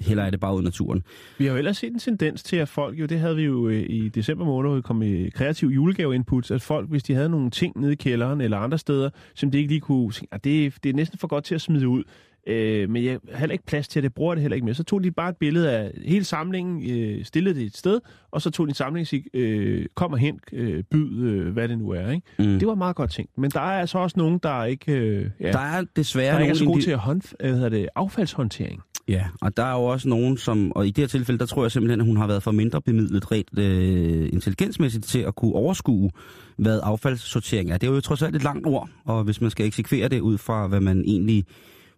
hælder 0.03 0.23
jeg 0.23 0.33
det 0.33 0.41
bare 0.41 0.55
ud 0.55 0.61
i 0.61 0.65
naturen. 0.65 1.03
Vi 1.39 1.45
har 1.45 1.53
jo 1.53 1.59
ellers 1.59 1.77
set 1.77 1.93
en 1.93 1.99
tendens 1.99 2.43
til, 2.43 2.57
at 2.57 2.69
folk 2.69 3.01
jo, 3.01 3.07
det 3.07 3.19
havde 3.19 3.37
vi 3.37 3.43
jo 3.43 3.69
øh, 3.69 3.87
i 3.89 4.09
december 4.09 4.45
måned, 4.45 4.69
hvor 4.71 4.77
vi 4.77 4.83
kom 4.83 5.03
i 5.03 5.29
kreativ 5.29 5.69
julegave-input, 5.69 6.51
at 6.51 6.63
folk, 6.63 6.89
hvis 6.89 7.03
de 7.03 7.15
havde 7.15 7.29
nogle 7.29 7.51
ting 7.51 7.81
nede 7.81 7.93
i 7.93 7.97
kælderen 7.97 8.41
eller 8.41 8.59
andre 8.59 8.79
steder, 8.79 9.11
som 9.35 9.51
de 9.51 9.59
ikke 9.59 9.69
lige 9.69 9.81
kunne 9.81 10.13
at 10.31 10.45
det, 10.45 10.75
det 10.83 10.89
er 10.89 10.95
næsten 10.95 11.19
for 11.19 11.29
godt 11.29 11.45
til 11.45 11.55
at 11.55 11.61
smide 11.61 11.89
ud, 11.89 12.05
øh, 12.47 12.91
men 12.91 13.05
jeg 13.05 13.19
har 13.33 13.39
heller 13.39 13.53
ikke 13.53 13.67
plads 13.67 13.89
til, 13.89 14.01
at 14.01 14.03
det 14.03 14.15
bruger 14.15 14.35
det 14.35 14.43
heller 14.43 14.55
ikke 14.55 14.65
mere. 14.65 14.75
Så 14.75 14.85
tog 14.85 15.05
de 15.05 15.11
bare 15.11 15.31
et 15.31 15.37
billede 15.37 15.71
af 15.71 15.91
hele 16.05 16.25
samlingen, 16.25 16.91
øh, 16.91 17.25
stillede 17.25 17.55
det 17.55 17.67
et 17.67 17.77
sted, 17.77 18.01
og 18.31 18.43
så 18.43 18.51
tog 18.51 18.67
de 18.67 18.71
en 18.71 18.75
samling 18.75 19.05
og 19.05 19.07
sige, 19.07 19.25
øh, 19.35 19.87
kom 19.95 20.13
og 20.13 20.19
hent, 20.19 20.43
øh, 20.53 20.83
byd, 20.91 21.23
øh, 21.23 21.53
hvad 21.53 21.69
det 21.69 21.79
nu 21.79 21.91
er. 21.91 22.11
Ikke? 22.11 22.27
Mm. 22.39 22.59
Det 22.59 22.69
var 22.69 22.75
meget 22.75 22.97
godt 22.97 23.11
tænkt. 23.11 23.39
Men 23.39 23.51
der 23.51 23.61
er 23.61 23.81
altså 23.81 23.99
også 23.99 24.19
nogen, 24.19 24.39
der 24.43 24.65
ikke, 24.65 24.93
øh, 24.93 25.31
ja, 25.41 25.53
Der 25.53 25.59
er 25.59 25.85
desværre 25.97 26.35
der 26.35 26.41
ikke 26.41 26.51
er 26.51 26.55
så 26.55 26.65
nogen 26.65 26.77
gode 26.77 26.85
til 26.85 26.91
at 26.91 26.99
hånd, 26.99 27.23
øh, 27.41 27.71
det, 27.71 27.89
affaldshåndtering. 27.95 28.83
Ja, 29.09 29.27
og 29.41 29.57
der 29.57 29.63
er 29.63 29.73
jo 29.73 29.85
også 29.85 30.09
nogen, 30.09 30.37
som, 30.37 30.73
og 30.73 30.87
i 30.87 30.91
det 30.91 31.03
her 31.03 31.09
tilfælde, 31.09 31.39
der 31.39 31.47
tror 31.47 31.65
jeg 31.65 31.73
simpelthen, 31.73 32.01
at 32.01 32.07
hun 32.07 32.17
har 32.17 32.27
været 32.27 32.43
for 32.43 32.51
mindre 32.51 32.83
bemidlet 32.83 33.33
rent 33.33 33.59
øh, 33.59 34.29
intelligensmæssigt 34.33 35.05
til 35.05 35.19
at 35.19 35.35
kunne 35.35 35.55
overskue, 35.55 36.11
hvad 36.57 36.81
affaldssortering 36.83 37.71
er. 37.71 37.79
Det 37.79 37.89
er 37.89 37.93
jo 37.93 38.01
trods 38.01 38.23
alt 38.23 38.37
et 38.37 38.43
langt 38.43 38.67
ord, 38.67 38.89
og 39.05 39.25
hvis 39.25 39.41
man 39.41 39.51
skal 39.51 39.67
eksekvere 39.67 40.09
det 40.09 40.21
ud 40.21 40.39
fra, 40.39 40.67
hvad 40.67 40.81
man 40.81 41.05
egentlig 41.07 41.45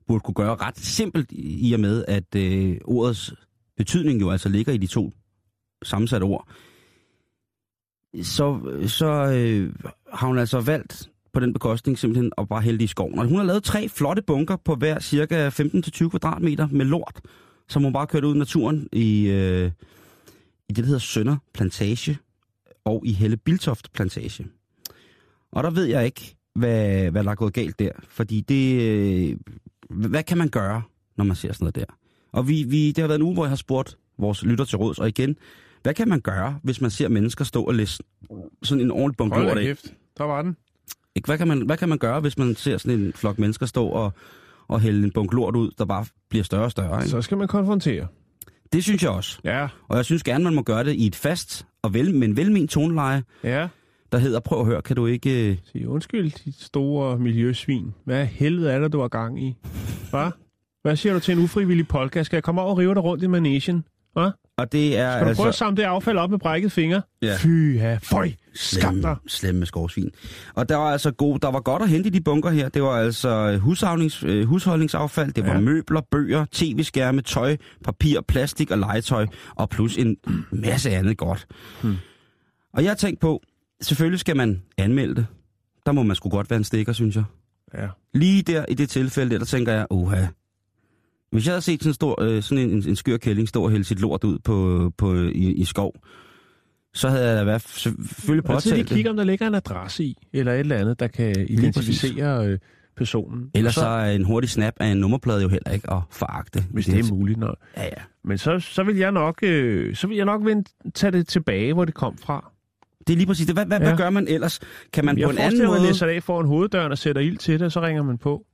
burde 0.06 0.20
kunne 0.20 0.34
gøre 0.34 0.54
ret 0.54 0.78
simpelt 0.78 1.26
i 1.32 1.72
og 1.72 1.80
med, 1.80 2.04
at 2.08 2.34
øh, 2.36 2.76
ordets 2.84 3.34
betydning 3.76 4.20
jo 4.20 4.30
altså 4.30 4.48
ligger 4.48 4.72
i 4.72 4.76
de 4.76 4.86
to 4.86 5.12
sammensatte 5.82 6.24
ord, 6.24 6.48
så, 8.22 8.60
så 8.86 9.06
øh, 9.06 9.74
har 10.12 10.26
hun 10.26 10.38
altså 10.38 10.60
valgt 10.60 11.10
på 11.34 11.40
den 11.40 11.52
bekostning 11.52 11.98
simpelthen 11.98 12.32
at 12.38 12.48
bare 12.48 12.62
hælde 12.62 12.84
i 12.84 12.86
skoven. 12.86 13.18
Og 13.18 13.26
hun 13.26 13.36
har 13.36 13.44
lavet 13.44 13.64
tre 13.64 13.88
flotte 13.88 14.22
bunker 14.22 14.56
på 14.56 14.74
hver 14.74 15.00
cirka 15.00 15.48
15-20 15.48 16.08
kvadratmeter 16.08 16.68
med 16.70 16.86
lort, 16.86 17.20
som 17.68 17.82
hun 17.82 17.92
bare 17.92 18.06
kørte 18.06 18.26
ud 18.26 18.34
i 18.34 18.38
naturen 18.38 18.88
i, 18.92 19.26
øh, 19.26 19.70
i 20.68 20.72
det, 20.72 20.76
der 20.76 20.84
hedder 20.84 20.98
Sønder 20.98 21.36
Plantage 21.54 22.18
og 22.84 23.02
i 23.06 23.12
Helle 23.12 23.36
Biltoft 23.36 23.92
Plantage. 23.92 24.46
Og 25.52 25.64
der 25.64 25.70
ved 25.70 25.84
jeg 25.84 26.04
ikke, 26.04 26.36
hvad, 26.54 27.10
hvad 27.10 27.24
der 27.24 27.30
er 27.30 27.34
gået 27.34 27.52
galt 27.52 27.78
der. 27.78 27.90
Fordi 28.08 28.40
det... 28.40 28.82
Øh, 28.82 29.36
hvad 29.90 30.22
kan 30.22 30.38
man 30.38 30.48
gøre, 30.48 30.82
når 31.16 31.24
man 31.24 31.36
ser 31.36 31.52
sådan 31.52 31.64
noget 31.64 31.74
der? 31.74 31.94
Og 32.32 32.48
vi, 32.48 32.62
vi, 32.62 32.86
det 32.88 32.98
har 32.98 33.06
været 33.06 33.18
en 33.18 33.22
uge, 33.22 33.34
hvor 33.34 33.44
jeg 33.44 33.50
har 33.50 33.56
spurgt 33.56 33.98
vores 34.18 34.44
lytter 34.44 34.64
til 34.64 34.78
råds, 34.78 34.98
og 34.98 35.08
igen, 35.08 35.36
hvad 35.82 35.94
kan 35.94 36.08
man 36.08 36.20
gøre, 36.20 36.58
hvis 36.62 36.80
man 36.80 36.90
ser 36.90 37.08
mennesker 37.08 37.44
stå 37.44 37.62
og 37.62 37.74
læse 37.74 38.02
sådan 38.62 38.84
en 38.84 38.90
ordentlig 38.90 39.16
bunke 39.16 39.38
lort 39.38 39.58
af? 39.58 39.76
der 40.18 40.24
var 40.24 40.42
den. 40.42 40.56
Ikke? 41.16 41.26
Hvad, 41.26 41.38
kan 41.38 41.48
man, 41.48 41.60
hvad 41.66 41.76
kan 41.76 41.88
man 41.88 41.98
gøre, 41.98 42.20
hvis 42.20 42.38
man 42.38 42.54
ser 42.56 42.78
sådan 42.78 43.00
en 43.00 43.12
flok 43.12 43.38
mennesker 43.38 43.66
stå 43.66 43.86
og, 43.86 44.12
og 44.68 44.80
hælde 44.80 45.04
en 45.04 45.12
bunke 45.12 45.34
lort 45.36 45.56
ud, 45.56 45.70
der 45.78 45.84
bare 45.84 46.04
bliver 46.30 46.44
større 46.44 46.64
og 46.64 46.70
større? 46.70 46.98
Ikke? 46.98 47.08
Så 47.08 47.22
skal 47.22 47.36
man 47.38 47.48
konfrontere. 47.48 48.06
Det 48.72 48.82
synes 48.84 49.02
jeg 49.02 49.10
også. 49.10 49.38
Ja, 49.44 49.68
Og 49.88 49.96
jeg 49.96 50.04
synes 50.04 50.22
gerne, 50.22 50.44
man 50.44 50.54
må 50.54 50.62
gøre 50.62 50.84
det 50.84 50.92
i 50.94 51.06
et 51.06 51.16
fast 51.16 51.66
og 51.82 51.94
vel, 51.94 52.14
men 52.14 52.36
velment 52.36 52.70
toneleje, 52.70 53.22
ja. 53.44 53.68
der 54.12 54.18
hedder, 54.18 54.40
prøv 54.40 54.60
at 54.60 54.66
høre, 54.66 54.82
kan 54.82 54.96
du 54.96 55.06
ikke... 55.06 55.50
øh, 55.50 55.56
Sig 55.72 55.88
undskyld, 55.88 56.30
dit 56.44 56.54
store 56.60 57.18
miljøsvin. 57.18 57.94
Hvad 58.04 58.26
helvede 58.26 58.72
er 58.72 58.78
det, 58.78 58.92
du 58.92 59.00
har 59.00 59.08
gang 59.08 59.42
i? 59.42 59.56
Hvad? 60.10 60.30
Hvad 60.82 60.96
siger 60.96 61.12
du 61.12 61.20
til 61.20 61.38
en 61.38 61.44
ufrivillig 61.44 61.88
polka? 61.88 62.22
Skal 62.22 62.36
jeg 62.36 62.42
komme 62.42 62.60
over 62.60 62.70
og 62.70 62.78
rive 62.78 62.94
dig 62.94 63.04
rundt 63.04 63.22
i 63.24 63.26
manesien? 63.26 63.84
Hvad? 64.12 64.30
Og 64.58 64.72
det 64.72 64.98
er 64.98 65.12
Skal 65.12 65.22
du 65.24 65.28
altså... 65.28 65.40
prøve 65.42 65.48
at 65.48 65.54
samle 65.54 65.76
det 65.76 65.82
affald 65.82 66.18
op 66.18 66.30
med 66.30 66.38
brækket 66.38 66.72
finger? 66.72 67.00
Ja. 67.22 67.36
Fy, 67.38 67.76
ja, 67.76 67.98
føj, 68.02 68.32
skam 68.54 69.00
dig. 69.02 69.16
slemme 69.26 69.66
skovsvin. 69.66 70.10
Og 70.54 70.68
der 70.68 70.76
var 70.76 70.90
altså 70.92 71.10
god, 71.10 71.38
der 71.38 71.50
var 71.50 71.60
godt 71.60 71.82
at 71.82 71.88
hente 71.88 72.06
i 72.06 72.10
de 72.10 72.20
bunker 72.20 72.50
her. 72.50 72.68
Det 72.68 72.82
var 72.82 72.90
altså 72.90 73.56
husholdnings, 73.58 74.22
øh, 74.24 74.44
husholdningsaffald, 74.46 75.32
det 75.32 75.46
var 75.46 75.52
Ja. 75.54 75.60
møbler, 75.60 76.00
bøger, 76.10 76.44
tv-skærme, 76.52 77.20
tøj, 77.22 77.56
papir, 77.84 78.20
plastik 78.28 78.70
og 78.70 78.78
legetøj, 78.78 79.26
og 79.54 79.70
plus 79.70 79.96
en 79.96 80.16
masse 80.52 80.90
andet 80.90 81.16
godt. 81.18 81.46
Hmm. 81.82 81.94
Og 82.74 82.82
jeg 82.82 82.90
har 82.90 82.96
tænkt 82.96 83.20
på, 83.20 83.42
selvfølgelig 83.82 84.20
skal 84.20 84.36
man 84.36 84.62
anmelde 84.78 85.14
det. 85.14 85.26
Der 85.86 85.92
må 85.92 86.02
man 86.02 86.16
sgu 86.16 86.28
godt 86.28 86.50
være 86.50 86.56
en 86.58 86.64
stikker, 86.64 86.92
synes 86.92 87.16
jeg. 87.16 87.24
Ja. 87.74 87.88
Lige 88.14 88.42
der 88.42 88.64
i 88.68 88.74
det 88.74 88.88
tilfælde, 88.88 89.30
der, 89.30 89.38
der 89.38 89.44
tænker 89.46 89.72
jeg, 89.72 89.86
uha. 89.90 90.26
Hvis 91.34 91.46
jeg 91.46 91.52
havde 91.52 91.62
set 91.62 91.80
sådan 91.80 91.90
en, 91.90 91.94
stor, 91.94 92.22
øh, 92.22 92.42
sådan 92.42 92.64
en, 92.64 92.70
en, 92.70 92.88
en 92.88 92.96
skør 92.96 93.16
kælling 93.16 93.48
stå 93.48 93.64
og 93.64 93.70
hælde 93.70 93.84
sit 93.84 94.00
lort 94.00 94.24
ud 94.24 94.38
på, 94.38 94.90
på, 94.98 95.14
i, 95.14 95.52
i 95.52 95.64
skov, 95.64 95.94
så 96.94 97.08
havde 97.08 97.28
jeg 97.28 97.36
da 97.36 97.44
været 97.44 97.62
selvfølgelig 97.62 98.46
så 98.46 98.68
påtalt 98.70 98.88
det. 98.88 98.96
kigge, 98.96 99.10
om 99.10 99.16
der 99.16 99.24
ligger 99.24 99.46
en 99.46 99.54
adresse 99.54 100.04
i, 100.04 100.16
eller 100.32 100.52
et 100.52 100.60
eller 100.60 100.76
andet, 100.76 101.00
der 101.00 101.06
kan 101.06 101.46
identificere 101.48 102.46
øh, 102.46 102.58
personen. 102.96 103.50
Ellers 103.54 103.76
Og 103.76 103.80
så 103.80 103.86
er 103.88 104.10
en 104.10 104.24
hurtig 104.24 104.50
snap 104.50 104.74
af 104.80 104.86
en 104.86 104.96
nummerplade 104.96 105.42
jo 105.42 105.48
heller 105.48 105.70
ikke 105.70 105.92
at 105.92 105.98
foragte. 106.10 106.64
Hvis 106.70 106.86
det 106.86 106.98
er 106.98 107.14
muligt. 107.14 107.38
Når... 107.38 107.56
Ja, 107.76 107.84
ja. 107.84 108.02
Men 108.24 108.38
så, 108.38 108.58
så 108.58 108.82
vil 108.82 108.96
jeg 108.96 109.12
nok, 109.12 109.38
øh, 109.42 109.96
så 109.96 110.06
vil 110.06 110.16
jeg 110.16 110.26
nok 110.26 110.44
vende, 110.44 110.70
tage 110.94 111.10
det 111.10 111.28
tilbage, 111.28 111.72
hvor 111.72 111.84
det 111.84 111.94
kom 111.94 112.18
fra. 112.18 112.52
Det 113.06 113.12
er 113.12 113.16
lige 113.16 113.26
præcis 113.26 113.46
det. 113.46 113.54
Hvad, 113.54 113.66
hvad, 113.66 113.80
ja. 113.80 113.84
Hvad 113.84 113.96
gør 113.96 114.10
man 114.10 114.28
ellers? 114.28 114.60
Kan 114.92 115.04
man 115.04 115.18
jeg 115.18 115.26
på 115.26 115.30
en 115.30 115.38
anden 115.38 115.44
forestiller 115.44 115.70
mig, 115.70 115.80
måde... 115.80 116.10
at 116.10 116.16
af 116.16 116.22
foran 116.22 116.46
hoveddøren 116.46 116.92
og 116.92 116.98
sætter 116.98 117.22
ild 117.22 117.38
til 117.38 117.54
det, 117.54 117.62
og 117.62 117.72
så 117.72 117.80
ringer 117.80 118.02
man 118.02 118.18
på. 118.18 118.46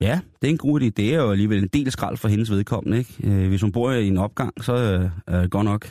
Ja, 0.00 0.20
det 0.42 0.48
er 0.48 0.52
en 0.52 0.58
god 0.58 0.80
idé. 0.80 0.84
Det 0.88 1.14
er 1.14 1.16
jo 1.22 1.30
alligevel 1.30 1.62
en 1.62 1.68
del 1.72 1.90
skrald 1.92 2.16
for 2.16 2.28
hendes 2.28 2.50
vedkommende. 2.50 2.98
Ikke? 2.98 3.14
Øh, 3.24 3.48
hvis 3.48 3.60
hun 3.62 3.72
bor 3.72 3.92
i 3.92 4.06
en 4.08 4.18
opgang, 4.18 4.64
så 4.64 4.74
øh, 4.76 5.10
er 5.36 5.40
det 5.42 5.50
godt 5.50 5.64
nok. 5.64 5.88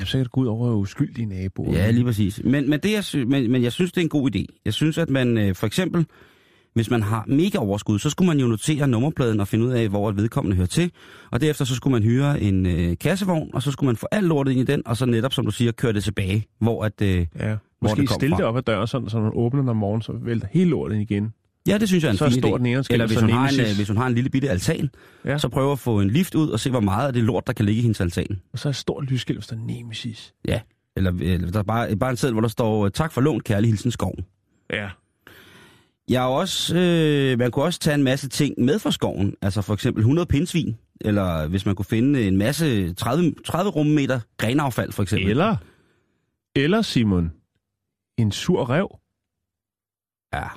Ja, 0.00 0.04
så 0.04 0.12
kan 0.12 0.20
det 0.20 0.30
gå 0.32 0.40
ud 0.40 0.46
over 0.46 0.74
uskyldige 0.74 1.26
naboer. 1.26 1.72
Ja, 1.72 1.90
lige 1.90 2.04
præcis. 2.04 2.40
Men, 2.44 2.70
men, 2.70 2.80
det, 2.80 2.92
jeg, 2.92 3.04
sy- 3.04 3.16
men, 3.16 3.52
men 3.52 3.62
jeg 3.62 3.72
synes, 3.72 3.92
det 3.92 4.00
er 4.00 4.02
en 4.04 4.08
god 4.08 4.30
idé. 4.36 4.44
Jeg 4.64 4.72
synes, 4.74 4.98
at 4.98 5.10
man 5.10 5.38
øh, 5.38 5.54
for 5.54 5.66
eksempel, 5.66 6.06
hvis 6.74 6.90
man 6.90 7.02
har 7.02 7.24
mega 7.28 7.58
overskud, 7.58 7.98
så 7.98 8.10
skulle 8.10 8.26
man 8.26 8.38
jo 8.40 8.46
notere 8.46 8.88
nummerpladen 8.88 9.40
og 9.40 9.48
finde 9.48 9.64
ud 9.66 9.70
af, 9.72 9.88
hvor 9.88 10.10
et 10.10 10.16
vedkommende 10.16 10.56
hører 10.56 10.66
til. 10.66 10.90
Og 11.30 11.40
derefter 11.40 11.64
så 11.64 11.74
skulle 11.74 11.92
man 11.92 12.02
hyre 12.02 12.40
en 12.40 12.66
øh, 12.66 12.96
kassevogn, 13.00 13.50
og 13.54 13.62
så 13.62 13.70
skulle 13.70 13.88
man 13.88 13.96
få 13.96 14.06
alt 14.12 14.26
lortet 14.26 14.52
ind 14.52 14.60
i 14.60 14.64
den, 14.64 14.82
og 14.86 14.96
så 14.96 15.06
netop, 15.06 15.32
som 15.32 15.44
du 15.44 15.50
siger, 15.50 15.72
køre 15.72 15.92
det 15.92 16.04
tilbage, 16.04 16.46
hvor 16.60 16.84
at, 16.84 17.02
øh, 17.02 17.08
ja. 17.08 17.24
hvor 17.46 17.56
Måske 17.82 18.00
det 18.00 18.08
kom 18.08 18.14
stille 18.14 18.32
fra. 18.34 18.38
det 18.38 18.46
op 18.46 18.56
ad 18.56 18.62
døren, 18.62 18.86
sådan, 18.86 19.08
så 19.08 19.16
når 19.16 19.24
man 19.24 19.32
åbner 19.34 19.60
den 19.60 19.68
om 19.68 19.76
morgenen, 19.76 20.02
så 20.02 20.12
vælter 20.22 20.46
hele 20.52 20.70
lortet 20.70 21.00
igen. 21.00 21.32
Ja, 21.68 21.78
det 21.78 21.88
synes 21.88 22.02
jeg 22.04 22.08
er 22.08 22.12
en 22.12 22.18
Så 22.18 22.30
fin 22.30 22.40
stort 22.42 22.60
idé. 22.60 22.64
Eller 22.90 23.06
hvis 23.06 23.20
hun, 23.20 23.30
har 23.30 23.48
en, 23.48 23.60
øh, 23.60 23.66
hvis 23.76 23.88
hun 23.88 23.96
har 23.96 24.06
en 24.06 24.14
lille 24.14 24.30
bitte 24.30 24.50
altan, 24.50 24.90
Ja. 25.24 25.38
så 25.38 25.48
prøv 25.48 25.72
at 25.72 25.78
få 25.78 26.00
en 26.00 26.10
lift 26.10 26.34
ud 26.34 26.48
og 26.50 26.60
se, 26.60 26.70
hvor 26.70 26.80
meget 26.80 27.06
af 27.06 27.12
det 27.12 27.22
lort, 27.22 27.46
der 27.46 27.52
kan 27.52 27.64
ligge 27.64 27.78
i 27.78 27.82
hendes 27.82 28.00
altan. 28.00 28.40
Og 28.52 28.58
så 28.58 28.68
er 28.68 28.70
et 28.70 28.76
stort 28.76 29.04
lysskilt, 29.10 29.38
hvis 29.38 29.46
der 29.46 29.56
er 29.56 29.60
nemesis. 29.60 30.34
Ja. 30.48 30.60
Eller, 30.96 31.12
eller 31.20 31.50
der 31.50 31.58
er 31.58 31.62
bare, 31.62 31.96
bare 31.96 32.10
en 32.10 32.16
seddel, 32.16 32.32
hvor 32.34 32.40
der 32.40 32.48
står, 32.48 32.88
tak 32.88 33.12
for 33.12 33.20
lån, 33.20 33.40
kærlig 33.40 33.70
hilsen 33.70 33.90
skoven. 33.90 34.24
Ja. 34.72 34.88
Jeg 36.08 36.22
er 36.22 36.26
også, 36.28 36.76
øh, 36.76 37.38
man 37.38 37.50
kunne 37.50 37.64
også 37.64 37.78
tage 37.80 37.94
en 37.94 38.02
masse 38.02 38.28
ting 38.28 38.54
med 38.58 38.78
fra 38.78 38.90
skoven. 38.90 39.34
Altså 39.42 39.62
for 39.62 39.74
eksempel 39.74 40.00
100 40.00 40.26
pindsvin. 40.26 40.76
Eller 41.00 41.48
hvis 41.48 41.66
man 41.66 41.74
kunne 41.74 41.84
finde 41.86 42.26
en 42.28 42.36
masse 42.36 42.94
30, 42.94 43.34
30 43.44 43.70
rummeter 43.70 44.20
grenaffald 44.36 44.92
for 44.92 45.02
eksempel. 45.02 45.30
Eller, 45.30 45.56
eller 46.56 46.82
Simon, 46.82 47.32
en 48.18 48.32
sur 48.32 48.70
rev. 48.70 48.98
Ja, 50.34 50.48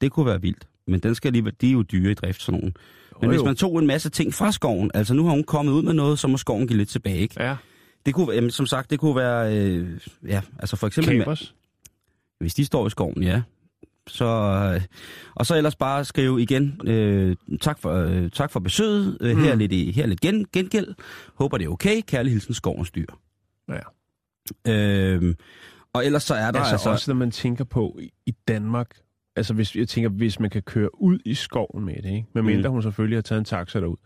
det 0.00 0.12
kunne 0.12 0.26
være 0.26 0.40
vildt. 0.40 0.66
Men 0.86 1.00
den 1.00 1.14
skal 1.14 1.28
alligevel, 1.28 1.52
de 1.60 1.68
er 1.68 1.72
jo 1.72 1.82
dyre 1.82 2.10
i 2.10 2.14
drift, 2.14 2.42
sådan 2.42 2.60
nogen. 2.60 2.74
Men 3.20 3.30
Jo, 3.30 3.36
hvis 3.36 3.44
man 3.44 3.56
tog 3.56 3.78
en 3.78 3.86
masse 3.86 4.10
ting 4.10 4.34
fra 4.34 4.52
skoven, 4.52 4.90
altså 4.94 5.14
nu 5.14 5.24
har 5.24 5.30
hun 5.30 5.44
kommet 5.44 5.72
ud 5.72 5.82
med 5.82 5.92
noget, 5.92 6.18
så 6.18 6.28
må 6.28 6.36
skoven 6.36 6.66
give 6.68 6.76
lidt 6.76 6.88
tilbage, 6.88 7.18
ikke? 7.18 7.42
Ja, 7.42 7.56
Det 8.06 8.14
kunne, 8.14 8.32
jamen, 8.34 8.50
som 8.50 8.66
sagt, 8.66 8.90
det 8.90 8.98
kunne 9.00 9.16
være, 9.16 9.56
øh, 9.58 10.00
ja, 10.26 10.40
altså 10.58 10.76
for 10.76 10.86
eksempel, 10.86 11.18
kapers. 11.18 11.54
hvis 12.40 12.54
de 12.54 12.64
står 12.64 12.86
i 12.86 12.90
skoven, 12.90 13.22
ja. 13.22 13.42
Så, 14.06 14.24
øh, 14.74 14.82
og 15.34 15.46
så 15.46 15.56
ellers 15.56 15.76
bare 15.76 16.04
skrive 16.04 16.42
igen, 16.42 16.80
øh, 16.88 17.36
tak, 17.60 17.78
for, 17.78 17.92
øh, 17.92 18.30
tak 18.30 18.50
for 18.50 18.60
besøget, 18.60 19.18
øh, 19.20 19.36
her 19.38 19.52
Mm. 19.52 19.58
lidt, 19.58 19.72
i- 19.72 19.90
her 19.92 20.02
er 20.02 20.06
lidt 20.06 20.20
gen, 20.20 20.46
gengæld, 20.52 20.94
håber 21.34 21.58
det 21.58 21.64
er 21.64 21.68
okay, 21.68 22.00
kærlig 22.06 22.32
hilsen 22.32 22.54
skovens 22.54 22.90
dyr. 22.90 23.06
Ja. 23.68 23.80
Øh, 24.72 25.34
og 25.92 26.06
ellers 26.06 26.22
så 26.22 26.34
er 26.34 26.50
der 26.50 26.58
Altså, 26.58 26.72
altså, 26.72 26.90
også 26.90 27.10
når 27.10 27.16
man 27.18 27.30
tænker 27.30 27.64
på 27.64 27.98
i 28.26 28.34
Danmark, 28.48 28.90
altså 29.36 29.54
hvis 29.54 29.76
jeg 29.76 29.88
tænker, 29.88 30.08
hvis 30.10 30.40
man 30.40 30.50
kan 30.50 30.62
køre 30.62 31.02
ud 31.02 31.18
i 31.24 31.34
skoven 31.34 31.84
med 31.84 31.94
det, 32.02 32.10
ikke? 32.10 32.26
Medmindre 32.34 32.68
Mm. 32.68 32.72
hun 32.72 32.82
selvfølgelig 32.82 33.16
har 33.16 33.22
taget 33.22 33.38
en 33.38 33.44
taxa 33.44 33.80
derud. 33.80 33.96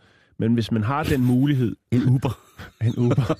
Men 0.40 0.54
hvis 0.54 0.72
man 0.72 0.82
har 0.82 1.02
den 1.02 1.24
mulighed, 1.24 1.76
en 1.92 2.02
Uber. 2.08 2.38
en 2.86 2.94
Uber, 2.96 3.34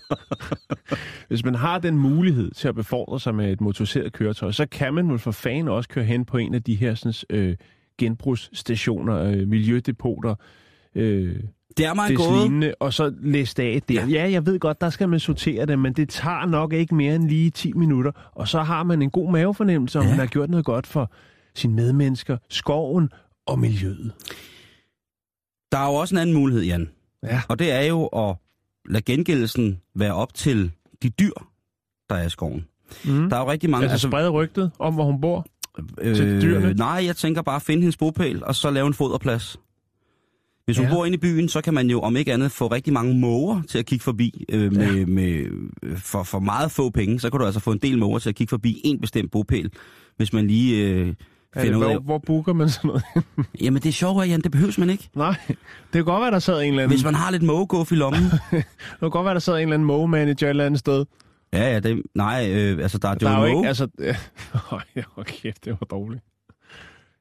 hvis 1.29 1.45
man 1.45 1.55
har 1.55 1.79
den 1.79 1.99
mulighed 1.99 2.51
til 2.51 2.69
at 2.69 2.75
befordre 2.75 3.21
sig 3.21 3.35
med 3.35 3.53
et 3.53 3.61
motoriseret 3.61 4.13
køretøj, 4.13 4.53
så 4.53 4.67
kan 4.67 4.95
man 4.95 5.09
vel 5.11 5.19
for 5.19 5.31
fanden 5.31 5.69
også 5.69 5.89
køre 5.89 6.05
hen 6.05 6.25
på 6.25 6.37
en 6.39 6.55
af 6.55 6.63
de 6.63 6.75
her 6.75 6.95
sådan, 6.95 7.15
øh, 7.31 7.57
genbrugsstationer, 7.99 9.23
øh, 9.23 9.49
miljødepoter, 9.49 10.35
øh, 10.95 11.37
Det 11.77 11.87
er 11.87 11.95
mig 11.95 12.09
det 12.09 12.17
gået. 12.17 12.41
lignende, 12.43 12.75
og 12.81 12.93
så 12.93 13.15
læste 13.23 13.63
af 13.63 13.83
der. 13.89 13.95
Ja. 13.95 14.07
Ja. 14.07 14.25
ja, 14.27 14.31
jeg 14.31 14.47
ved 14.47 14.59
godt, 14.59 14.81
der 14.81 14.91
skal 14.91 15.09
man 15.09 15.21
sortere 15.21 15.67
det, 15.67 15.79
men 15.79 15.93
det 15.93 16.09
tager 16.09 16.47
nok 16.47 16.73
ikke 16.73 16.95
mere 16.95 17.15
end 17.15 17.29
lige 17.29 17.51
10 17.51 17.73
minutter, 17.73 18.13
og 18.33 18.49
så 18.49 18.63
har 18.63 18.83
man 18.83 19.03
en 19.03 19.11
god 19.11 19.33
mavefornemmelse, 19.33 19.99
om 19.99 20.05
Ja. 20.05 20.11
man 20.11 20.19
har 20.19 20.27
gjort 20.27 20.51
noget 20.51 20.65
godt 20.67 20.87
for 20.87 21.13
sine 21.59 21.75
medmennesker, 21.75 22.37
skoven 22.49 23.09
og 23.47 23.59
miljøet. 23.59 24.13
Der 25.73 25.79
er 25.79 25.87
jo 25.87 25.95
også 25.95 26.15
en 26.15 26.19
anden 26.19 26.37
mulighed, 26.37 26.65
Jan. 26.65 26.91
Ja. 27.23 27.43
Og 27.49 27.59
det 27.59 27.71
er 27.73 27.83
jo 27.83 28.07
at 28.07 28.37
lade 28.91 29.03
gengældelsen 29.03 29.81
være 29.95 30.15
op 30.15 30.35
til 30.35 30.71
de 31.03 31.09
dyr, 31.11 31.33
der 32.11 32.17
er 32.17 32.27
i 32.27 32.31
skoven. 32.31 32.65
Mm. 33.05 33.29
Der 33.31 33.37
er 33.37 33.41
jo 33.41 33.51
rigtig 33.51 33.71
mange... 33.71 33.89
Altså 33.91 34.09
sprede 34.09 34.29
rygtet 34.31 34.71
om, 34.79 34.95
hvor 34.95 35.05
hun 35.05 35.21
bor. 35.21 35.47
til 36.05 36.43
dyrene? 36.43 36.75
Nej, 36.75 37.03
jeg 37.07 37.17
tænker 37.17 37.43
bare 37.43 37.57
at 37.57 37.63
finde 37.63 37.81
hendes 37.81 37.97
bopæl, 37.97 38.45
og 38.45 38.55
så 38.55 38.71
lave 38.71 38.87
en 38.87 38.95
foderplads. 38.95 39.57
Hvis 40.65 40.77
hun 40.79 40.87
Ja. 40.87 40.93
bor 40.93 41.05
inde 41.05 41.15
i 41.15 41.19
byen, 41.19 41.49
så 41.49 41.61
kan 41.61 41.75
man 41.75 41.91
jo 41.91 42.01
om 42.01 42.17
ikke 42.17 42.33
andet 42.33 42.53
få 42.53 42.67
rigtig 42.67 42.93
mange 42.93 43.19
måger 43.19 43.63
til 43.69 43.79
at 43.79 43.87
kigge 43.87 44.03
forbi 44.03 44.45
øh, 44.49 44.73
med, 44.73 44.95
ja. 44.97 45.07
med, 45.07 45.47
øh, 45.83 45.99
for, 45.99 46.23
for 46.23 46.39
meget 46.39 46.71
få 46.71 46.91
penge. 46.91 47.21
Så 47.21 47.31
kan 47.31 47.41
du 47.41 47.47
altså 47.47 47.61
få 47.61 47.73
en 47.73 47.79
del 47.79 47.99
måger 47.99 48.19
til 48.19 48.29
at 48.29 48.35
kigge 48.35 48.51
forbi 48.51 48.81
en 48.85 49.01
bestemt 49.01 49.31
bopæl, 49.31 49.71
hvis 50.17 50.33
man 50.33 50.47
lige 50.47 50.87
øh, 50.87 51.15
Er 51.55 51.61
det, 51.61 51.63
finder 51.63 51.79
ud 51.79 51.85
af... 51.85 51.91
hvor, 51.93 52.01
hvor 52.01 52.19
booker 52.19 52.53
man 52.53 52.69
sådan 52.69 52.89
noget? 52.89 53.03
Jamen 53.63 53.83
det 53.83 53.89
er 53.89 53.93
sjovt, 53.93 54.29
Jan, 54.29 54.41
det 54.41 54.51
behøves 54.53 54.79
man 54.79 54.91
ikke. 54.91 55.09
Nej, 55.15 55.35
det 55.49 55.93
kan 55.93 56.05
godt 56.05 56.23
være, 56.23 56.31
der 56.31 56.39
sad 56.39 56.61
en 56.63 56.69
eller 56.69 56.83
anden, 56.83 56.97
Hvis 56.97 57.05
man 57.05 57.15
har 57.15 57.31
lidt 57.31 57.43
mågeguf 57.43 57.93
i 57.93 57.95
lommen. 57.95 58.23
det 58.51 58.65
kan 59.01 59.11
godt 59.11 59.25
være, 59.25 59.35
der 59.35 59.41
sad 59.41 59.55
en 59.55 59.61
eller 59.61 59.75
anden 59.75 59.87
mågemanager 59.87 60.47
et 60.47 60.51
eller 60.51 60.65
andet 60.67 60.81
sted. 60.81 61.05
ja, 61.53 61.73
ja, 61.73 61.81
det, 61.81 62.03
nej, 62.15 62.49
øh, 62.53 62.79
altså 62.83 62.99
der 62.99 63.09
er 63.09 63.15
Der 63.15 63.31
Joe 63.31 63.39
er 63.39 63.47
jo 63.47 63.53
Moe. 63.53 63.59
ikke, 63.61 63.69
altså... 63.69 63.89
Øj, 64.73 64.81
hvor 65.15 65.23
kæft, 65.23 65.65
det 65.65 65.73
var 65.81 65.87
dårligt. 65.91 66.23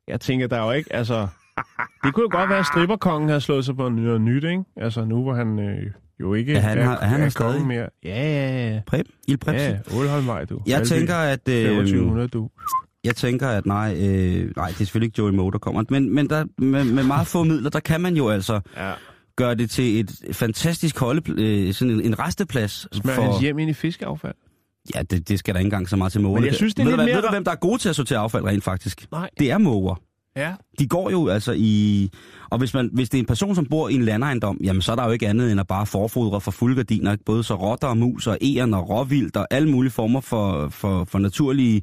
Jeg 0.08 0.20
tænker, 0.22 0.48
der 0.48 0.58
er 0.58 0.66
jo 0.66 0.72
ikke, 0.72 0.94
altså... 0.94 1.28
Det 2.04 2.13
kunne 2.13 2.24
jo 2.24 2.38
godt 2.38 2.50
være, 2.50 2.60
at 2.60 2.66
stripperkongen 2.66 3.30
havde 3.30 3.42
slået 3.42 3.66
sig 3.66 3.76
på 3.76 3.90
noget 3.90 4.22
nyt, 4.22 4.44
ikke? 4.44 4.63
Altså 4.78 5.06
nu, 5.06 5.24
hvor 5.24 5.34
han 5.34 5.60
øh, 5.60 5.92
jo 6.20 6.34
ikke 6.34 6.54
Ja, 6.54 6.60
han 6.60 6.78
er, 6.78 6.84
har- 6.84 7.00
han 7.06 7.22
er 7.22 7.26
er 7.26 7.30
stadig- 7.30 7.52
kongen 7.52 7.68
mere. 7.68 7.88
Ja, 8.04 8.24
ja, 8.24 8.70
ja. 8.74 8.82
Præb, 8.88 9.06
Il 9.28 9.38
Prepsen. 9.38 9.72
Ja, 9.72 9.98
Ålholmvej, 9.98 10.46
du. 10.46 10.62
Jeg 10.68 10.76
Valby, 10.78 10.88
tænker, 10.88 11.16
at... 11.16 11.48
Øh, 11.50 11.68
2500, 11.68 12.28
du. 12.28 12.50
Jeg 13.08 13.15
tænker, 13.15 13.48
at 13.48 13.65
nej, 13.65 13.93
øh, 14.00 14.52
nej, 14.58 14.67
det 14.67 14.74
er 14.74 14.78
selvfølgelig 14.78 15.08
ikke 15.08 15.15
Joey 15.17 15.32
Moe, 15.32 15.52
der 15.52 15.58
kommer. 15.58 15.84
Men, 15.89 16.15
men 16.15 16.30
der, 16.30 16.46
med, 16.58 16.84
med 16.84 17.04
meget 17.04 17.28
få 17.28 17.43
midler, 17.43 17.70
der 17.70 17.80
kan 17.80 18.02
man 18.02 18.15
jo 18.15 18.30
altså 18.30 18.60
Ja. 18.78 18.91
gøre 19.36 19.56
det 19.56 19.70
til 19.70 20.00
et 20.00 20.12
fantastisk 20.32 21.00
holde, 21.00 21.22
øh, 21.41 21.74
sådan 21.74 21.93
en, 21.93 22.02
en 22.02 22.20
resteplads. 22.20 22.88
Smager 22.91 23.15
for, 23.15 23.24
hans 23.24 23.39
hjem 23.41 23.60
ind 23.60 23.70
i 23.70 23.74
fiskeaffald? 23.74 24.34
Ja, 24.96 25.02
det, 25.02 25.30
det 25.30 25.39
skal 25.39 25.54
der 25.54 25.60
ikke 25.60 25.67
engang 25.67 25.89
så 25.89 25.96
meget 25.96 26.12
til 26.12 26.22
måger. 26.22 26.39
Men 26.39 26.46
jeg 26.48 26.56
synes, 26.56 26.74
det 26.74 26.82
er 26.82 26.86
ved, 26.86 26.91
lidt 26.91 26.98
hvad, 26.98 27.06
mere 27.06 27.15
ved 27.15 27.22
du, 27.24 27.30
hvem 27.30 27.43
der 27.43 27.52
er 27.52 27.56
gode 27.56 27.78
til 27.78 27.89
at 27.89 27.96
sortere 27.96 28.20
affald 28.20 28.43
rent 28.43 28.63
faktisk? 28.63 29.06
Nej. 29.12 29.30
Det 29.39 29.52
er 29.52 29.58
måger. 29.58 29.96
Ja. 30.36 30.54
De 30.80 30.88
går 30.88 31.10
jo 31.10 31.28
altså 31.28 31.54
i... 31.58 32.10
Og 32.50 32.58
hvis, 32.58 32.74
man, 32.74 32.89
hvis 32.93 33.10
det 33.10 33.17
er 33.17 33.20
en 33.20 33.26
person, 33.26 33.56
som 33.56 33.65
bor 33.65 33.89
i 33.89 33.93
en 33.93 34.02
landejendom, 34.02 34.58
jamen 34.63 34.82
så 34.82 34.91
er 34.91 34.96
der 34.96 35.06
jo 35.06 35.12
ikke 35.12 35.28
andet 35.28 35.52
end 35.52 35.60
at 35.60 35.67
bare 35.67 35.86
forfodre 35.86 36.41
for 36.41 36.52
fulde 36.52 36.76
gardiner. 36.76 37.12
ikke? 37.12 37.24
Både 37.24 37.43
så 37.43 37.56
rotter 37.56 37.88
og 37.88 37.98
mus 37.98 38.28
og 38.28 38.38
æren 38.41 38.74
og 38.74 38.89
råvildt 38.89 39.38
og 39.38 39.48
alle 39.52 39.70
mulige 39.70 39.91
former 39.91 40.22
for, 40.22 40.70
for, 40.70 41.04
for 41.04 41.20
naturlige 41.20 41.82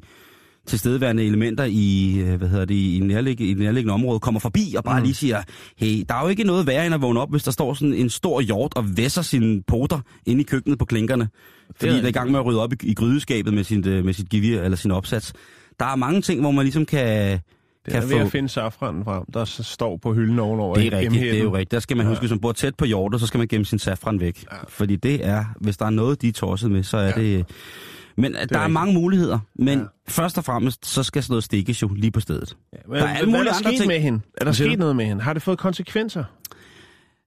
tilstedeværende 0.67 1.23
elementer 1.23 1.63
i, 1.63 2.17
øh, 2.19 2.35
hvad 2.35 2.47
hedder 2.49 2.65
det, 2.65 2.75
i, 2.75 2.99
nærlig, 3.03 3.41
i 3.41 3.49
det 3.49 3.57
nærliggende 3.57 3.93
område 3.93 4.19
kommer 4.19 4.39
forbi 4.39 4.73
og 4.77 4.83
bare 4.83 4.99
mm. 4.99 5.03
lige 5.03 5.15
siger, 5.15 5.41
hey, 5.77 6.03
der 6.09 6.15
er 6.15 6.21
jo 6.23 6.27
ikke 6.27 6.43
noget 6.43 6.67
værre 6.67 6.85
end 6.85 6.95
at 6.95 7.01
vågne 7.01 7.19
op, 7.19 7.31
hvis 7.31 7.43
der 7.43 7.51
står 7.51 7.73
sådan 7.73 7.93
en 7.93 8.09
stor 8.09 8.41
hjort 8.41 8.73
og 8.75 8.97
væsser 8.97 9.21
sine 9.21 9.63
poter 9.67 9.99
inde 10.25 10.41
i 10.41 10.43
køkkenet 10.43 10.79
på 10.79 10.85
klinkerne. 10.85 11.29
Fordi 11.75 11.91
er 11.91 11.95
der 11.97 12.03
er 12.03 12.07
i 12.07 12.11
gang 12.11 12.31
med 12.31 12.39
at 12.39 12.45
rydde 12.45 12.61
op 12.63 12.73
i, 12.73 12.75
i 12.83 12.93
grydeskabet 12.93 13.53
med, 13.53 13.63
sin, 13.63 13.87
øh, 13.87 14.05
med 14.05 14.13
sit 14.13 14.29
gevir 14.29 14.61
eller 14.61 14.77
sin 14.77 14.91
opsats. 14.91 15.33
Der 15.79 15.85
er 15.85 15.95
mange 15.95 16.21
ting, 16.21 16.41
hvor 16.41 16.51
man 16.51 16.65
ligesom 16.65 16.85
kan, 16.85 17.31
Det 17.31 17.41
kan 17.87 17.95
er 17.95 18.01
få... 18.01 18.07
ved 18.07 18.17
at 18.17 18.31
finde 18.31 18.49
safranen 18.49 19.03
frem, 19.03 19.23
der 19.33 19.45
står 19.45 19.97
på 19.97 20.13
hylden 20.13 20.39
ovenover. 20.39 20.75
Det 20.75 20.93
er 20.93 20.97
rigtigt, 20.97 21.21
det 21.21 21.37
er 21.39 21.43
jo 21.43 21.53
rigtigt. 21.55 21.71
Der 21.71 21.79
skal 21.79 21.97
man 21.97 22.05
Ja. 22.05 22.09
huske, 22.09 22.21
hvis 22.21 22.31
man 22.31 22.39
bor 22.39 22.51
tæt 22.51 22.75
på 22.75 22.85
hjortet, 22.85 23.19
så 23.21 23.27
skal 23.27 23.37
man 23.37 23.47
gemme 23.47 23.65
sin 23.65 23.79
safran 23.79 24.19
væk. 24.19 24.43
Ja. 24.51 24.57
Fordi 24.69 24.95
det 24.95 25.25
er, 25.27 25.45
hvis 25.61 25.77
der 25.77 25.85
er 25.85 25.89
noget, 25.89 26.21
de 26.21 26.27
er 26.27 26.31
tosset 26.31 26.71
med, 26.71 26.83
så 26.83 26.97
er 26.97 27.05
Ja. 27.05 27.11
det... 27.21 27.45
Men 28.17 28.33
der 28.33 28.37
er, 28.39 28.41
rigtigt. 28.41 28.71
mange 28.71 28.93
muligheder, 28.93 29.39
men 29.55 29.79
Ja. 29.79 29.85
først 30.07 30.37
og 30.37 30.43
fremmest, 30.45 30.85
så 30.85 31.03
skal 31.03 31.23
sådan 31.23 31.31
noget 31.31 31.43
stikkes 31.43 31.81
jo 31.81 31.87
lige 31.87 32.11
på 32.11 32.19
stedet. 32.19 32.57
Ja, 32.73 32.77
men, 32.87 32.97
Der 32.97 33.03
er 33.03 33.13
alle 33.15 33.29
mulige 33.29 33.39
er 33.39 33.43
der 33.53 33.57
andre 33.57 33.71
ting. 33.71 33.87
med 33.87 33.99
hende? 33.99 34.19
Er 34.37 34.45
der 34.45 34.51
sket 34.51 34.79
noget 34.79 34.95
med 34.95 35.05
hende? 35.05 35.23
Har 35.23 35.33
det 35.33 35.41
fået 35.41 35.57
konsekvenser? 35.57 36.23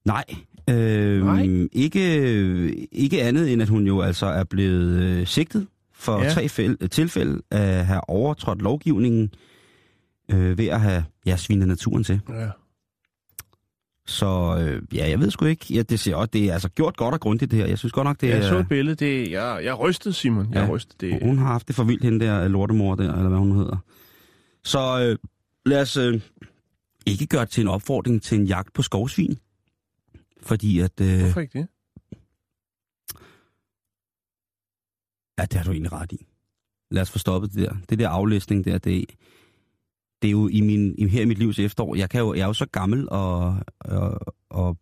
Nej, 0.05 0.24
øh, 0.70 1.24
Nej. 1.24 1.68
Ikke, 1.72 2.88
ikke 2.92 3.22
andet 3.22 3.53
end, 3.53 3.62
at 3.62 3.68
hun 3.68 3.87
jo 3.87 4.01
altså 4.01 4.27
er 4.27 4.44
blevet 4.44 5.03
øh, 5.03 5.27
sigtet 5.27 5.66
for 5.94 6.22
Ja. 6.22 6.31
tre 6.31 6.48
fæl- 6.48 6.88
tilfælde 6.88 7.42
at 7.51 7.87
have 7.87 8.01
overtrådt 8.11 8.62
lovgivningen 8.62 9.31
øh, 10.33 10.59
ved 10.59 10.66
at 10.66 10.81
have 10.81 11.05
ja, 11.27 11.37
svinet 11.37 11.68
naturen 11.68 12.05
til. 12.05 12.20
Ja. 12.29 12.48
Så 14.09 14.57
øh, 14.61 14.83
ja, 14.97 15.09
jeg 15.11 15.21
ved 15.21 15.31
sgu 15.31 15.44
ikke. 15.44 15.66
Ja, 15.75 15.83
det, 15.83 16.01
ser, 16.01 16.14
også, 16.14 16.31
det 16.33 16.44
er 16.49 16.53
altså 16.53 16.68
gjort 16.68 16.97
godt 16.97 17.14
og 17.14 17.21
grundigt 17.21 17.51
det 17.51 17.59
her. 17.59 17.66
Jeg 17.66 17.79
synes 17.79 17.92
godt 17.92 18.05
nok, 18.05 18.21
det 18.21 18.29
Jeg 18.29 18.44
så 18.44 18.55
er... 18.57 18.61
et 18.61 18.68
billede. 18.68 18.97
Det, 18.97 19.31
jeg, 19.31 19.61
jeg 19.64 19.79
rystede, 19.79 20.14
Simon. 20.14 20.53
Jeg 20.55 20.64
Ja. 20.66 20.71
rystede. 20.75 21.11
Det, 21.11 21.23
Hun 21.23 21.38
har 21.38 21.47
haft 21.47 21.68
det 21.68 21.77
for 21.77 21.85
vildt, 21.85 22.05
hende 22.05 22.25
der 22.27 22.49
lortemor 22.49 22.94
der, 22.94 23.14
eller 23.14 23.29
hvad 23.29 23.38
hun 23.38 23.57
hedder. 23.57 23.77
Så 24.64 25.01
øh, 25.03 25.18
lad 25.66 25.81
os 25.83 25.97
øh, 25.97 26.21
ikke 27.07 27.27
gøre 27.27 27.40
det 27.40 27.51
til 27.51 27.61
en 27.61 27.68
opfordring 27.68 28.23
til 28.23 28.38
en 28.40 28.47
jagt 28.47 28.73
på 28.73 28.83
skovsvin. 28.83 29.38
Fordi 30.42 30.81
at... 30.81 31.01
Øh, 31.01 31.21
Hvorfor 31.21 31.40
ikke 31.40 31.59
det? 31.59 31.68
ja, 35.38 35.42
det 35.42 35.55
har 35.55 35.64
du 35.64 35.71
egentlig 35.73 35.92
ret 35.92 36.12
i. 36.12 36.27
Lad 36.90 37.03
os 37.03 37.11
få 37.11 37.18
stoppet 37.18 37.53
det 37.53 37.62
der. 37.68 37.75
Det 37.90 37.99
der 37.99 38.09
aflæsning 38.09 38.64
der, 38.64 38.78
det, 38.78 39.05
det 40.23 40.29
er 40.29 40.33
jo 40.33 40.49
i 40.49 40.61
min, 40.61 40.95
i, 40.99 41.09
her 41.09 41.23
i 41.23 41.25
mit 41.25 41.39
livs 41.39 41.59
efterår. 41.59 41.95
Jeg, 41.97 42.11
kan 42.11 42.21
jo, 42.21 42.35
jeg 42.35 42.43
er 42.43 42.47
jo 42.47 42.53
så 42.53 42.66
gammel 42.66 43.09
og, 43.11 43.57
og, 43.81 44.21
og, 44.51 44.77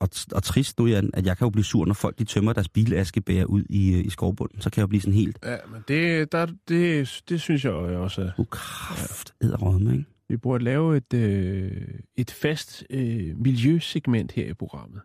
og, 0.00 0.08
og 0.32 0.42
trist 0.42 0.78
nu, 0.78 0.86
Jan, 0.86 1.10
at 1.14 1.26
jeg 1.26 1.38
kan 1.38 1.44
jo 1.44 1.50
blive 1.50 1.64
sur, 1.64 1.84
når 1.84 1.94
folk 1.94 2.18
de 2.18 2.24
tømmer 2.24 2.52
deres 2.52 2.68
bilaskebær 2.68 3.44
ud 3.44 3.62
i, 3.70 3.94
øh, 3.94 4.04
i 4.06 4.10
skovbunden. 4.10 4.60
Så 4.60 4.70
kan 4.70 4.78
jeg 4.80 4.82
jo 4.82 4.86
blive 4.86 5.00
sådan 5.00 5.14
helt... 5.14 5.38
Ja, 5.44 5.56
men 5.72 5.82
det, 5.88 6.32
der, 6.32 6.46
det, 6.68 7.22
det 7.28 7.40
synes 7.40 7.64
jeg 7.64 7.72
også. 7.72 8.22
er- 8.22 8.30
Uh, 8.38 8.46
kraft, 8.50 9.34
æderrødme, 9.42 9.92
ikke? 9.92 10.04
Vi 10.28 10.36
burde 10.36 10.64
lave 10.64 10.96
et, 10.96 11.14
øh, 11.14 11.70
et 12.16 12.30
fast 12.30 12.84
øh, 12.90 13.38
miljøsegment 13.38 14.32
her 14.32 14.46
i 14.50 14.54
programmet. 14.54 15.00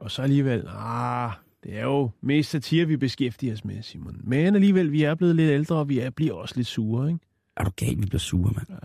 Og 0.00 0.10
så 0.10 0.22
alligevel, 0.22 0.64
ah, 0.68 1.30
det 1.64 1.76
er 1.78 1.82
jo 1.84 2.10
mest 2.22 2.50
satire, 2.50 2.86
vi 2.86 2.96
beskæftiger 2.96 3.52
os 3.52 3.64
med, 3.64 3.82
Simon. 3.82 4.20
Men 4.24 4.54
alligevel, 4.54 4.92
vi 4.92 5.02
er 5.02 5.14
blevet 5.14 5.36
lidt 5.36 5.50
ældre, 5.50 5.76
og 5.76 5.88
vi 5.88 5.98
er, 5.98 6.10
bliver 6.10 6.34
også 6.34 6.54
lidt 6.56 6.66
sure, 6.66 7.08
ikke? 7.08 7.20
Er 7.56 7.64
du 7.64 7.70
gal, 7.76 7.96
vi 8.00 8.06
bliver 8.06 8.18
sure, 8.18 8.52
mand. 8.52 8.66
Ja. 8.70 8.76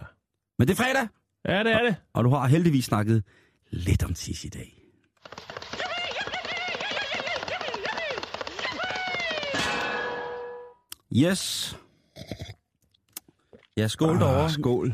Men 0.60 0.68
det 0.68 0.80
er 0.80 0.84
fredag, 0.84 1.08
Ja, 1.46 1.64
det 1.64 1.72
er 1.74 1.82
det. 1.84 1.96
og 2.14 2.24
du 2.24 2.30
har 2.30 2.48
heldigvis 2.48 2.86
snakket 2.86 3.24
lidt 3.72 4.04
om 4.04 4.14
tis 4.14 4.46
i 4.46 4.50
dag. 4.50 4.78
Yes. 11.16 11.76
Ja, 13.78 13.88
skål 13.88 14.20
derovre. 14.20 14.44
Ah, 14.44 14.50
skål. 14.52 14.94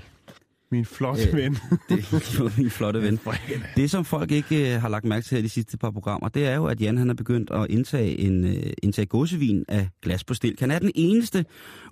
Min 0.72 0.86
flotte 0.86 1.28
Øh, 1.28 1.36
ven. 1.36 1.57
Det 1.89 2.57
min 2.57 2.70
flotte 2.70 3.01
ven. 3.01 3.20
Det, 3.78 3.91
som 3.91 4.05
folk 4.05 4.32
ikke 4.32 4.74
øh, 4.76 4.82
har 4.82 4.89
lagt 4.89 5.05
mærke 5.05 5.24
til 5.26 5.36
her 5.36 5.41
de 5.41 5.49
sidste 5.49 5.78
par 5.78 5.91
programmer, 5.91 6.30
det 6.30 6.45
er 6.47 6.55
jo, 6.55 6.65
at 6.65 6.82
Jan 6.82 6.97
han 6.97 7.09
er 7.09 7.13
begyndt 7.13 7.51
at 7.51 7.65
indtage, 7.70 8.20
en, 8.20 8.43
øh, 8.45 8.63
indtage 8.84 9.05
gåsevin 9.05 9.65
af 9.68 9.89
glas 10.01 10.24
på 10.24 10.34
stilk. 10.34 10.59
Han 10.59 10.72
er 10.72 10.80
den 10.80 10.91
eneste, 10.95 11.45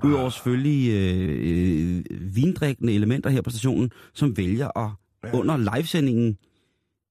udover 0.03 0.29
selvfølgelig 0.29 0.91
øh, 0.93 1.99
øh, 2.09 2.35
vindrikkende 2.35 2.93
elementer 2.93 3.29
her 3.29 3.41
på 3.41 3.49
stationen, 3.49 3.91
som 4.13 4.37
vælger 4.37 4.77
at 4.77 4.89
under 5.33 5.57
livesendingen 5.75 6.37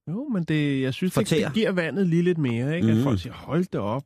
Jo, 0.09 0.29
men 0.33 0.45
det, 0.45 0.81
jeg 0.81 0.95
synes, 0.95 1.15
det, 1.15 1.31
det 1.31 1.55
giver 1.55 1.73
vandet 1.73 2.07
lige 2.07 2.23
lidt 2.23 2.39
mere, 2.39 2.77
ikke? 2.77 2.89
At 2.91 2.97
Mm. 2.97 3.03
folk 3.03 3.21
siger, 3.21 3.33
hold 3.33 3.65
det 3.73 3.81
op. 3.81 4.05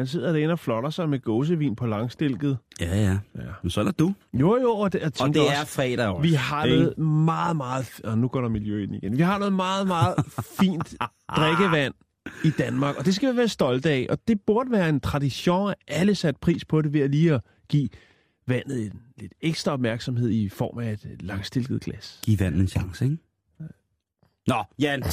Han 0.00 0.06
sidder 0.06 0.32
derinde 0.32 0.52
og 0.52 0.58
flotter 0.58 0.90
sig 0.90 1.08
med 1.08 1.20
gåsevin 1.22 1.76
på 1.76 1.86
langstilket. 1.86 2.58
Ja, 2.80 2.96
ja. 2.96 3.18
Ja. 3.34 3.40
Men 3.62 3.70
så 3.70 3.80
er 3.80 3.84
der 3.84 3.92
du. 3.92 4.14
Jo, 4.34 4.56
jo, 4.62 4.70
og 4.70 4.92
det, 4.92 5.02
Og 5.02 5.28
det 5.28 5.36
er 5.42 5.60
også, 5.60 5.66
fredag 5.66 6.06
også. 6.08 6.22
vi 6.28 6.34
har 6.34 6.64
ikke? 6.64 6.76
noget 6.78 6.98
meget, 6.98 7.56
meget... 7.56 8.00
Og 8.04 8.18
nu 8.18 8.28
går 8.28 8.40
der 8.40 8.48
miljø 8.48 8.82
ind 8.82 8.94
igen. 8.94 9.16
Vi 9.18 9.22
har 9.22 9.38
noget 9.38 9.52
meget, 9.52 9.86
meget 9.86 10.14
fint 10.60 10.94
drikkevand 11.36 11.94
i 12.44 12.50
Danmark, 12.58 12.96
og 12.96 13.04
det 13.04 13.14
skal 13.14 13.32
vi 13.32 13.36
være 13.36 13.48
stolte 13.48 13.90
af. 13.90 14.06
Og 14.10 14.18
det 14.28 14.40
burde 14.46 14.70
være 14.70 14.88
en 14.88 15.00
tradition, 15.00 15.70
at 15.70 15.76
alle 15.88 16.14
sat 16.14 16.36
pris 16.36 16.64
på 16.64 16.82
det 16.82 16.92
ved 16.92 17.00
at 17.00 17.10
lige 17.10 17.34
at 17.34 17.40
give 17.68 17.88
vandet 18.46 18.82
en 18.86 19.00
lidt 19.16 19.32
ekstra 19.40 19.72
opmærksomhed 19.72 20.30
i 20.30 20.48
form 20.48 20.78
af 20.78 20.92
et 20.92 21.22
langstilket 21.22 21.80
glas. 21.80 22.20
Giv 22.24 22.40
vandet 22.40 22.60
en 22.60 22.68
chance, 22.68 23.04
ikke? 23.04 23.16
Nå, 24.46 24.64
Jan. 24.78 25.02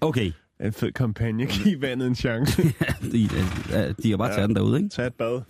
Okay. 0.00 0.32
En 0.62 0.72
fed 0.72 0.92
kampagne. 0.92 1.46
Giv 1.46 1.80
vandet 1.80 2.06
en 2.06 2.14
chance. 2.14 2.62
De, 3.12 3.22
øh, 3.24 3.94
de 4.02 4.10
har 4.10 4.16
bare 4.16 4.32
taget 4.34 4.48
den 4.48 4.56
derude, 4.56 4.76
ikke? 4.76 4.88
Tag 4.88 5.06
et 5.06 5.14
bad. 5.14 5.40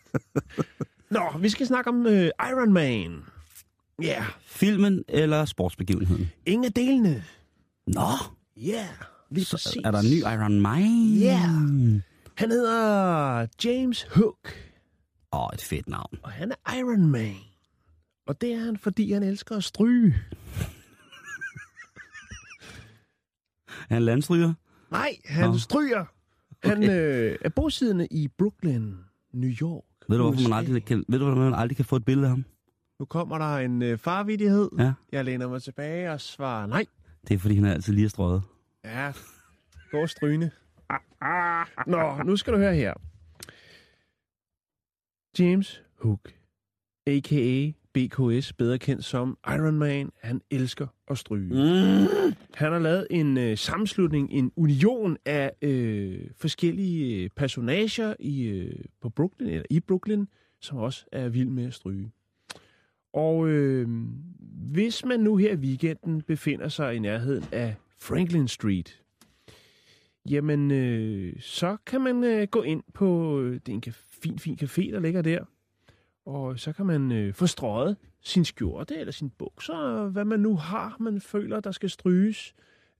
Nå, 1.10 1.38
vi 1.40 1.48
skal 1.48 1.66
snakke 1.66 1.90
om 1.90 2.06
øh, 2.06 2.30
Iron 2.50 2.72
Man. 2.72 3.22
Ja, 4.02 4.06
yeah. 4.08 4.24
Filmen 4.46 5.04
eller 5.08 5.44
sportsbegivenheden? 5.44 6.30
ingen 6.46 6.64
af 6.64 6.72
delene. 6.72 7.24
Nå, 7.86 8.00
Ja, 8.56 8.72
yeah. 8.72 8.86
lige 9.30 9.44
så 9.44 9.56
præcis. 9.56 9.76
er 9.84 9.90
der 9.90 9.98
en 9.98 10.10
ny 10.10 10.20
Iron 10.20 10.60
Man? 10.60 11.14
Ja. 11.14 11.40
Han 12.34 12.50
hedder 12.50 13.46
James 13.64 14.06
Hook, 14.14 14.48
Åh, 15.32 15.40
oh, 15.44 15.48
et 15.54 15.62
fedt 15.62 15.88
navn. 15.88 16.18
og 16.22 16.30
han 16.30 16.52
er 16.52 16.74
Iron 16.78 17.06
Man. 17.10 17.34
Og 18.26 18.40
det 18.40 18.52
er 18.52 18.58
han, 18.58 18.76
fordi 18.76 19.12
han 19.12 19.22
elsker 19.22 19.56
at 19.56 19.64
stryge. 19.64 20.14
Er 23.90 23.94
han 23.94 24.02
landstryger? 24.02 24.54
Nej, 24.90 25.16
han 25.24 25.50
Nå. 25.50 25.58
stryger. 25.58 26.04
Han 26.64 26.90
øh, 26.90 27.38
er 27.40 27.48
bosiddende 27.48 28.06
i 28.10 28.28
Brooklyn, 28.28 28.94
New 29.32 29.50
York. 29.62 29.84
Ved 30.08 30.18
du, 30.18 30.22
hvorfor 30.22 30.48
man 30.48 30.58
aldrig 30.58 30.84
kan, 30.84 31.04
ved 31.08 31.18
du, 31.18 31.24
hvordan 31.24 31.44
man 31.50 31.54
aldrig 31.60 31.76
kan 31.76 31.84
få 31.84 31.96
et 31.96 32.04
billede 32.04 32.26
af 32.26 32.30
ham? 32.30 32.44
Nu 32.98 33.04
kommer 33.04 33.38
der 33.38 33.56
en 33.56 33.82
øh, 33.82 33.98
farvidighed. 33.98 34.68
Ja. 34.78 34.92
Jeg 35.12 35.24
læner 35.24 35.48
mig 35.48 35.62
tilbage 35.62 36.12
og 36.12 36.20
svarer 36.20 36.66
nej. 36.66 36.84
Det 37.28 37.34
er, 37.34 37.38
fordi 37.38 37.54
han 37.54 37.64
er 37.64 37.72
altid 37.72 37.92
lige 37.92 38.08
strøget. 38.08 38.42
Ja, 38.84 39.12
gå 39.90 40.06
strygende. 40.06 40.50
Nå, 41.86 42.22
nu 42.22 42.36
skal 42.36 42.52
du 42.52 42.58
høre 42.58 42.74
her. 42.74 42.94
James 45.38 45.82
Hook, 46.02 46.32
a.k.a. 47.06 47.72
BKS, 47.98 48.52
bedre 48.52 48.78
kendt 48.78 49.04
som 49.04 49.38
Iron 49.48 49.78
Man, 49.78 50.10
han 50.22 50.40
elsker 50.50 50.86
at 51.08 51.18
stryge. 51.18 51.48
Mm. 51.48 52.34
Han 52.54 52.72
har 52.72 52.78
lavet 52.78 53.06
en 53.10 53.38
øh, 53.38 53.56
sammenslutning, 53.56 54.30
en 54.32 54.52
union 54.56 55.16
af 55.24 55.52
øh, 55.62 56.20
forskellige 56.36 57.24
øh, 57.24 57.30
personager 57.36 58.14
i, 58.20 58.42
øh, 58.42 58.74
på 59.02 59.08
Brooklyn, 59.08 59.46
eller 59.46 59.64
i 59.70 59.80
Brooklyn, 59.80 60.26
som 60.60 60.78
også 60.78 61.04
er 61.12 61.28
vild 61.28 61.48
med 61.48 61.66
at 61.66 61.74
stryge. 61.74 62.10
Og 63.12 63.48
øh, 63.48 63.88
hvis 64.72 65.04
man 65.04 65.20
nu 65.20 65.36
her 65.36 65.52
i 65.52 65.56
weekenden 65.56 66.22
befinder 66.22 66.68
sig 66.68 66.94
i 66.94 66.98
nærheden 66.98 67.44
af 67.52 67.74
Franklin 67.98 68.48
Street, 68.48 69.02
jamen 70.30 70.70
øh, 70.70 71.32
så 71.40 71.76
kan 71.86 72.00
man 72.00 72.24
øh, 72.24 72.48
gå 72.50 72.62
ind 72.62 72.82
på, 72.94 73.40
øh, 73.40 73.52
det 73.52 73.68
er 73.68 73.72
en 73.72 73.82
caf- 73.86 74.18
fin, 74.22 74.38
fin 74.38 74.58
café, 74.62 74.92
der 74.92 75.00
ligger 75.00 75.22
der, 75.22 75.44
og 76.28 76.58
så 76.58 76.72
kan 76.72 76.86
man 76.86 77.12
øh, 77.12 77.34
få 77.34 77.46
strøget 77.46 77.96
sin 78.22 78.44
skjorte 78.44 78.96
eller 78.96 79.12
sin 79.12 79.30
bukser, 79.38 80.08
hvad 80.08 80.24
man 80.24 80.40
nu 80.40 80.56
har, 80.56 80.96
man 81.00 81.20
føler, 81.20 81.60
der 81.60 81.70
skal 81.72 81.90
stryges. 81.90 82.54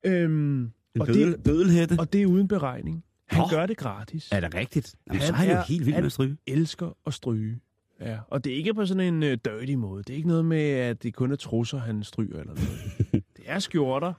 Øhm, 0.04 0.60
En 0.62 0.72
og, 1.00 1.06
bødel, 1.06 1.32
det, 1.32 1.42
bødelhætte. 1.42 1.96
og 1.98 2.12
det 2.12 2.22
er 2.22 2.26
uden 2.26 2.48
beregning. 2.48 3.04
Han 3.26 3.38
Nå. 3.40 3.46
gør 3.50 3.66
det 3.66 3.76
gratis. 3.76 4.28
Er 4.32 4.40
det 4.40 4.54
rigtigt? 4.54 4.94
Jamen, 5.06 5.20
så 5.22 5.32
Han 5.32 5.48
er 5.48 5.54
han 5.54 5.56
jo 5.56 5.74
helt 5.74 5.86
vild 5.86 5.96
med 5.96 6.04
at 6.04 6.12
stryge. 6.12 6.36
elsker 6.46 6.96
at 7.06 7.14
stryge. 7.14 7.60
Ja, 8.00 8.18
og 8.28 8.44
det 8.44 8.52
er 8.52 8.56
ikke 8.56 8.74
på 8.74 8.86
sådan 8.86 9.14
en 9.14 9.22
uh, 9.22 9.28
dirty 9.44 9.72
måde. 9.72 10.02
Det 10.02 10.10
er 10.10 10.16
ikke 10.16 10.28
noget 10.28 10.44
med, 10.44 10.62
at 10.70 11.02
det 11.02 11.14
kun 11.14 11.32
er 11.32 11.36
trusser, 11.36 11.78
han 11.78 12.02
stryger 12.02 12.40
eller 12.40 12.54
noget. 12.54 12.68
det 13.36 13.44
er 13.46 13.58
skjorter. 13.58 14.12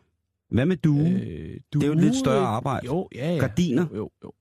Hvad 0.50 0.66
med 0.66 0.78
du? 0.78 0.98
Øh, 1.00 1.60
det 1.74 1.84
er 1.84 1.88
jo 1.88 1.94
et 1.94 2.00
lidt 2.02 2.16
større 2.16 2.46
arbejde. 2.48 2.86
Jo, 2.86 3.08
ja, 3.16 3.34
ja. 3.34 3.40
Gardiner? 3.40 3.86
Jo, 3.92 3.96
jo, 3.96 4.12
jo. 4.24 4.34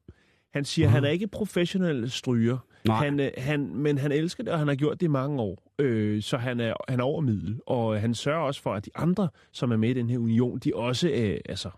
Han 0.53 0.65
siger, 0.65 0.87
at 0.89 0.93
han 0.93 1.05
er 1.05 1.09
ikke 1.09 1.27
professionel 1.27 2.11
stryger. 2.11 2.59
Nej. 2.85 3.05
Han, 3.05 3.21
øh, 3.21 3.31
han, 3.39 3.75
men 3.75 3.99
han 3.99 4.13
elsker 4.13 4.45
det, 4.45 4.53
og 4.53 4.59
han 4.59 4.69
har 4.69 4.75
gjort 4.75 5.01
det 5.01 5.07
i 5.07 5.09
mange 5.09 5.41
år. 5.43 5.73
Øh, 5.79 6.23
så 6.23 6.37
han 6.37 6.61
er, 6.61 6.75
han 6.89 7.01
er 7.01 7.05
over 7.05 7.21
middel. 7.21 7.61
Og 7.67 8.01
han 8.01 8.15
sørger 8.15 8.41
også 8.41 8.63
for, 8.63 8.75
at 8.75 8.85
de 8.85 8.91
andre, 8.95 9.29
som 9.53 9.73
er 9.73 9.77
med 9.77 9.91
i 9.91 9.95
den 9.95 10.11
her 10.11 10.19
union, 10.19 10.59
de 10.59 10.73
også, 10.75 11.09
øh, 11.09 11.41
altså, 11.49 11.71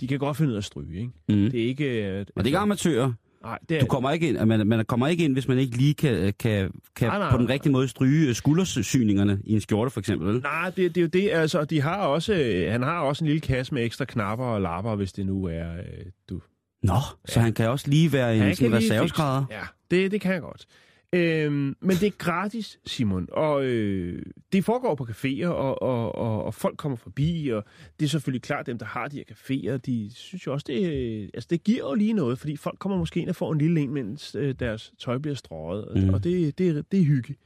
de 0.00 0.06
kan 0.08 0.18
godt 0.18 0.36
finde 0.36 0.50
ud 0.50 0.54
af 0.54 0.58
at 0.60 0.64
stryge, 0.64 0.98
ikke? 1.00 1.12
Mm. 1.28 1.50
Det 1.50 1.62
er 1.62 1.66
ikke... 1.68 2.06
Øh, 2.06 2.20
Og 2.20 2.26
det 2.26 2.40
er 2.42 2.46
ikke 2.46 2.58
amatører. 2.58 3.12
Nej, 3.42 3.58
det 3.68 3.76
er, 3.76 3.80
Du 3.80 3.86
kommer 3.86 4.10
ikke 4.10 4.28
ind, 4.28 4.44
man, 4.44 4.66
man 4.66 4.84
kommer 4.84 5.06
ikke 5.06 5.24
ind, 5.24 5.32
hvis 5.32 5.48
man 5.48 5.58
ikke 5.58 5.76
lige 5.76 5.94
kan, 5.94 6.34
kan, 6.38 6.70
kan 6.96 7.08
Nej, 7.08 7.18
nej, 7.18 7.30
på 7.30 7.36
den 7.36 7.48
rigtige 7.48 7.72
måde 7.72 7.88
stryge 7.88 8.34
skuldersyningerne 8.34 9.40
i 9.44 9.52
en 9.52 9.60
skjorte, 9.60 9.90
for 9.90 10.00
eksempel. 10.00 10.40
Nej, 10.42 10.70
det, 10.70 10.94
det 10.94 10.96
er 10.96 11.02
jo 11.02 11.08
det. 11.08 11.30
Altså, 11.32 11.64
de 11.64 11.80
har 11.80 11.96
også, 11.96 12.34
øh, 12.34 12.72
han 12.72 12.82
har 12.82 13.00
også 13.00 13.24
en 13.24 13.26
lille 13.26 13.40
kasse 13.40 13.74
med 13.74 13.84
ekstra 13.84 14.04
knapper 14.04 14.44
og 14.44 14.60
lapper, 14.60 14.94
hvis 14.94 15.12
det 15.12 15.26
nu 15.26 15.44
er... 15.44 15.76
Øh, 15.76 15.82
du. 16.30 16.40
Nå, 16.82 16.98
så 17.24 17.40
han 17.40 17.52
kan 17.52 17.68
også 17.70 17.90
lige 17.90 18.12
være 18.12 18.36
en 18.36 18.42
sådan 18.56 18.70
reserveskrædder. 18.76 19.44
Ja, 19.50 19.62
det, 19.90 20.10
det 20.10 20.20
kan 20.20 20.32
jeg 20.32 20.40
godt. 20.40 20.66
Øhm, 21.12 21.76
men 21.80 21.90
det 21.96 22.02
er 22.02 22.10
gratis, 22.18 22.78
Simon, 22.86 23.28
og 23.32 23.64
øh, 23.64 24.22
det 24.52 24.64
foregår 24.64 24.94
på 24.94 25.04
caféer, 25.10 25.46
og, 25.46 25.82
og, 25.82 26.14
og, 26.14 26.44
og 26.44 26.54
folk 26.54 26.76
kommer 26.76 26.96
forbi, 26.96 27.48
og 27.48 27.64
det 28.00 28.04
er 28.04 28.08
selvfølgelig 28.08 28.42
klart, 28.42 28.66
dem, 28.66 28.78
der 28.78 28.86
har 28.86 29.08
de 29.08 29.16
her 29.16 29.24
caféer, 29.34 29.76
de 29.76 30.10
synes 30.14 30.46
jo 30.46 30.52
også, 30.52 30.64
det, 30.68 30.92
øh, 30.92 31.28
altså, 31.34 31.46
det 31.50 31.64
giver 31.64 31.88
jo 31.88 31.94
lige 31.94 32.12
noget, 32.12 32.38
fordi 32.38 32.56
folk 32.56 32.78
kommer 32.78 32.98
måske 32.98 33.20
ind 33.20 33.28
og 33.28 33.36
får 33.36 33.52
en 33.52 33.58
lille 33.58 33.80
en, 33.80 33.90
mens 33.94 34.34
øh, 34.34 34.54
deres 34.58 34.92
tøj 34.98 35.18
bliver 35.18 35.34
strøget, 35.34 35.84
og, 35.84 35.98
Mm. 35.98 36.08
og 36.14 36.24
det, 36.24 36.58
det, 36.58 36.68
er- 36.68 36.82
det 36.82 37.00
er 37.00 37.04
hygge. 37.04 37.36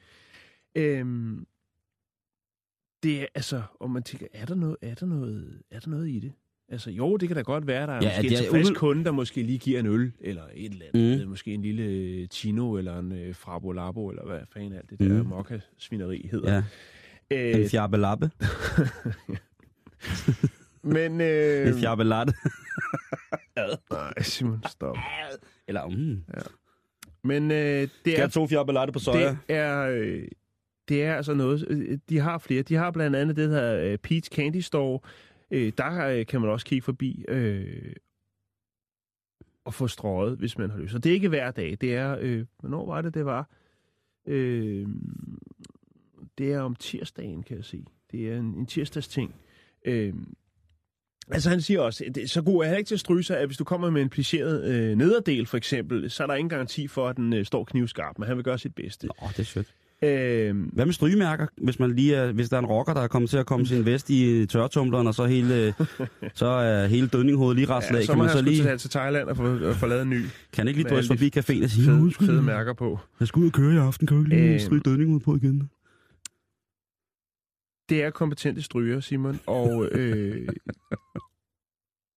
Øhm, 0.74 1.47
det 3.03 3.22
er, 3.22 3.26
altså, 3.35 3.62
og 3.81 3.91
man 3.91 4.03
tænker, 4.03 4.26
er 4.33 4.47
der 4.47 4.55
noget, 4.55 4.76
er 4.83 4.95
der 4.95 5.07
noget, 5.07 5.62
er 5.70 5.81
der 5.81 5.91
noget 5.91 6.09
i 6.09 6.18
det? 6.20 6.33
Altså, 6.71 6.91
jo, 6.91 7.16
det 7.16 7.29
kan 7.29 7.37
da 7.37 7.43
godt 7.43 7.66
være, 7.66 7.87
der 7.87 7.93
er 7.93 7.99
Ja, 8.03 8.09
ja, 8.09 8.16
måske 8.16 8.29
en 8.29 8.37
tilfreds 8.37 8.53
umiddelbart- 8.68 8.79
kunde, 8.79 9.05
der 9.05 9.11
måske 9.11 9.43
lige 9.43 9.59
giver 9.59 9.81
en 9.81 9.87
øl, 9.87 10.12
eller 10.21 10.43
et 10.55 10.73
eller 10.73 10.87
andet. 10.95 11.21
Mm. 11.25 11.29
Måske 11.31 11.55
en 11.55 11.62
lille 11.62 12.27
chino, 12.27 12.73
eller 12.77 12.99
en 12.99 13.12
øh, 13.12 13.35
frabo 13.35 13.73
labo, 13.73 14.09
eller 14.09 14.27
hvad 14.27 14.39
fanden 14.53 14.73
alt 14.73 14.91
det 14.91 14.99
der 15.01 15.23
Mm. 15.23 15.29
mokka-svineri 15.29 16.29
hedder. 16.33 16.53
Ja, 16.55 16.62
Øh, 17.33 17.61
en 17.62 17.68
fjabbelappe. 17.68 18.31
men... 20.83 21.21
Øh, 21.21 21.68
En 21.68 21.75
fjabbelatte. 21.81 22.33
nej, 23.93 24.12
Simon, 24.23 24.62
stop. 24.68 24.97
Eller, 25.68 25.87
mm. 25.89 26.25
Men 27.25 27.51
øh, 27.51 27.57
det, 27.59 27.91
Skal 28.01 28.14
er, 28.14 28.18
jeg 28.21 28.33
to 28.33 28.47
fjabbelatte 28.47 28.93
på 28.93 28.99
soja? 28.99 29.29
det 29.29 29.37
er... 29.57 29.81
Øh, 29.81 30.23
det 30.89 31.05
er 31.05 31.14
altså 31.14 31.35
noget... 31.35 31.66
øh, 31.71 31.99
De 32.09 32.18
har 32.18 32.39
flere. 32.39 32.62
De 32.62 32.75
har 32.75 32.91
blandt 32.91 33.16
andet 33.16 33.37
det 33.37 33.51
her 33.51 33.75
øh, 33.77 33.99
Pete's 34.07 34.29
Candy 34.35 34.61
Store. 34.61 34.99
Øh, 35.51 35.72
der 35.78 36.07
øh, 36.07 36.26
kan 36.26 36.40
man 36.40 36.51
også 36.51 36.66
kigge 36.66 36.82
forbi 36.82 37.24
øh, 37.28 37.92
og 39.64 39.74
få 39.74 39.88
strøget, 39.88 40.38
hvis 40.38 40.59
man 40.59 40.70
har 40.70 40.78
lyst. 40.78 40.92
Så 40.92 40.98
det 40.98 41.11
er 41.11 41.14
ikke 41.14 41.28
hver 41.28 41.51
dag. 41.51 41.78
Det 41.80 41.94
er... 41.94 42.16
Øh, 42.20 42.44
hvornår 42.61 42.86
var 42.86 43.03
det, 43.03 43.14
det 43.14 43.24
var? 43.24 43.51
Øh, 44.26 44.86
det 46.38 46.53
er 46.53 46.61
om 46.61 46.74
tirsdagen, 46.74 47.42
kan 47.42 47.57
jeg 47.57 47.64
se. 47.64 47.84
Det 48.12 48.32
er 48.32 48.38
en, 48.38 48.44
en 48.44 48.66
tirsdags 48.66 49.09
ting. 49.09 49.34
Øh, 49.84 50.14
altså 51.30 51.51
han 51.51 51.61
siger 51.61 51.80
også, 51.80 52.05
det, 52.14 52.30
så 52.30 52.42
god 52.42 52.64
er 52.64 52.68
han 52.68 52.78
ikke 52.78 52.88
til 52.88 52.94
at 52.94 53.01
stryge 53.01 53.22
sig, 53.22 53.38
at 53.38 53.46
hvis 53.46 53.57
du 53.57 53.64
kommer 53.64 53.90
med 53.90 54.03
en 54.03 54.09
plicheret 54.09 54.64
øh, 54.64 54.96
nederdel 54.96 55.46
for 55.46 55.57
eksempel, 55.57 56.11
så 56.11 56.22
er 56.22 56.26
der 56.26 56.34
ingen 56.34 56.48
garanti 56.48 56.88
for, 56.88 57.09
at 57.09 57.16
den 57.16 57.32
øh, 57.32 57.44
står 57.44 57.64
knivskarp, 57.64 58.18
men 58.18 58.28
han 58.28 58.36
vil 58.36 58.44
gøre 58.44 58.59
sit 58.59 58.74
bedste. 58.74 59.07
Nå, 59.07 59.14
det 59.28 59.38
er 59.38 59.42
sødt. 59.42 59.74
Øh, 60.05 60.57
Hvad 60.72 60.86
med 60.86 60.92
strygemærker? 60.92 61.46
Hvis, 61.57 61.78
man 61.78 61.90
lige 61.94 62.14
er, 62.14 62.32
hvis 62.32 62.48
der 62.48 62.57
er 62.57 62.61
en 62.61 62.66
rocker, 62.66 62.94
der 62.94 63.01
er 63.01 63.09
kommet 63.09 63.30
til 63.30 63.36
at 63.36 63.46
komme 63.46 63.66
sin 63.66 63.84
vest 63.84 64.11
i 64.11 64.46
tørretumbleren, 64.46 65.07
og 65.07 65.14
så, 65.14 65.24
hele, 65.24 65.74
så 66.34 66.46
er 66.46 66.86
hele 66.86 67.09
dødninghovedet 67.09 67.57
lige 67.57 67.68
raslet 67.68 67.96
af, 67.96 68.01
ja, 68.01 68.07
så 68.07 68.12
kan 68.12 68.18
man 68.18 68.30
så 68.30 68.42
lige... 68.42 68.76
til 68.76 68.90
Thailand 68.90 69.28
og 69.28 69.36
få, 69.36 69.72
få 69.72 69.86
lavet 69.86 70.03
en 70.03 70.11
ny 70.11 70.22
kan 70.53 70.68
ikke 70.68 70.80
lige 70.82 70.90
drøse 70.90 71.09
forbi 71.09 71.26
caféen 71.36 71.64
og 71.64 71.70
sige, 71.70 71.84
fede, 71.84 72.03
"Undskyld, 72.03 72.26
fede 72.28 72.42
mærker 72.42 72.72
på. 72.72 72.98
jeg 73.20 73.28
skal 73.28 73.40
ud 73.40 73.46
og 73.46 73.53
køre 73.53 73.74
i 73.74 73.78
aften, 73.78 74.07
kan 74.07 74.16
du 74.16 74.22
ikke 74.22 74.36
lige 74.36 74.51
Øhm. 74.51 74.59
stryge 74.59 74.80
dødninghovedet 74.84 75.24
på 75.24 75.36
igen? 75.36 75.70
Det 77.88 78.03
er 78.05 78.11
kompetente 78.11 78.62
stryger, 78.62 79.01
Simon, 79.01 79.40
og 79.46 79.86
øh, 79.92 80.48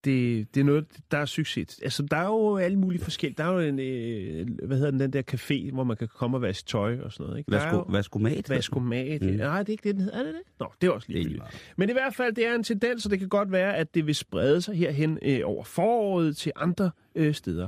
det, 0.06 0.48
det 0.56 0.60
er 0.62 0.66
noget, 0.66 0.86
der 1.12 1.18
er 1.18 1.26
succes. 1.26 1.80
Altså, 1.84 2.04
der 2.12 2.18
er 2.18 2.26
jo 2.26 2.58
alle 2.58 2.80
mulige 2.80 3.02
forskellige. 3.04 3.38
Der 3.38 3.44
er 3.44 3.54
jo 3.54 3.60
en, 3.60 3.80
øh, 3.80 4.48
hvad 4.68 4.78
hedder 4.78 4.92
den, 4.92 5.00
den 5.00 5.14
der 5.14 5.22
café, 5.34 5.74
hvor 5.74 5.84
man 5.84 5.98
kan 5.98 6.08
komme 6.08 6.38
og 6.38 6.42
vaske 6.42 6.68
tøj 6.68 7.00
og 7.00 7.12
sådan 7.14 7.26
noget. 7.26 7.40
Ikke? 7.40 7.52
Vasko, 7.52 7.76
jo- 7.76 7.86
vaskomat? 7.90 8.50
Vaskomat. 8.50 9.22
Mm. 9.22 9.28
Nej, 9.28 9.60
det 9.60 9.70
er 9.70 9.72
ikke 9.72 9.84
det, 9.90 9.96
den 9.96 10.02
hedder. 10.04 10.20
Er 10.20 10.24
det 10.24 10.34
det? 10.34 10.42
Nå, 10.60 10.72
det 10.82 10.88
er 10.88 10.92
også 10.92 11.08
Det 11.12 11.20
er 11.20 11.24
lige 11.24 11.38
meget. 11.38 11.54
Men 11.78 11.90
i 11.90 11.94
hvert 11.94 12.16
fald, 12.16 12.34
det 12.36 12.46
er 12.48 12.56
en 12.56 12.64
tendens, 12.64 13.06
og 13.06 13.12
det 13.12 13.20
kan 13.20 13.30
godt 13.30 13.52
være, 13.52 13.76
at 13.78 13.94
det 13.96 14.08
vil 14.08 14.16
sprede 14.16 14.62
sig 14.62 14.76
herhen 14.76 15.20
øh, 15.22 15.40
over 15.44 15.64
foråret 15.64 16.38
til 16.38 16.52
andre 16.56 16.92
øh, 17.16 17.34
steder. 17.34 17.68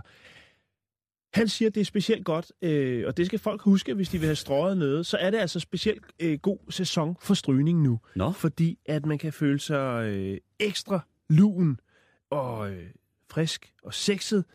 Han 1.34 1.48
siger, 1.48 1.70
at 1.70 1.76
det 1.76 1.82
er 1.82 1.86
specielt 1.86 2.26
godt, 2.26 2.52
øh, 2.62 3.04
og 3.08 3.18
det 3.18 3.26
skal 3.26 3.40
folk 3.40 3.62
huske, 3.62 3.94
hvis 3.94 4.10
de 4.10 4.18
vil 4.18 4.26
have 4.26 4.36
strøget 4.36 4.78
noget, 4.78 5.06
så 5.06 5.18
er 5.18 5.30
det 5.32 5.38
altså 5.38 5.60
specielt 5.60 6.04
øh, 6.20 6.40
god 6.40 6.58
sæson 6.72 7.16
for 7.22 7.34
strygning 7.34 7.82
nu. 7.82 8.00
Nå, 8.16 8.32
Fordi 8.32 8.80
at 8.86 9.06
man 9.06 9.18
kan 9.18 9.34
føle 9.34 9.60
sig 9.60 10.10
øh, 10.10 10.38
ekstra 10.60 11.00
lun 11.30 11.80
og 12.30 12.72
øh, 12.72 12.88
frisk 13.30 13.74
og 13.84 13.94
sexet 13.94 14.46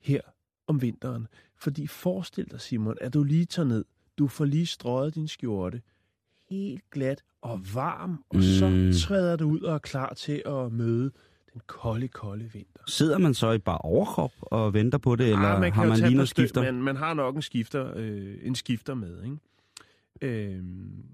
her 0.00 0.20
om 0.66 0.82
vinteren. 0.82 1.26
Fordi 1.56 1.86
forestil 1.86 2.50
dig, 2.50 2.60
Simon, 2.60 2.96
at 3.00 3.14
du 3.14 3.22
lige 3.22 3.44
tager 3.44 3.66
ned, 3.68 3.84
du 4.18 4.28
får 4.28 4.44
lige 4.44 4.66
strøget 4.66 5.14
din 5.14 5.28
skjorte, 5.28 5.82
helt 6.50 6.90
glat 6.90 7.22
og 7.42 7.60
varm, 7.74 8.24
og 8.28 8.36
Mm. 8.36 8.42
så 8.42 8.92
træder 9.06 9.36
du 9.36 9.48
ud 9.50 9.60
og 9.60 9.74
er 9.74 9.78
klar 9.78 10.14
til 10.14 10.42
at 10.46 10.72
møde 10.72 11.10
den 11.52 11.60
kolde, 11.66 12.08
kolde 12.08 12.44
vinter. 12.52 12.80
sidder 12.86 13.18
man 13.18 13.34
så 13.34 13.50
i 13.52 13.58
bare 13.58 13.78
overkrop 13.78 14.32
og 14.40 14.74
venter 14.74 14.98
på 14.98 15.16
det, 15.16 15.26
eller 15.26 15.38
Ah, 15.38 15.60
man 15.60 15.72
kan 15.72 15.80
har 15.82 15.88
man 15.88 15.98
lige 15.98 16.14
noget 16.14 16.28
skifter? 16.28 16.62
Man, 16.62 16.82
man 16.82 16.96
har 16.96 17.14
nok 17.14 17.36
en 17.36 17.42
skifter, 17.42 17.92
øh, 17.96 18.38
en 18.42 18.54
skifter 18.54 18.94
med, 18.94 19.22
ikke? 19.22 19.36
Øhm, 20.20 21.04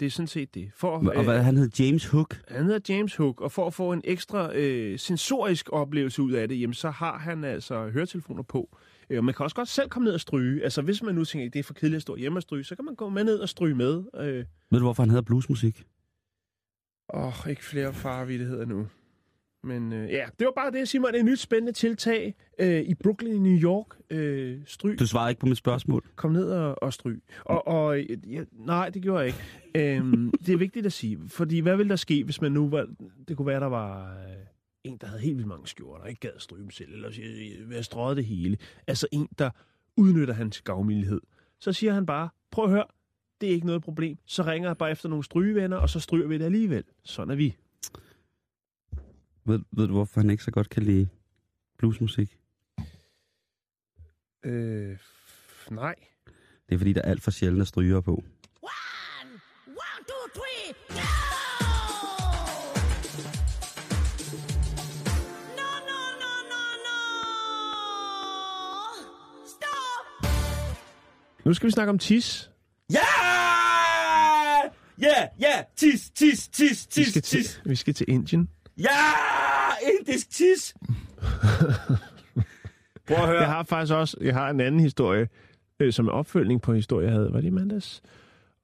det 0.00 0.06
er 0.06 0.10
sådan 0.10 0.26
set 0.26 0.54
det. 0.54 0.70
For, 0.76 0.90
Og 0.90 1.24
hvad, 1.24 1.42
han 1.42 1.56
hed 1.56 1.70
James 1.80 2.06
Hook. 2.06 2.40
Han 2.48 2.64
hedder 2.64 2.94
James 2.94 3.16
Hook, 3.16 3.40
og 3.40 3.52
for 3.52 3.66
at 3.66 3.74
få 3.74 3.92
en 3.92 4.00
ekstra 4.04 4.54
øh, 4.54 4.98
sensorisk 4.98 5.68
oplevelse 5.72 6.22
ud 6.22 6.32
af 6.32 6.48
det, 6.48 6.60
jamen, 6.60 6.74
så 6.74 6.90
har 6.90 7.18
han 7.18 7.44
altså 7.44 7.88
høretelefoner 7.90 8.42
på. 8.42 8.76
Øh, 9.10 9.18
og 9.18 9.24
man 9.24 9.34
kan 9.34 9.44
også 9.44 9.56
godt 9.56 9.68
selv 9.68 9.88
komme 9.88 10.04
ned 10.04 10.14
og 10.14 10.20
stryge. 10.20 10.62
Altså, 10.64 10.82
hvis 10.82 11.02
man 11.02 11.14
nu 11.14 11.24
tænker, 11.24 11.46
at 11.46 11.52
det 11.52 11.58
er 11.58 11.62
for 11.62 11.74
kedeligt 11.74 11.96
at 11.96 12.02
stå 12.02 12.16
hjemme 12.16 12.38
og 12.38 12.42
stryge, 12.42 12.64
så 12.64 12.76
kan 12.76 12.84
man 12.84 12.94
gå 12.94 13.08
med 13.08 13.24
ned 13.24 13.38
og 13.38 13.48
stryge 13.48 13.74
med. 13.74 14.02
Øh, 14.16 14.44
Ved 14.70 14.78
du, 14.78 14.84
hvorfor 14.84 15.02
han 15.02 15.10
hedder 15.10 15.22
bluesmusik? 15.22 15.84
Åh, 17.14 17.26
oh, 17.26 17.50
ikke 17.50 17.64
flere 17.64 17.92
farvittigheder 17.94 18.64
nu. 18.64 18.86
Men 19.62 19.92
øh, 19.92 20.10
ja, 20.10 20.26
det 20.38 20.44
var 20.44 20.52
bare 20.56 20.70
det, 20.70 20.88
Simon. 20.88 21.14
Et 21.14 21.24
nyt 21.24 21.38
spændende 21.38 21.72
tiltag 21.72 22.34
øh, 22.58 22.80
i 22.80 22.94
Brooklyn 22.94 23.34
i 23.34 23.38
New 23.38 23.62
York. 23.62 23.86
Øh, 24.10 24.60
stryg. 24.66 24.98
Du 24.98 25.06
svarede 25.06 25.30
ikke 25.30 25.40
på 25.40 25.46
mit 25.46 25.56
spørgsmål. 25.56 26.04
Kom 26.16 26.32
ned 26.32 26.50
og, 26.50 26.82
og 26.82 26.92
stryg. 26.92 27.22
Og, 27.44 27.68
og 27.68 28.00
ja, 28.26 28.44
nej, 28.52 28.88
det 28.90 29.02
gjorde 29.02 29.18
jeg 29.18 29.26
ikke. 29.26 29.96
Øhm, 29.96 30.30
det 30.46 30.52
er 30.52 30.56
vigtigt 30.56 30.86
at 30.86 30.92
sige, 30.92 31.18
fordi 31.28 31.58
hvad 31.58 31.76
ville 31.76 31.90
der 31.90 31.96
ske, 31.96 32.24
hvis 32.24 32.40
man 32.40 32.52
nu 32.52 32.68
var... 32.68 32.86
Det 33.28 33.36
kunne 33.36 33.46
være, 33.46 33.60
der 33.60 33.66
var 33.66 34.12
øh, 34.12 34.36
en, 34.84 34.96
der 34.96 35.06
havde 35.06 35.20
helt 35.20 35.36
vildt 35.36 35.48
mange 35.48 35.66
skjorter, 35.66 36.04
ikke 36.04 36.20
gad 36.20 36.30
at 36.36 36.42
stryge 36.42 36.62
dem 36.62 36.70
selv, 36.70 36.94
eller 36.94 37.08
øh, 37.08 37.70
være 37.70 37.82
strøget 37.82 38.16
det 38.16 38.24
hele. 38.24 38.56
Altså 38.86 39.06
en, 39.12 39.28
der 39.38 39.50
udnytter 39.96 40.34
hans 40.34 40.62
gavmildhed. 40.62 41.20
Så 41.58 41.72
siger 41.72 41.92
han 41.92 42.06
bare, 42.06 42.28
prøv 42.50 42.64
at 42.64 42.70
høre, 42.70 42.84
det 43.40 43.48
er 43.48 43.52
ikke 43.52 43.66
noget 43.66 43.82
problem. 43.82 44.18
Så 44.26 44.42
ringer 44.42 44.68
jeg 44.68 44.76
bare 44.76 44.90
efter 44.90 45.08
nogle 45.08 45.24
strygevenner, 45.24 45.76
og 45.76 45.90
så 45.90 46.00
stryger 46.00 46.28
vi 46.28 46.38
det 46.38 46.44
alligevel. 46.44 46.84
Sådan 47.04 47.30
er 47.30 47.36
vi. 47.36 47.56
Ved, 49.50 49.60
ved 49.72 49.86
du, 49.86 49.92
hvorfor 49.92 50.20
han 50.20 50.30
ikke 50.30 50.44
så 50.44 50.50
godt 50.50 50.68
kan 50.68 50.82
lide 50.82 51.08
bluesmusik? 51.78 52.38
Øh, 54.44 54.98
nej. 55.70 55.94
Det 56.68 56.74
er, 56.74 56.78
fordi 56.78 56.92
der 56.92 57.00
er 57.02 57.10
alt 57.10 57.22
for 57.22 57.30
sjældent 57.30 57.62
at 57.62 57.68
stryger 57.68 58.00
på. 58.00 58.12
One, 58.12 59.30
one, 59.66 60.04
two, 60.08 60.26
three, 60.34 60.74
go! 60.88 60.94
No, 65.56 65.70
no, 65.90 66.00
no, 66.22 66.32
no, 66.52 66.62
no! 66.86 66.98
Stop! 69.46 70.30
Nu 71.44 71.54
skal 71.54 71.66
vi 71.66 71.70
snakke 71.72 71.90
om 71.90 71.98
tis. 71.98 72.50
Ja! 72.92 72.98
Ja, 75.00 75.28
ja! 75.40 75.62
Tis, 75.76 76.10
tis, 76.10 76.48
tis, 76.48 76.86
Vi 76.86 76.90
tis, 77.02 77.08
skal 77.08 77.22
til, 77.22 77.42
tis. 77.42 77.60
vi 77.64 77.76
skal 77.76 77.94
til 77.94 78.06
Indien. 78.08 78.48
Ja! 78.78 79.39
Indisk 79.98 80.30
tis! 80.30 80.74
Prøv 83.08 83.16
at 83.18 83.26
høre. 83.26 83.40
Jeg 83.40 83.46
har 83.48 83.62
faktisk 83.62 83.94
også 83.94 84.16
jeg 84.20 84.34
har 84.34 84.50
en 84.50 84.60
anden 84.60 84.80
historie, 84.80 85.28
øh, 85.80 85.92
som 85.92 86.06
er 86.08 86.12
opfølgning 86.12 86.62
på 86.62 86.70
en 86.70 86.76
historie, 86.76 87.06
jeg 87.06 87.14
havde. 87.14 87.32
Var 87.32 87.40
det 87.40 87.46
i 87.46 87.50
mandags? 87.50 88.02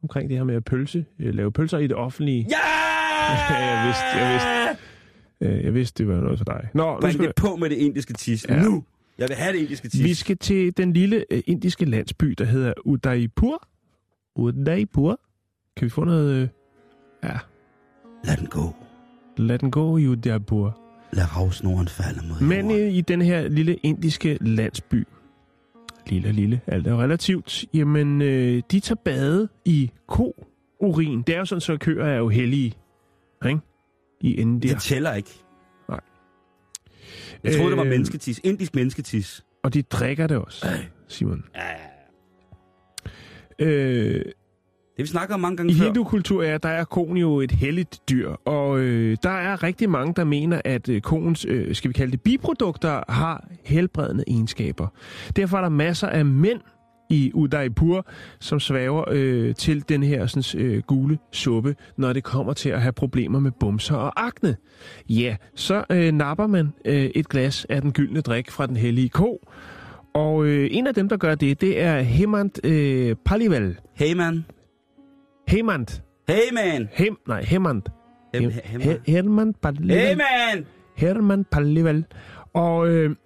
Omkring 0.02 0.28
det 0.28 0.36
her 0.36 0.44
med 0.44 0.54
at 0.54 0.64
pølse, 0.64 1.04
øh, 1.18 1.34
lave 1.34 1.52
pølser 1.52 1.78
i 1.78 1.86
det 1.86 1.96
offentlige. 1.96 2.46
Ja! 2.50 2.56
Jeg 3.58 3.86
vidste, 3.86 4.04
jeg 4.04 4.32
vidste. 4.32 4.84
Øh, 5.40 5.64
jeg 5.64 5.74
vidste, 5.74 6.04
det 6.04 6.12
var 6.14 6.20
noget 6.20 6.38
for 6.38 6.44
dig. 6.44 6.68
Nå, 6.74 6.94
nu 6.94 7.00
Bring 7.00 7.14
skal 7.14 7.26
det 7.26 7.34
på 7.34 7.56
med 7.56 7.70
det 7.70 7.76
indiske 7.76 8.12
tis. 8.12 8.46
Ja. 8.48 8.62
Nu! 8.62 8.84
Jeg 9.18 9.28
vil 9.28 9.36
have 9.36 9.52
det 9.52 9.58
indiske 9.58 9.88
tis. 9.88 10.02
vi 10.04 10.14
skal 10.14 10.38
til 10.38 10.76
den 10.76 10.92
lille 10.92 11.24
øh, 11.30 11.42
indiske 11.46 11.84
landsby, 11.84 12.34
der 12.38 12.44
hedder 12.44 12.72
Udaipur. 12.84 13.68
Udaipur. 14.36 15.20
Kan 15.76 15.84
vi 15.84 15.90
få 15.90 16.04
noget... 16.04 16.42
Øh, 16.42 16.48
ja, 17.24 17.38
Lad 18.24 18.36
den 18.36 18.46
gå. 18.46 18.74
lad 19.36 19.58
den 19.58 19.70
gå 19.70 19.96
i 19.96 20.06
Udaipur. 20.08 20.78
Lad 21.12 21.36
ravsnoren 21.36 21.88
falde 21.88 22.20
mod 22.28 22.40
Men 22.40 22.70
jorden. 22.70 22.86
øh, 22.86 22.92
i 22.94 23.00
den 23.00 23.22
her 23.22 23.48
lille 23.48 23.74
indiske 23.74 24.38
landsby, 24.40 25.06
lille 26.06 26.28
og 26.28 26.34
lille, 26.34 26.60
alt 26.66 26.86
er 26.86 26.90
jo 26.90 27.00
relativt, 27.02 27.64
jamen 27.74 28.22
øh, 28.22 28.62
de 28.70 28.80
tager 28.80 28.98
bade 29.04 29.48
i 29.64 29.90
ko-urin. 30.08 31.22
Det 31.22 31.34
er 31.34 31.38
jo 31.38 31.44
sådan, 31.44 31.60
så 31.60 31.76
køer 31.76 32.04
er 32.04 32.16
jo 32.16 32.28
hellige, 32.28 32.74
ikke? 33.46 33.60
I 34.20 34.34
Indien. 34.34 34.74
Det 34.74 34.82
tæller 34.82 35.14
ikke. 35.14 35.30
Nej. 35.88 36.00
Jeg 37.44 37.52
troede, 37.56 37.70
det 37.70 37.76
var 37.78 37.84
Øh, 37.84 37.90
mennesketis. 37.90 38.40
Indisk 38.44 38.74
mennesketis. 38.74 39.44
Og 39.62 39.74
de 39.74 39.82
drikker 39.82 40.26
det 40.26 40.36
også, 40.36 40.66
Simon. 41.08 41.44
Øh, 43.58 44.24
Det 44.96 45.02
vi 45.02 45.06
snakker 45.06 45.34
om 45.34 45.40
mange 45.40 45.56
gange 45.56 45.72
I 45.72 45.74
hindukultur 45.74 46.42
er, 46.42 46.58
der 46.58 46.68
er 46.68 46.84
koen 46.84 47.16
jo 47.16 47.40
et 47.40 47.52
helligt 47.52 48.00
dyr, 48.10 48.28
og 48.28 48.78
øh, 48.78 49.16
der 49.22 49.30
er 49.30 49.62
rigtig 49.62 49.90
mange, 49.90 50.14
der 50.14 50.24
mener, 50.24 50.60
at 50.64 50.88
øh, 50.88 51.00
koens, 51.00 51.46
øh, 51.48 51.74
skal 51.74 51.88
vi 51.88 51.92
kalde 51.92 52.12
det, 52.12 52.20
biprodukter 52.20 53.02
har 53.08 53.48
helbredende 53.64 54.24
egenskaber. 54.28 54.88
Derfor 55.36 55.56
er 55.56 55.60
der 55.60 55.68
masser 55.68 56.08
af 56.08 56.24
mænd 56.24 56.60
i 57.10 57.30
Udaipur, 57.34 58.06
som 58.40 58.60
svæver 58.60 59.04
øh, 59.10 59.54
til 59.54 59.88
den 59.88 60.02
her 60.02 60.26
sådan, 60.26 60.64
øh, 60.64 60.82
gule 60.82 61.18
suppe, 61.32 61.76
når 61.96 62.12
det 62.12 62.24
kommer 62.24 62.52
til 62.52 62.68
at 62.68 62.82
have 62.82 62.92
problemer 62.92 63.40
med 63.40 63.50
bumser 63.60 63.96
og 63.96 64.26
akne. 64.26 64.56
Ja, 65.08 65.36
så 65.54 65.84
øh, 65.90 66.12
napper 66.12 66.46
man 66.46 66.72
øh, 66.84 67.10
et 67.14 67.28
glas 67.28 67.64
af 67.64 67.82
den 67.82 67.92
gyldne 67.92 68.20
drik 68.20 68.50
fra 68.50 68.66
den 68.66 68.76
hellige 68.76 69.08
ko, 69.08 69.48
og 70.14 70.46
øh, 70.46 70.68
en 70.70 70.86
af 70.86 70.94
dem, 70.94 71.08
der 71.08 71.16
gør 71.16 71.34
det, 71.34 71.60
det 71.60 71.80
er 71.80 72.00
Hemant 72.00 72.60
øh, 72.64 73.16
Palival. 73.24 73.76
Hey 73.94 74.14
man. 75.48 75.56
Hemant. 75.56 76.02
Hey 76.28 76.52
man. 76.52 76.88
Hem, 76.92 77.16
nej, 77.28 77.42
Hemant. 77.42 77.88
Hem, 78.34 78.50
Hem, 78.64 78.80
Her- 78.80 78.98
Herman 79.06 79.54
Palival. 79.62 79.98
hey 79.98 80.14
man. 80.14 80.66
Herman 80.96 81.44
Palival. 81.44 82.04
Og 82.54 82.88
øh, 82.88 83.16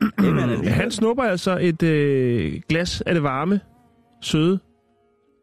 han 0.66 0.90
snupper 0.90 1.22
altså 1.24 1.58
et 1.60 1.82
øh, 1.82 2.60
glas 2.68 3.00
af 3.00 3.14
det 3.14 3.22
varme, 3.22 3.60
søde 4.22 4.58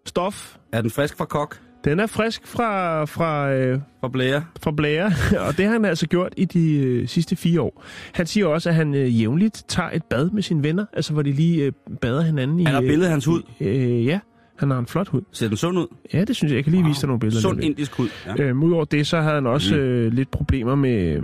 stof. 0.06 0.56
Er 0.74 0.82
den 0.82 0.90
frisk 0.92 1.18
fra 1.18 1.26
kok? 1.26 1.60
Den 1.84 2.00
er 2.00 2.06
frisk 2.08 2.48
fra, 2.48 3.06
fra, 3.06 3.52
øh, 3.54 3.80
Fra 4.02 4.08
blære? 4.10 4.46
fra 4.64 4.72
blære, 4.72 5.06
og 5.48 5.58
det 5.58 5.66
har 5.66 5.72
han 5.74 5.86
altså 5.86 6.08
gjort 6.08 6.34
i 6.38 6.46
de 6.46 6.78
øh, 6.78 7.08
sidste 7.08 7.36
fire 7.36 7.62
år. 7.62 7.84
Han 8.14 8.26
siger 8.26 8.46
også, 8.48 8.70
at 8.70 8.76
han 8.76 8.94
øh, 8.96 9.22
jævnligt 9.22 9.64
tager 9.68 9.90
et 9.90 10.04
bad 10.04 10.30
med 10.30 10.42
sine 10.42 10.64
venner, 10.64 10.86
altså 10.94 11.14
hvor 11.14 11.22
de 11.22 11.32
lige 11.32 11.64
øh, 11.64 11.72
bader 12.02 12.22
hinanden 12.22 12.60
i... 12.60 12.64
Han 12.64 12.74
har 12.74 12.82
øh, 12.82 12.88
billedet 12.88 13.06
af 13.06 13.12
hans 13.12 13.26
hud. 13.26 13.42
Øh, 13.62 14.06
ja, 14.06 14.20
han 14.60 14.72
har 14.72 14.80
en 14.80 14.86
flot 14.88 15.08
hud. 15.08 15.22
Ser 15.32 15.48
den 15.48 15.58
sund 15.58 15.78
ud? 15.78 15.88
Ja, 16.14 16.24
det 16.24 16.36
synes 16.36 16.52
jeg. 16.52 16.56
Jeg 16.56 16.64
kan 16.64 16.72
lige 16.74 16.86
vise 16.86 17.02
dig 17.02 17.08
nogle 17.08 17.20
billeder. 17.20 17.42
Sund 17.42 17.64
indisk 17.64 17.92
hud. 17.98 18.08
Ja. 18.38 18.44
Øhm, 18.44 18.64
Udover 18.64 18.86
det, 18.86 19.08
så 19.08 19.22
havde 19.22 19.34
han 19.36 19.48
også 19.48 19.76
Mm. 19.76 19.82
øh, 19.82 20.14
lidt 20.14 20.32
problemer 20.32 20.76
med, 20.76 21.22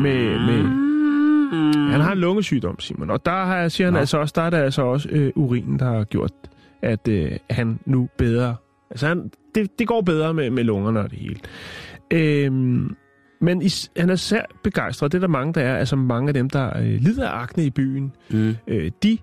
med, 0.00 0.38
med... 0.38 0.86
Han 1.90 2.00
har 2.00 2.12
en 2.12 2.18
lungesygdom, 2.18 2.80
Simon. 2.80 3.10
Og 3.10 3.24
der 3.26 3.44
har, 3.44 3.68
siger 3.68 3.86
han 3.86 3.92
Nå. 3.92 3.98
altså 3.98 4.18
også, 4.18 4.32
der 4.36 4.42
er 4.42 4.50
det 4.50 4.56
altså 4.56 4.82
også 4.82 5.08
øh, 5.12 5.32
urinen, 5.34 5.78
der 5.78 5.84
har 5.96 6.04
gjort, 6.04 6.32
at 6.82 7.08
øh, 7.08 7.30
han 7.50 7.78
nu 7.86 8.08
bedre... 8.18 8.56
Altså, 8.90 9.06
han, 9.06 9.30
det, 9.54 9.78
det 9.78 9.86
går 9.86 10.00
bedre 10.00 10.34
med, 10.34 10.50
med 10.50 10.64
lungerne 10.64 11.00
og 11.00 11.10
det 11.10 11.18
hele. 11.18 11.36
Øhm, 12.10 12.96
men 13.40 13.62
is, 13.62 13.90
han 13.96 14.10
er 14.10 14.16
sær 14.16 14.42
begejstret. 14.64 15.12
Det 15.12 15.18
er 15.18 15.20
der 15.20 15.28
mange, 15.28 15.52
der 15.54 15.60
er. 15.60 15.76
Altså 15.76 15.96
mange 15.96 16.28
af 16.28 16.34
dem, 16.34 16.50
der 16.50 16.78
øh, 16.78 16.84
lider 17.00 17.28
af 17.28 17.42
akne 17.42 17.64
i 17.64 17.70
byen, 17.70 18.12
Mm. 18.30 18.54
øh, 18.68 18.90
de 19.02 19.18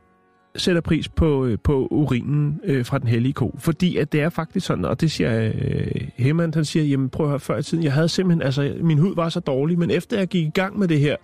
sætter 0.56 0.82
pris 0.82 1.10
på, 1.10 1.45
øh, 1.45 1.58
på 1.64 1.88
urinen 1.91 2.62
øh, 2.64 2.86
fra 2.86 2.97
den 2.97 3.08
hellige 3.08 3.34
ko. 3.34 3.56
Fordi 3.58 3.97
at 3.97 4.12
det 4.12 4.22
er 4.22 4.30
faktisk 4.30 4.66
sådan, 4.66 4.86
og 4.86 5.01
det 5.01 5.12
siger 5.12 5.51
øh, 5.56 6.08
Hemmand, 6.16 6.54
han 6.54 6.66
siger, 6.66 6.86
jamen 6.86 7.10
prøv 7.10 7.26
at 7.26 7.30
høre, 7.30 7.39
før 7.39 7.58
i 7.58 7.64
tiden, 7.64 7.84
jeg 7.84 7.93
havde 7.93 8.10
simpelthen, 8.10 8.41
altså 8.41 8.76
min 8.82 8.97
hud 8.97 9.16
var 9.16 9.30
så 9.30 9.39
dårlig, 9.39 9.80
men 9.80 9.91
efter 9.91 10.18
jeg 10.18 10.28
gik 10.28 10.45
i 10.47 10.49
gang 10.49 10.80
med 10.80 10.88
det 10.88 10.99
her, 10.99 11.16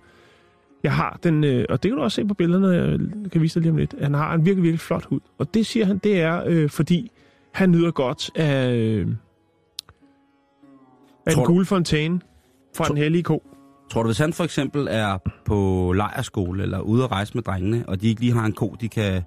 jeg 0.82 0.92
har 0.92 1.18
den, 1.22 1.44
øh, 1.44 1.64
og 1.68 1.82
det 1.82 1.90
kan 1.90 1.96
du 1.96 2.02
også 2.02 2.14
se 2.14 2.24
på 2.24 2.34
billederne, 2.34 2.68
jeg 3.22 3.30
kan 3.30 3.42
vise 3.42 3.54
dig 3.54 3.62
lige 3.62 3.70
om 3.70 3.76
lidt, 3.76 3.94
han 4.00 4.14
har 4.14 4.34
en 4.34 4.44
virkelig, 4.44 4.62
virkelig 4.62 4.80
flot 4.80 5.04
hud. 5.04 5.20
Og 5.38 5.54
det 5.54 5.66
siger 5.66 5.86
han, 5.86 5.98
det 5.98 6.20
er, 6.20 6.42
øh, 6.46 6.70
fordi 6.70 7.10
han 7.52 7.70
nyder 7.70 7.90
godt 7.90 8.30
af, 8.34 8.74
øh, 8.74 9.08
af 11.26 11.32
Tror 11.32 11.46
gule 11.46 11.64
fontæne 11.66 12.20
fra 12.76 12.84
Tror- 12.84 12.94
den 12.94 13.02
hellige 13.02 13.22
ko. 13.22 13.42
Tror 13.90 14.02
du, 14.02 14.08
hvis 14.08 14.18
han 14.18 14.32
for 14.32 14.44
eksempel 14.44 14.88
er 14.90 15.18
på 15.44 15.92
lejerskole 15.96 16.62
eller 16.62 16.80
ude 16.80 17.04
at 17.04 17.10
rejse 17.10 17.34
med 17.34 17.42
drengene, 17.42 17.84
og 17.88 18.00
de 18.00 18.08
ikke 18.08 18.20
lige 18.20 18.32
har 18.32 18.46
en 18.46 18.52
ko, 18.52 18.76
de 18.80 18.88
kan, 18.88 19.22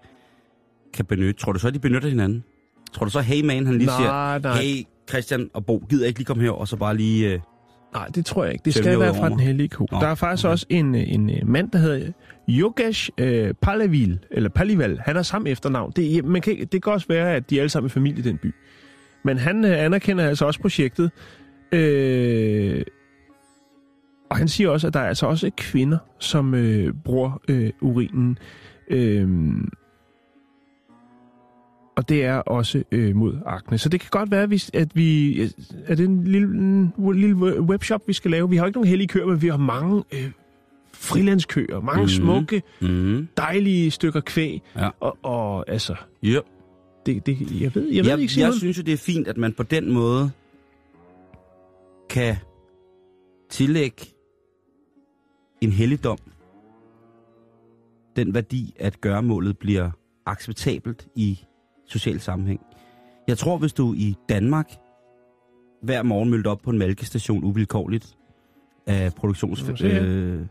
kan 0.93 1.05
benytte, 1.05 1.41
tror 1.41 1.51
du 1.51 1.59
så, 1.59 1.67
at 1.67 1.73
de 1.73 1.79
benytter 1.79 2.09
hinanden? 2.09 2.43
Tror 2.93 3.05
du 3.05 3.11
så, 3.11 3.21
hey 3.21 3.41
man, 3.45 3.65
han 3.65 3.75
lige 3.77 3.85
Nej, 3.85 3.97
siger, 3.97 4.39
nej. 4.39 4.61
hey 4.61 4.83
Christian 5.09 5.49
og 5.53 5.65
Bo, 5.65 5.83
gider 5.89 6.07
ikke 6.07 6.19
lige 6.19 6.25
komme 6.25 6.43
her, 6.43 6.51
og 6.51 6.67
så 6.67 6.75
bare 6.75 6.97
lige... 6.97 7.33
Øh, 7.33 7.39
Nej, 7.93 8.07
det 8.07 8.25
tror 8.25 8.43
jeg 8.43 8.53
ikke. 8.53 8.63
Det 8.65 8.73
skal 8.73 8.99
være 8.99 9.15
fra 9.15 9.29
den 9.29 9.39
hellige 9.39 9.67
ko. 9.69 9.87
Nå, 9.91 9.99
Der 9.99 10.07
er 10.07 10.15
faktisk 10.15 10.45
okay. 10.45 10.51
også 10.51 10.65
en, 10.69 10.95
øh, 10.95 11.13
en 11.13 11.29
øh, 11.29 11.47
mand, 11.47 11.71
der 11.71 11.77
hedder 11.79 12.11
Yogesh 12.49 13.09
øh, 13.17 13.53
Palavil, 13.61 14.19
eller 14.31 14.49
Palival. 14.49 14.99
Han 15.05 15.15
har 15.15 15.23
samme 15.23 15.49
efternavn. 15.49 15.91
Det, 15.95 16.25
man 16.25 16.41
kan, 16.41 16.67
det 16.71 16.83
kan 16.83 16.93
også 16.93 17.07
være, 17.07 17.35
at 17.35 17.49
de 17.49 17.57
er 17.57 17.61
alle 17.61 17.69
sammen 17.69 17.87
i 17.87 17.89
familie 17.89 18.19
i 18.19 18.21
den 18.21 18.37
by. 18.37 18.53
Men 19.23 19.37
han 19.37 19.65
øh, 19.65 19.83
anerkender 19.85 20.27
altså 20.27 20.45
også 20.45 20.59
projektet. 20.59 21.11
Øh, 21.71 22.81
og 24.33 24.37
han 24.39 24.47
siger 24.47 24.69
også, 24.69 24.87
at 24.87 24.93
der 24.93 24.99
er 24.99 25.07
altså 25.07 25.25
også 25.25 25.51
kvinder, 25.57 25.97
som 26.19 26.53
øh, 26.53 26.93
bruger 26.93 27.41
øh, 27.47 27.69
urinen. 27.81 28.37
Øh, 28.87 29.27
og 31.95 32.09
det 32.09 32.25
er 32.25 32.35
også 32.35 32.83
øh, 32.91 33.15
mod 33.15 33.37
akne. 33.45 33.77
Så 33.77 33.89
det 33.89 33.99
kan 33.99 34.09
godt 34.11 34.31
være, 34.31 34.47
hvis- 34.47 34.71
at 34.73 34.95
vi... 34.95 35.41
Er 35.85 35.95
det 35.95 36.05
en 36.05 36.23
lille, 36.23 36.47
en 36.47 36.93
lille 37.15 37.35
webshop, 37.59 38.01
vi 38.07 38.13
skal 38.13 38.31
lave? 38.31 38.49
Vi 38.49 38.57
har 38.57 38.65
ikke 38.65 38.77
nogen 38.77 38.89
hellige 38.89 39.07
køer, 39.07 39.25
men 39.25 39.41
vi 39.41 39.47
har 39.47 39.57
mange 39.57 40.03
øh, 40.13 40.31
frilandskøer. 40.93 41.81
Mange 41.81 42.01
mm. 42.01 42.07
smukke, 42.07 42.61
mm, 42.81 43.27
dejlige 43.37 43.91
stykker 43.91 44.21
kvæg. 44.21 44.61
Ja. 44.75 44.89
Og, 44.99 45.17
og 45.23 45.69
altså, 45.69 45.95
yep. 46.23 46.43
det, 47.05 47.25
det, 47.25 47.37
jeg 47.61 47.75
ved, 47.75 47.89
jeg 47.89 48.03
ved 48.05 48.11
jeg, 48.11 48.19
ikke, 48.19 48.33
Simon. 48.33 48.45
jeg 48.45 48.53
synes 48.53 48.77
jo, 48.77 48.83
det 48.83 48.93
er 48.93 48.97
fint, 48.97 49.27
at 49.27 49.37
man 49.37 49.53
på 49.53 49.63
den 49.63 49.91
måde 49.91 50.31
kan 52.09 52.35
tillægge 53.49 54.05
en 55.63 55.71
helligdom 55.71 56.17
den 58.15 58.33
værdi, 58.33 58.73
at 58.79 59.01
gøremålet 59.01 59.57
bliver 59.57 59.91
acceptabelt 60.25 61.07
i 61.15 61.39
social 61.87 62.19
sammenhæng. 62.19 62.61
Jeg 63.27 63.37
tror, 63.37 63.57
hvis 63.57 63.73
du 63.73 63.93
i 63.93 64.15
Danmark 64.29 64.71
hver 65.81 66.03
morgen 66.03 66.29
mødte 66.29 66.47
op 66.47 66.61
på 66.61 66.69
en 66.69 66.77
mælkestation 66.77 67.43
uvilkårligt 67.43 68.17
af 68.87 69.13
produktions... 69.13 69.81
Øh, 69.83 70.41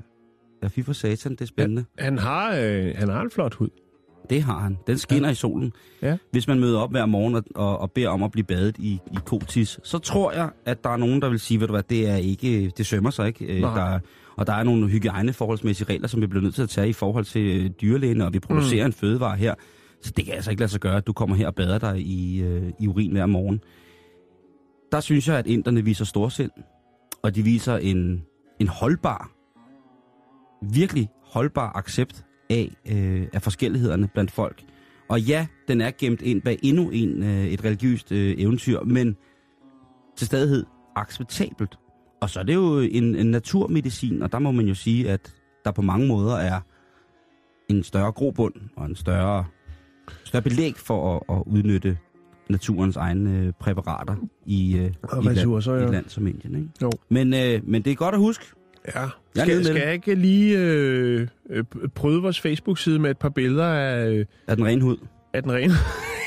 ja, 0.63 0.69
fy 0.69 0.81
for 0.81 0.93
satan, 0.93 1.33
det 1.33 1.41
er 1.41 1.47
spændende. 1.47 1.85
Han 1.99 2.19
har, 2.19 2.57
øh, 2.57 2.95
han 2.97 3.09
har 3.09 3.23
en 3.23 3.31
flot 3.31 3.55
hud. 3.55 3.69
Det 4.33 4.43
har 4.43 4.59
han. 4.59 4.79
Den 4.87 4.99
skinner 4.99 5.29
ja. 5.29 5.33
i 5.33 5.35
solen. 5.35 5.73
Ja. 6.03 6.17
Hvis 6.31 6.49
man 6.49 6.61
møder 6.61 6.79
op 6.81 6.91
hver 6.91 7.07
morgen 7.07 7.35
og, 7.35 7.45
og, 7.55 7.79
og 7.79 7.91
beder 7.93 8.09
om 8.09 8.23
at 8.23 8.31
blive 8.31 8.45
badet 8.45 8.79
i, 8.79 9.01
i 9.13 9.19
kotis, 9.25 9.81
så 9.85 9.99
tror 9.99 10.33
jeg, 10.33 10.51
at 10.67 10.85
der 10.85 10.91
er 10.91 10.97
nogen, 10.97 11.23
der 11.23 11.29
vil 11.29 11.41
sige, 11.41 11.61
ved 11.61 11.67
du 11.67 11.73
hvad, 11.73 11.83
det 11.83 12.09
er 12.09 12.17
ikke, 12.17 12.73
det 12.77 12.87
sømmer 12.87 13.11
sig 13.11 13.27
ikke. 13.27 13.45
Øh, 13.45 13.61
Nej. 13.61 13.75
Der, 13.75 13.95
er- 13.95 14.01
og 14.37 14.47
der 14.47 14.53
er 14.53 14.63
nogle 14.63 14.89
hygiejneforholdsmæssige 14.89 15.89
regler, 15.89 16.09
som 16.09 16.21
vi 16.21 16.27
bliver 16.27 16.43
nødt 16.43 16.55
til 16.55 16.63
at 16.63 16.69
tage 16.69 16.89
i 16.89 16.93
forhold 16.93 17.25
til 17.25 17.65
øh, 17.65 17.71
dyrlægene, 17.71 18.27
og 18.27 18.33
vi 18.33 18.39
producerer 18.39 18.85
mm. 18.85 18.89
en 18.89 18.93
fødevare 18.93 19.37
her. 19.37 19.55
Så 20.03 20.13
det 20.17 20.25
kan 20.25 20.35
altså 20.35 20.51
ikke 20.51 20.61
lade 20.61 20.71
sig 20.71 20.81
gøre, 20.81 20.97
at 20.97 21.07
du 21.07 21.13
kommer 21.13 21.37
her 21.37 21.47
og 21.47 21.55
bader 21.55 21.79
dig 21.79 21.99
i, 22.01 22.43
øh, 22.43 22.73
i 22.81 22.89
urin 22.89 23.13
hver 23.13 23.27
morgen. 23.27 23.61
Der 24.93 25.01
synes 25.01 25.29
jeg, 25.29 25.37
at 25.39 25.47
inderne 25.47 25.85
viser 25.85 26.05
storsind, 26.05 26.51
og 27.23 27.35
de 27.35 27.43
viser 27.43 27.77
en, 27.77 28.23
en 28.61 28.69
holdbar, 28.69 29.31
virkelig 30.75 31.09
holdbar 31.25 31.73
accept 31.77 32.25
af, 32.51 32.73
øh, 32.93 33.27
af 33.33 33.43
forskellighederne 33.43 34.09
blandt 34.09 34.31
folk. 34.31 34.63
Og 35.09 35.21
ja, 35.21 35.47
den 35.69 35.81
er 35.81 35.91
gemt 35.99 36.23
ind 36.23 36.43
bag 36.43 36.59
endnu 36.63 36.91
en, 36.91 37.23
øh, 37.23 37.45
et 37.45 37.65
religiøst 37.65 38.13
øh, 38.13 38.35
eventyr, 38.39 38.81
men 38.81 39.17
til 40.17 40.27
stadighed 40.27 40.65
acceptabelt. 40.97 41.79
Og 42.21 42.31
så 42.31 42.41
er 42.41 42.45
det 42.45 42.55
jo 42.55 42.79
en, 42.79 43.15
en 43.15 43.27
naturmedicin, 43.27 44.23
og 44.23 44.33
der 44.33 44.39
må 44.39 44.51
man 44.51 44.67
jo 44.67 44.75
sige, 44.75 45.11
at 45.11 45.35
der 45.65 45.71
på 45.71 45.83
mange 45.83 46.07
måder 46.07 46.37
er 46.37 46.61
en 47.69 47.83
større 47.83 48.13
grobund 48.13 48.55
og 48.77 48.87
en 48.87 48.97
større, 48.97 49.45
større 50.25 50.43
belæg 50.43 50.77
for 50.77 51.17
at, 51.17 51.37
at 51.37 51.43
udnytte 51.47 51.99
naturens 52.49 52.97
egne 52.97 53.39
øh, 53.39 53.53
præparater 53.61 54.17
i, 54.47 54.77
øh, 54.77 54.93
Og 55.03 55.23
i, 55.23 55.27
land, 55.27 55.67
i 55.67 55.85
et 55.85 55.91
land 55.91 56.09
som 56.09 56.27
Indien. 56.27 56.55
Ikke? 56.55 56.69
Jo. 56.83 56.91
Men, 57.09 57.35
øh, 57.35 57.61
men 57.69 57.83
det 57.83 57.91
er 57.91 57.95
godt 57.95 58.15
at 58.15 58.21
huske. 58.21 58.45
Ja. 58.95 59.01
Jeg 59.01 59.11
Skal, 59.47 59.65
skal 59.65 59.75
det. 59.77 59.83
jeg 59.83 59.93
ikke 59.93 60.15
lige 60.15 60.59
øh, 60.59 61.29
øh, 61.51 61.65
prøve 61.95 62.23
vores 62.23 62.41
Facebook-side 62.41 62.99
med 62.99 63.11
et 63.11 63.19
par 63.19 63.29
billeder 63.29 63.67
af, 63.67 64.09
øh, 64.09 64.27
Er 64.47 64.55
den 64.55 64.65
ren 64.65 64.81
hud? 64.81 64.97
af 65.33 65.43
den 65.43 65.53
rene? 65.53 65.75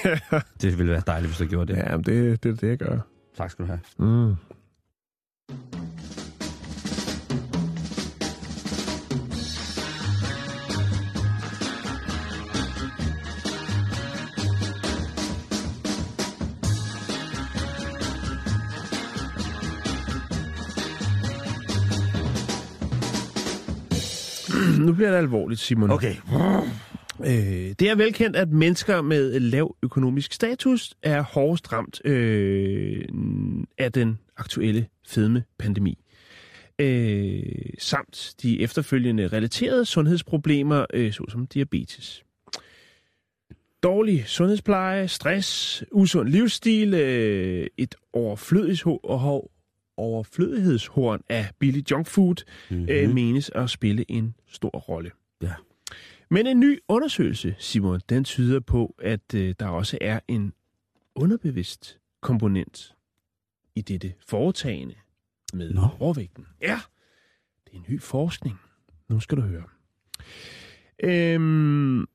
Det 0.62 0.78
ville 0.78 0.91
være 0.91 1.01
dejligt, 1.08 1.30
hvis 1.30 1.38
du 1.38 1.45
gjorde 1.45 1.74
det. 1.74 1.80
ja, 1.80 1.97
men 1.97 2.06
det, 2.06 2.43
det 2.43 2.51
er 2.51 2.56
det, 2.56 2.68
jeg 2.70 2.78
gør. 2.78 2.97
Tak 3.38 3.51
skal 3.51 3.66
du 3.66 3.68
have. 3.68 3.80
Mm. 3.97 4.34
Bliver 24.95 25.11
det 25.11 25.17
alvorligt, 25.17 25.59
Simon. 25.59 25.91
Okay. 25.91 26.15
Øh, 27.19 27.75
det 27.79 27.81
er 27.81 27.95
velkendt, 27.95 28.35
at 28.35 28.49
mennesker 28.49 29.01
med 29.01 29.39
lav 29.39 29.75
økonomisk 29.83 30.33
status 30.33 30.93
er 31.03 31.21
hårdest 31.21 31.73
ramt 31.73 32.01
øh, 32.05 33.05
af 33.77 33.91
den 33.91 34.19
aktuelle 34.37 34.87
fedmepandemi. 35.07 35.97
Øh, 36.79 37.43
samt 37.79 38.33
de 38.41 38.61
efterfølgende 38.61 39.27
relaterede 39.27 39.85
sundhedsproblemer, 39.85 40.85
øh, 40.93 41.13
såsom 41.13 41.47
diabetes. 41.47 42.23
Dårlig 43.83 44.23
sundhedspleje, 44.27 45.07
stress, 45.07 45.83
usund 45.91 46.29
livsstil, 46.29 46.93
øh, 46.93 47.67
et 47.77 47.95
overflødighedshorn, 48.13 48.99
overflødighedshorn 49.97 51.21
af 51.29 51.49
billig 51.59 51.91
junkfood 51.91 52.35
Mm-hmm. 52.69 52.87
øh, 52.89 53.09
menes 53.13 53.49
at 53.55 53.69
spille 53.69 54.05
en 54.11 54.35
stor 54.47 54.69
rolle. 54.69 55.11
Ja. 55.41 55.53
Men 56.29 56.47
en 56.47 56.59
ny 56.59 56.79
undersøgelse, 56.87 57.55
Simon, 57.59 58.01
den 58.09 58.23
tyder 58.23 58.59
på, 58.59 58.95
at 58.99 59.33
øh, 59.35 59.55
der 59.59 59.67
også 59.67 59.97
er 60.01 60.19
en 60.27 60.53
underbevidst 61.15 61.99
komponent 62.21 62.95
i 63.75 63.81
dette 63.81 64.13
foretagende 64.27 64.95
med 65.53 65.73
Nå. 65.73 65.87
overvægten. 65.99 66.45
Ja, 66.61 66.79
det 67.71 67.73
er 67.77 67.91
ny 67.91 68.01
forskning. 68.01 68.59
Nu 69.09 69.19
skal 69.19 69.37
du 69.37 69.41
høre. 69.41 69.63
Øhm, 71.03 72.05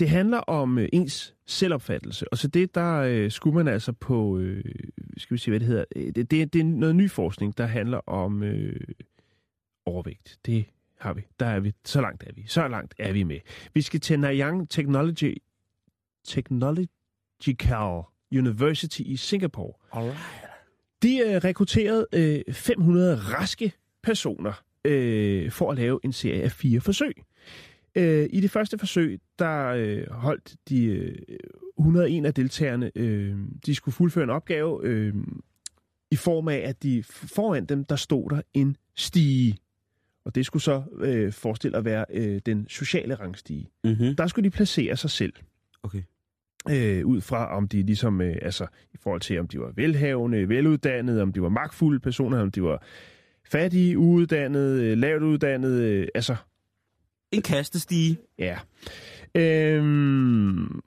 det 0.00 0.08
handler 0.08 0.38
om 0.38 0.78
øh, 0.78 0.88
ens 0.92 1.34
selvopfattelse, 1.46 2.32
og 2.32 2.38
så 2.38 2.48
det, 2.48 2.74
der 2.74 2.96
øh, 2.96 3.30
skulle 3.30 3.56
man 3.56 3.68
altså 3.68 3.92
på, 3.92 4.38
øh, 4.38 4.64
skal 5.16 5.34
vi 5.34 5.38
se, 5.38 5.50
hvad 5.50 5.60
det 5.60 5.68
hedder, 5.68 5.84
Øh, 5.96 6.06
det, 6.06 6.30
det, 6.30 6.52
det 6.52 6.60
er 6.60 6.64
noget 6.64 6.96
ny 6.96 7.10
forskning, 7.10 7.58
der 7.58 7.66
handler 7.66 7.98
om 8.08 8.42
øh, 8.42 8.80
overvægt. 9.86 10.38
Det 10.46 10.64
har 10.98 11.12
vi. 11.12 11.22
Der 11.40 11.46
er 11.46 11.60
vi. 11.60 11.72
Så 11.84 12.00
langt 12.00 12.24
er 12.26 12.32
vi. 12.32 12.44
Så 12.46 12.68
langt 12.68 12.94
er 12.98 13.12
vi 13.12 13.22
med. 13.22 13.38
Vi 13.74 13.82
skal 13.82 14.00
til 14.00 14.20
Nanyang 14.20 14.70
Technology, 14.70 15.36
Technological 16.24 18.02
University 18.32 19.00
i 19.00 19.16
Singapore. 19.16 19.72
Alright. 19.92 20.18
De 21.02 21.18
øh, 21.18 21.36
rekrutterede 21.36 22.06
øh, 22.12 22.54
500 22.54 23.16
raske 23.16 23.72
personer 24.02 24.52
øh, 24.84 25.50
for 25.50 25.70
at 25.70 25.76
lave 25.78 26.00
en 26.04 26.12
serie 26.12 26.42
af 26.42 26.52
fire 26.52 26.80
forsøg. 26.80 27.14
Øh, 27.94 28.28
I 28.30 28.40
det 28.40 28.50
første 28.50 28.78
forsøg, 28.78 29.20
der 29.38 29.66
øh, 29.66 30.10
holdt 30.10 30.54
de 30.68 30.84
øh, 30.84 31.14
101 31.78 32.26
af 32.26 32.34
deltagerne, 32.34 32.90
øh, 32.94 33.36
de 33.66 33.74
skulle 33.74 33.92
fuldføre 33.92 34.24
en 34.24 34.30
opgave 34.30 34.80
øh, 34.82 35.14
i 36.10 36.16
form 36.16 36.48
af, 36.48 36.56
at 36.56 36.82
de 36.82 37.02
foran 37.06 37.64
dem, 37.64 37.84
der 37.84 37.96
stod 37.96 38.30
der 38.30 38.42
en 38.54 38.76
stige. 38.96 39.56
Og 40.24 40.34
det 40.34 40.46
skulle 40.46 40.62
så 40.62 40.82
øh, 41.00 41.32
forestille 41.32 41.76
at 41.76 41.84
være 41.84 42.04
øh, 42.12 42.40
den 42.46 42.68
sociale 42.68 43.14
rangstige. 43.14 43.70
Mm-hmm. 43.84 44.16
Der 44.16 44.26
skulle 44.26 44.44
de 44.44 44.50
placere 44.50 44.96
sig 44.96 45.10
selv 45.10 45.32
Okay. 45.82 46.02
øh, 46.70 47.06
ud 47.06 47.20
fra, 47.20 47.56
om 47.56 47.68
de 47.68 47.82
ligesom, 47.82 48.20
øh, 48.20 48.36
altså 48.42 48.66
i 48.94 48.96
forhold 49.00 49.20
til, 49.20 49.40
om 49.40 49.48
de 49.48 49.60
var 49.60 49.72
velhavende, 49.76 50.48
veluddannede, 50.48 51.22
om 51.22 51.32
de 51.32 51.42
var 51.42 51.48
magtfulde 51.48 52.00
personer, 52.00 52.40
om 52.40 52.50
de 52.50 52.62
var 52.62 52.82
fattige, 53.48 53.98
uuddannede, 53.98 54.84
øh, 54.86 54.98
lavt 54.98 55.22
uddannede, 55.22 55.90
øh, 55.90 56.08
altså, 56.14 56.36
En 57.32 57.42
kastestige. 57.42 58.18
ja. 58.38 58.58
Øhm, 59.34 60.80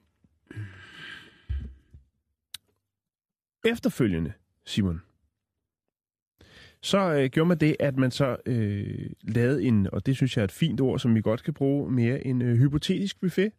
efterfølgende, 3.66 4.34
Simon, 4.66 5.02
så 6.82 7.14
øh, 7.14 7.30
gjorde 7.30 7.48
man 7.48 7.58
det, 7.58 7.76
at 7.80 7.98
man 7.98 8.12
så 8.12 8.38
øh, 8.46 9.10
lavede 9.22 9.64
en, 9.64 9.88
og 9.94 10.06
det 10.06 10.16
synes 10.16 10.38
jeg 10.38 10.42
er 10.42 10.46
et 10.46 10.52
fint 10.52 10.82
ord, 10.82 11.00
som 11.00 11.16
vi 11.16 11.22
godt 11.22 11.44
kan 11.44 11.54
bruge 11.54 11.92
mere, 11.92 12.28
en 12.28 12.42
øh, 12.42 12.58
hypotetisk 12.58 13.22
buffet. 13.22 13.52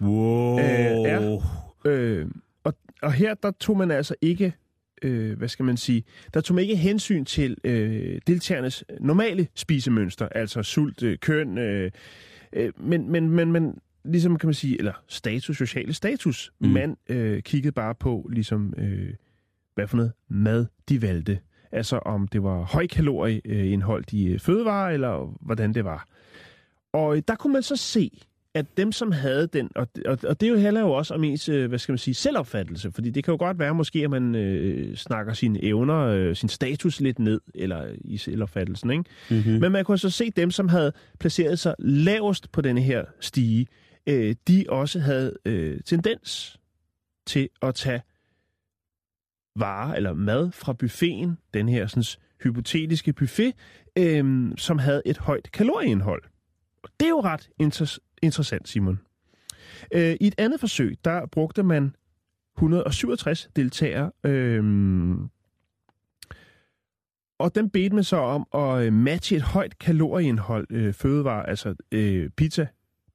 Wow. 0.00 0.58
Øh, 0.58 0.64
ja. 0.64 1.38
Øh, 1.84 2.30
og, 2.64 2.74
og 3.02 3.12
her 3.12 3.34
der 3.34 3.50
tog 3.50 3.76
man 3.76 3.90
altså 3.90 4.14
ikke 4.20 4.54
øh, 5.02 5.38
hvad 5.38 5.48
skal 5.48 5.64
man 5.64 5.76
sige, 5.76 6.04
der 6.34 6.40
tog 6.40 6.54
man 6.54 6.62
ikke 6.62 6.76
hensyn 6.76 7.24
til 7.24 7.56
øh, 7.64 8.20
deltagernes 8.26 8.84
normale 9.00 9.48
spisemønster, 9.54 10.28
altså 10.28 10.62
sult, 10.62 11.02
øh, 11.02 11.18
køn, 11.18 11.58
øh, 11.58 11.90
øh, 12.52 12.72
men, 12.76 13.10
men, 13.10 13.30
men, 13.30 13.52
men 13.52 13.78
ligesom 14.04 14.38
kan 14.38 14.46
man 14.46 14.54
sige, 14.54 14.78
eller 14.78 14.92
status, 15.08 15.56
sociale 15.56 15.92
status. 15.92 16.52
Mm. 16.60 16.68
Man 16.68 16.96
øh, 17.08 17.42
kiggede 17.42 17.72
bare 17.72 17.94
på, 17.94 18.28
ligesom, 18.32 18.74
øh, 18.78 19.14
hvad 19.74 19.86
for 19.86 19.96
noget 19.96 20.12
mad 20.28 20.66
de 20.88 21.02
valgte. 21.02 21.38
Altså 21.72 21.98
om 21.98 22.28
det 22.28 22.42
var 22.42 22.62
højkalorieindhold 22.62 24.12
i 24.12 24.26
øh, 24.26 24.40
fødevarer, 24.40 24.90
eller 24.90 25.36
hvordan 25.40 25.74
det 25.74 25.84
var. 25.84 26.06
Og 26.92 27.16
øh, 27.16 27.22
der 27.28 27.34
kunne 27.34 27.52
man 27.52 27.62
så 27.62 27.76
se, 27.76 28.20
at 28.58 28.76
dem, 28.76 28.92
som 28.92 29.12
havde 29.12 29.46
den, 29.46 29.70
og, 29.74 29.88
og, 30.06 30.18
og 30.24 30.40
det 30.40 30.48
jo 30.48 30.58
handler 30.58 30.80
jo 30.80 30.92
også 30.92 31.14
om 31.14 31.24
ens, 31.24 31.48
øh, 31.48 31.68
hvad 31.68 31.78
skal 31.78 31.92
man 31.92 31.98
sige, 31.98 32.14
selvopfattelse, 32.14 32.92
fordi 32.92 33.10
det 33.10 33.24
kan 33.24 33.32
jo 33.32 33.38
godt 33.38 33.58
være 33.58 33.74
måske, 33.74 34.04
at 34.04 34.10
man 34.10 34.34
øh, 34.34 34.96
snakker 34.96 35.32
sine 35.32 35.64
evner, 35.64 35.98
øh, 35.98 36.36
sin 36.36 36.48
status 36.48 37.00
lidt 37.00 37.18
ned, 37.18 37.40
eller 37.54 37.94
i 38.00 38.16
selvopfattelsen, 38.16 38.90
ikke? 38.90 39.04
Mm-hmm. 39.30 39.60
Men 39.60 39.72
man 39.72 39.84
kunne 39.84 39.98
så 39.98 40.10
se 40.10 40.30
dem, 40.30 40.50
som 40.50 40.68
havde 40.68 40.92
placeret 41.20 41.58
sig 41.58 41.74
lavest 41.78 42.52
på 42.52 42.60
denne 42.60 42.80
her 42.80 43.04
stige, 43.20 43.66
øh, 44.06 44.34
de 44.48 44.64
også 44.68 45.00
havde 45.00 45.36
øh, 45.44 45.80
tendens 45.84 46.60
til 47.26 47.48
at 47.62 47.74
tage 47.74 48.02
varer 49.56 49.94
eller 49.94 50.12
mad 50.12 50.50
fra 50.52 50.72
buffeten, 50.72 51.38
den 51.54 51.68
her 51.68 51.86
sådan, 51.86 52.04
hypotetiske 52.42 53.12
buffet, 53.12 53.52
øh, 53.98 54.52
som 54.56 54.78
havde 54.78 55.02
et 55.06 55.18
højt 55.18 55.52
kalorieindhold. 55.52 56.22
Og 56.82 56.90
det 57.00 57.06
er 57.06 57.10
jo 57.10 57.20
ret 57.20 57.48
inter- 57.62 57.98
interessant, 58.22 58.68
Simon. 58.68 59.00
Øh, 59.94 60.16
I 60.20 60.26
et 60.26 60.34
andet 60.38 60.60
forsøg, 60.60 60.98
der 61.04 61.26
brugte 61.26 61.62
man 61.62 61.96
167 62.56 63.50
deltagere, 63.56 64.12
øh, 64.24 64.64
og 67.38 67.54
den 67.54 67.70
bedte 67.70 67.94
man 67.94 68.04
så 68.04 68.16
om 68.16 68.46
at 68.54 68.86
øh, 68.86 68.92
matche 68.92 69.36
et 69.36 69.42
højt 69.42 69.78
kalorieindhold 69.78 70.66
øh, 70.70 70.94
fødevarer, 70.94 71.42
altså 71.42 71.74
øh, 71.92 72.30
pizza, 72.30 72.66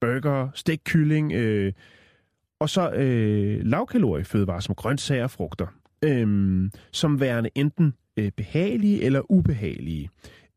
burger, 0.01 0.49
stek 0.55 0.79
kylling, 0.85 1.33
øh, 1.33 1.73
og 2.59 2.69
så 2.69 2.91
øh, 2.91 3.65
lavkalorie 3.65 4.25
fødevarer 4.25 4.59
som 4.59 4.75
grøntsager 4.75 5.23
og 5.23 5.31
frugter, 5.31 5.67
øh, 6.03 6.69
som 6.91 7.19
værende 7.19 7.49
enten 7.55 7.93
øh, 8.17 8.31
behagelige 8.31 9.01
eller 9.01 9.31
ubehagelige. 9.31 10.09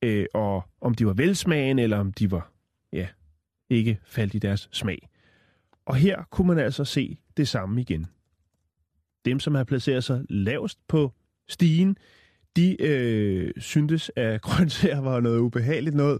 Øh, 0.03 0.27
og 0.35 0.63
om 0.81 0.95
de 0.95 1.07
var 1.07 1.13
velsmagende, 1.13 1.83
eller 1.83 1.99
om 1.99 2.13
de 2.13 2.31
var, 2.31 2.53
ja, 2.93 3.07
ikke 3.71 3.99
faldt 4.05 4.35
i 4.35 4.39
deres 4.39 4.69
smag. 4.73 5.09
Og 5.87 5.97
her 5.97 6.23
kunne 6.31 6.47
man 6.47 6.59
altså 6.59 6.85
se 6.85 7.19
det 7.37 7.49
samme 7.49 7.81
igen. 7.81 8.07
Dem, 9.25 9.41
som 9.41 9.55
har 9.55 9.65
placeret 9.65 10.05
sig 10.05 10.25
lavest 10.29 10.79
på 10.89 11.13
stigen, 11.49 11.97
de 12.57 12.83
øh, 12.83 13.53
syntes, 13.57 14.11
at 14.17 14.43
grøntsager 14.47 15.01
var 15.01 15.21
noget 15.21 15.39
ubehageligt 15.39 15.97
noget, 15.97 16.19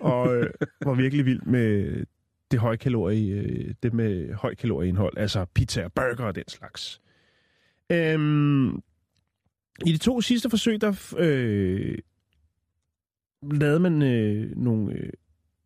og 0.00 0.36
øh, 0.36 0.50
var 0.84 0.94
virkelig 0.94 1.26
vild 1.26 1.42
med 1.42 2.04
det 2.50 2.60
høje 2.60 2.76
kalorie, 2.76 3.34
øh, 3.34 3.74
det 3.82 3.94
med 3.94 4.34
høj 4.34 4.54
kalorieindhold, 4.54 5.16
altså 5.16 5.44
pizza 5.44 5.84
og 5.84 5.92
burger 5.92 6.24
og 6.24 6.34
den 6.34 6.48
slags. 6.48 7.00
Øhm, 7.90 8.74
I 9.86 9.92
de 9.92 9.98
to 9.98 10.20
sidste 10.20 10.50
forsøg, 10.50 10.80
der 10.80 11.14
øh, 11.18 11.98
lavede 13.42 13.80
man 13.80 14.02
øh, 14.02 14.56
nogle 14.56 14.92
øh, 14.92 15.12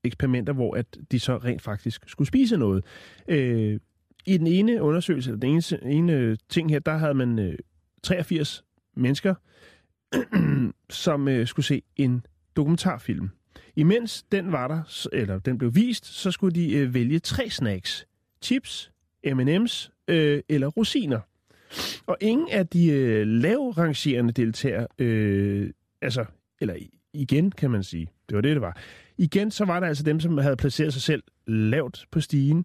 eksperimenter, 0.06 0.52
hvor 0.52 0.76
at 0.76 0.86
de 1.12 1.20
så 1.20 1.36
rent 1.36 1.62
faktisk 1.62 2.02
skulle 2.06 2.28
spise 2.28 2.56
noget. 2.56 2.84
Øh, 3.28 3.80
I 4.26 4.38
den 4.38 4.46
ene 4.46 4.82
undersøgelse, 4.82 5.30
eller 5.30 5.40
den 5.40 5.50
ene, 5.50 5.92
ene 5.92 6.36
ting 6.48 6.70
her, 6.70 6.78
der 6.78 6.96
havde 6.96 7.14
man 7.14 7.38
øh, 7.38 7.58
83 8.02 8.64
mennesker, 8.96 9.34
som 10.90 11.28
øh, 11.28 11.46
skulle 11.46 11.66
se 11.66 11.82
en 11.96 12.26
dokumentarfilm. 12.56 13.30
Imens 13.76 14.22
den 14.32 14.52
var 14.52 14.68
der, 14.68 15.08
eller 15.12 15.38
den 15.38 15.58
blev 15.58 15.74
vist, 15.74 16.06
så 16.06 16.30
skulle 16.30 16.54
de 16.54 16.74
øh, 16.74 16.94
vælge 16.94 17.18
tre 17.18 17.50
snacks. 17.50 18.06
Chips, 18.42 18.92
M&M's 19.26 19.90
øh, 20.08 20.42
eller 20.48 20.66
rosiner. 20.66 21.20
Og 22.06 22.16
ingen 22.20 22.48
af 22.50 22.66
de 22.66 22.86
øh, 22.92 23.26
lavrangerende 23.26 24.32
deltagere, 24.32 24.86
øh, 24.98 25.70
altså, 26.02 26.24
eller 26.60 26.74
igen 27.12 27.50
kan 27.50 27.70
man 27.70 27.82
sige, 27.82 28.08
det 28.28 28.36
var 28.36 28.40
det, 28.40 28.54
det 28.54 28.60
var. 28.60 28.76
Igen 29.18 29.50
så 29.50 29.64
var 29.64 29.80
der 29.80 29.86
altså 29.86 30.02
dem, 30.02 30.20
som 30.20 30.38
havde 30.38 30.56
placeret 30.56 30.92
sig 30.92 31.02
selv 31.02 31.22
lavt 31.46 32.04
på 32.10 32.20
stigen, 32.20 32.64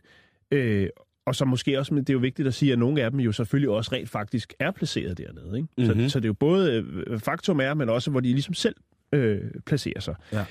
øh, 0.52 0.90
og 1.26 1.36
så 1.36 1.46
måske 1.46 1.80
også, 1.80 1.94
men 1.94 2.04
det 2.04 2.10
er 2.10 2.14
jo 2.14 2.20
vigtigt 2.20 2.48
at 2.48 2.54
sige, 2.54 2.74
at 2.74 2.80
nogle 2.80 3.04
af 3.04 3.12
dem 3.12 3.20
jo 3.20 3.32
selvfølgelig 3.32 3.70
også 3.70 3.92
rent 3.92 4.10
faktisk 4.10 4.54
er 4.60 4.72
placeret 4.72 5.18
dernede. 5.18 5.58
Ikke? 5.58 5.68
Mm-hmm. 5.78 5.98
Mhm. 5.98 6.10
Så, 6.10 6.14
så 6.14 6.20
det 6.20 6.26
er 6.26 6.30
jo 6.30 6.34
både 6.34 6.86
øh, 7.08 7.20
faktum 7.20 7.60
er, 7.60 7.74
men 7.74 7.90
også 7.90 8.12
hvor 8.12 8.20
de 8.20 8.32
ligesom 8.32 8.54
selv 8.54 8.76
øh, 9.14 9.42
placerer 9.66 10.00
sig. 10.00 10.16
Ja. 10.34 10.46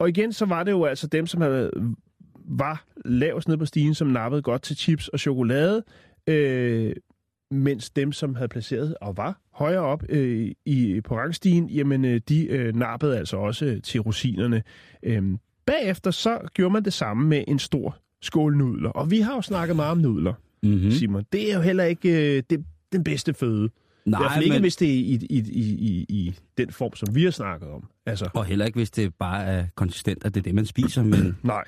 Og 0.00 0.08
igen, 0.08 0.32
så 0.32 0.44
var 0.44 0.62
det 0.62 0.70
jo 0.70 0.84
altså 0.84 1.06
dem, 1.06 1.26
som 1.26 1.40
havde, 1.40 1.70
var 2.44 2.84
lavest 3.04 3.48
nede 3.48 3.58
på 3.58 3.66
stigen, 3.66 3.94
som 3.94 4.08
nappede 4.08 4.42
godt 4.42 4.62
til 4.62 4.76
chips 4.76 5.08
og 5.08 5.18
chokolade, 5.18 5.84
øh, 6.26 6.96
mens 7.50 7.90
dem, 7.90 8.12
som 8.12 8.34
havde 8.34 8.48
placeret 8.48 8.94
og 9.00 9.16
var 9.16 9.40
højere 9.52 9.80
op 9.80 10.02
øh, 10.08 10.50
i, 10.66 11.00
på 11.00 11.16
rangstigen, 11.16 11.68
jamen 11.68 12.04
øh, 12.04 12.20
de 12.28 12.46
øh, 12.46 12.76
nappede 12.76 13.18
altså 13.18 13.36
også 13.36 13.80
til 13.84 14.00
rosinerne. 14.00 14.62
Øh, 15.02 15.22
bagefter 15.66 16.10
så 16.10 16.38
gjorde 16.54 16.72
man 16.72 16.84
det 16.84 16.92
samme 16.92 17.28
med 17.28 17.44
en 17.48 17.58
stor 17.58 17.96
skål 18.22 18.56
nudler. 18.56 18.90
Og 18.90 19.10
vi 19.10 19.20
har 19.20 19.34
jo 19.34 19.42
snakket 19.42 19.76
meget 19.76 19.90
om 19.90 19.98
nudler, 19.98 20.34
Mm-hmm. 20.62 20.84
mm. 20.84 20.90
Simon. 20.90 21.24
Det 21.32 21.50
er 21.50 21.54
jo 21.54 21.60
heller 21.60 21.84
ikke 21.84 22.36
øh, 22.36 22.42
det, 22.50 22.64
den 22.92 23.04
bedste 23.04 23.34
føde. 23.34 23.64
I 23.64 23.68
hvert 24.10 24.20
Nej, 24.20 24.32
fald 24.32 24.44
ikke, 24.44 24.54
men, 24.54 24.62
hvis 24.62 24.76
det 24.76 24.88
er 24.88 24.94
i, 24.94 25.18
i, 25.30 25.38
i, 25.38 25.60
i, 25.62 26.06
i 26.08 26.34
den 26.58 26.70
form, 26.70 26.94
som 26.94 27.14
vi 27.14 27.24
har 27.24 27.30
snakket 27.30 27.68
om. 27.68 27.84
Altså, 28.06 28.28
og 28.34 28.44
heller 28.44 28.66
ikke, 28.66 28.78
hvis 28.78 28.90
det 28.90 29.14
bare 29.14 29.44
er 29.44 29.66
konsistent, 29.74 30.24
at 30.24 30.34
det 30.34 30.40
er 30.40 30.42
det, 30.44 30.54
man 30.54 30.66
spiser. 30.66 31.02
Men, 31.02 31.38
nej. 31.42 31.64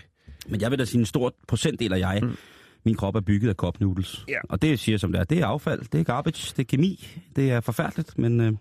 men 0.49 0.61
jeg 0.61 0.71
vil 0.71 0.79
da 0.79 0.85
sige, 0.85 0.99
en 1.01 1.07
stor 1.07 1.35
procentdel 1.49 1.93
af 1.93 1.99
jeg, 1.99 2.21
mm. 2.23 2.37
Min 2.85 2.95
krop 2.95 3.15
er 3.17 3.21
bygget 3.21 3.49
af 3.49 3.55
cup 3.55 3.81
noodles. 3.81 4.25
Ja. 4.29 4.39
Og 4.49 4.63
det 4.63 4.79
siger 4.79 4.99
som 4.99 5.13
det 5.13 5.21
er. 5.21 5.25
Det 5.25 5.39
er 5.39 5.47
affald, 5.47 5.83
det 5.93 6.01
er 6.01 6.05
garbage, 6.05 6.53
det 6.57 6.59
er 6.59 6.65
kemi, 6.65 7.07
det 7.37 7.51
er 7.51 7.61
forfærdeligt, 7.61 8.19
men 8.19 8.41
øh, 8.41 8.53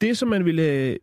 Det, 0.00 0.18
som 0.18 0.28
man 0.28 0.44
ville, 0.44 0.98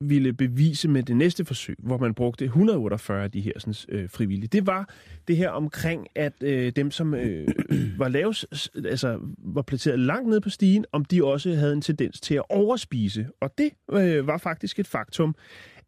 ville 0.00 0.32
bevise 0.32 0.88
med 0.88 1.02
det 1.02 1.16
næste 1.16 1.44
forsøg, 1.44 1.76
hvor 1.78 1.98
man 1.98 2.14
brugte 2.14 2.44
148 2.44 3.24
af 3.24 3.30
de 3.30 3.40
her 3.40 3.52
sådan, 3.58 3.74
øh, 3.88 4.10
frivillige, 4.10 4.48
det 4.48 4.66
var 4.66 4.94
det 5.28 5.36
her 5.36 5.50
omkring, 5.50 6.06
at 6.14 6.32
øh, 6.40 6.72
dem, 6.76 6.90
som 6.90 7.14
øh, 7.14 7.48
var 7.98 8.08
lavs, 8.08 8.44
altså 8.74 9.20
var 9.38 9.62
placeret 9.62 9.98
langt 9.98 10.28
nede 10.28 10.40
på 10.40 10.50
stigen, 10.50 10.84
om 10.92 11.04
de 11.04 11.24
også 11.24 11.54
havde 11.54 11.72
en 11.72 11.82
tendens 11.82 12.20
til 12.20 12.34
at 12.34 12.42
overspise. 12.50 13.26
Og 13.40 13.50
det 13.58 13.70
øh, 13.92 14.26
var 14.26 14.38
faktisk 14.38 14.78
et 14.78 14.86
faktum, 14.86 15.34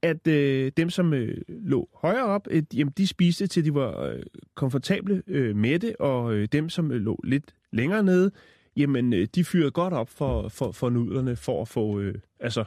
at 0.03 0.27
øh, 0.27 0.73
dem, 0.77 0.91
som 0.91 1.15
øh, 1.15 1.43
lå 1.49 1.89
højere 1.95 2.25
op, 2.25 2.49
øh, 2.51 2.63
jamen, 2.75 2.93
de 2.97 3.07
spiste 3.07 3.47
til 3.47 3.65
de 3.65 3.75
var 3.75 4.01
øh, 4.03 4.23
komfortable 4.55 5.23
øh, 5.27 5.57
med 5.57 5.79
det, 5.79 5.97
og 5.97 6.35
øh, 6.35 6.49
dem, 6.53 6.69
som 6.69 6.93
øh, 6.93 7.01
lå 7.01 7.21
lidt 7.25 7.55
længere 7.73 8.03
nede, 8.03 8.31
jamen, 8.77 9.13
øh, 9.13 9.29
de 9.35 9.45
fyrede 9.45 9.71
godt 9.71 9.95
op 9.95 10.09
for, 10.09 10.49
for, 10.49 10.73
for 10.73 10.91
nudlerne 10.91 11.37
for 11.37 11.63
at 11.63 11.69
få, 11.69 12.01
øh, 12.01 12.15
altså, 12.41 12.65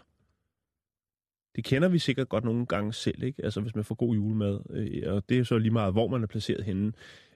det 1.55 1.63
kender 1.63 1.87
vi 1.87 1.99
sikkert 1.99 2.29
godt 2.29 2.43
nogle 2.43 2.65
gange 2.65 2.93
selv, 2.93 3.23
ikke? 3.23 3.43
Altså, 3.43 3.61
hvis 3.61 3.75
man 3.75 3.83
får 3.83 3.95
god 3.95 4.15
julemad, 4.15 4.59
øh, 4.69 5.13
og 5.13 5.29
det 5.29 5.35
er 5.35 5.39
jo 5.39 5.45
så 5.45 5.57
lige 5.57 5.71
meget, 5.71 5.93
hvor 5.93 6.07
man 6.07 6.23
er 6.23 6.27
placeret 6.27 6.63
henne, 6.63 6.91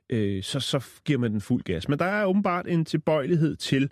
øh, 0.10 0.44
så, 0.44 0.60
så 0.60 0.86
giver 1.06 1.20
man 1.20 1.32
den 1.32 1.42
fuld 1.42 1.64
gas. 1.64 1.90
Men 1.90 2.00
der 2.00 2.06
er 2.06 2.26
åbenbart 2.26 2.68
en 2.68 2.86
tilbøjelighed 2.86 3.56
til, 3.56 3.90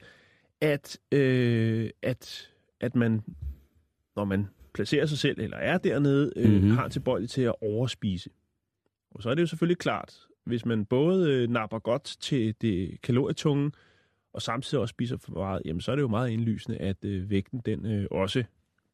at, 0.62 1.00
øh, 1.12 1.90
at, 2.02 2.50
at 2.82 2.96
man, 2.96 3.22
når 4.16 4.26
man 4.26 4.48
placerer 4.74 5.06
sig 5.06 5.18
selv, 5.18 5.40
eller 5.40 5.58
er 5.58 5.78
dernede, 5.78 6.34
øh, 6.36 6.44
Mhm. 6.46 6.54
mm-hmm. 6.54 6.72
har 6.72 6.88
tilbøjelighed 6.88 7.28
til 7.30 7.42
at 7.42 7.56
overspise. 7.62 8.30
Og 9.12 9.24
så 9.24 9.30
er 9.30 9.36
det 9.36 9.42
jo 9.42 9.48
selvfølgelig 9.48 9.78
klart, 9.78 10.16
hvis 10.46 10.66
man 10.66 10.86
både 10.86 11.32
øh, 11.32 11.50
napper 11.50 11.80
godt 11.80 12.04
til 12.20 12.56
det 12.62 13.02
kalorietunge, 13.02 13.72
og 14.34 14.42
samtidig 14.42 14.82
også 14.82 14.92
spiser 14.92 15.18
for 15.18 15.32
meget, 15.32 15.62
jamen 15.66 15.82
så 15.82 15.92
er 15.92 15.96
det 15.96 16.02
jo 16.02 16.08
meget 16.08 16.30
indlysende, 16.30 16.78
at 16.78 17.06
øh, 17.06 17.30
vægten 17.30 17.62
den 17.66 17.86
øh, 17.86 18.08
også 18.12 18.44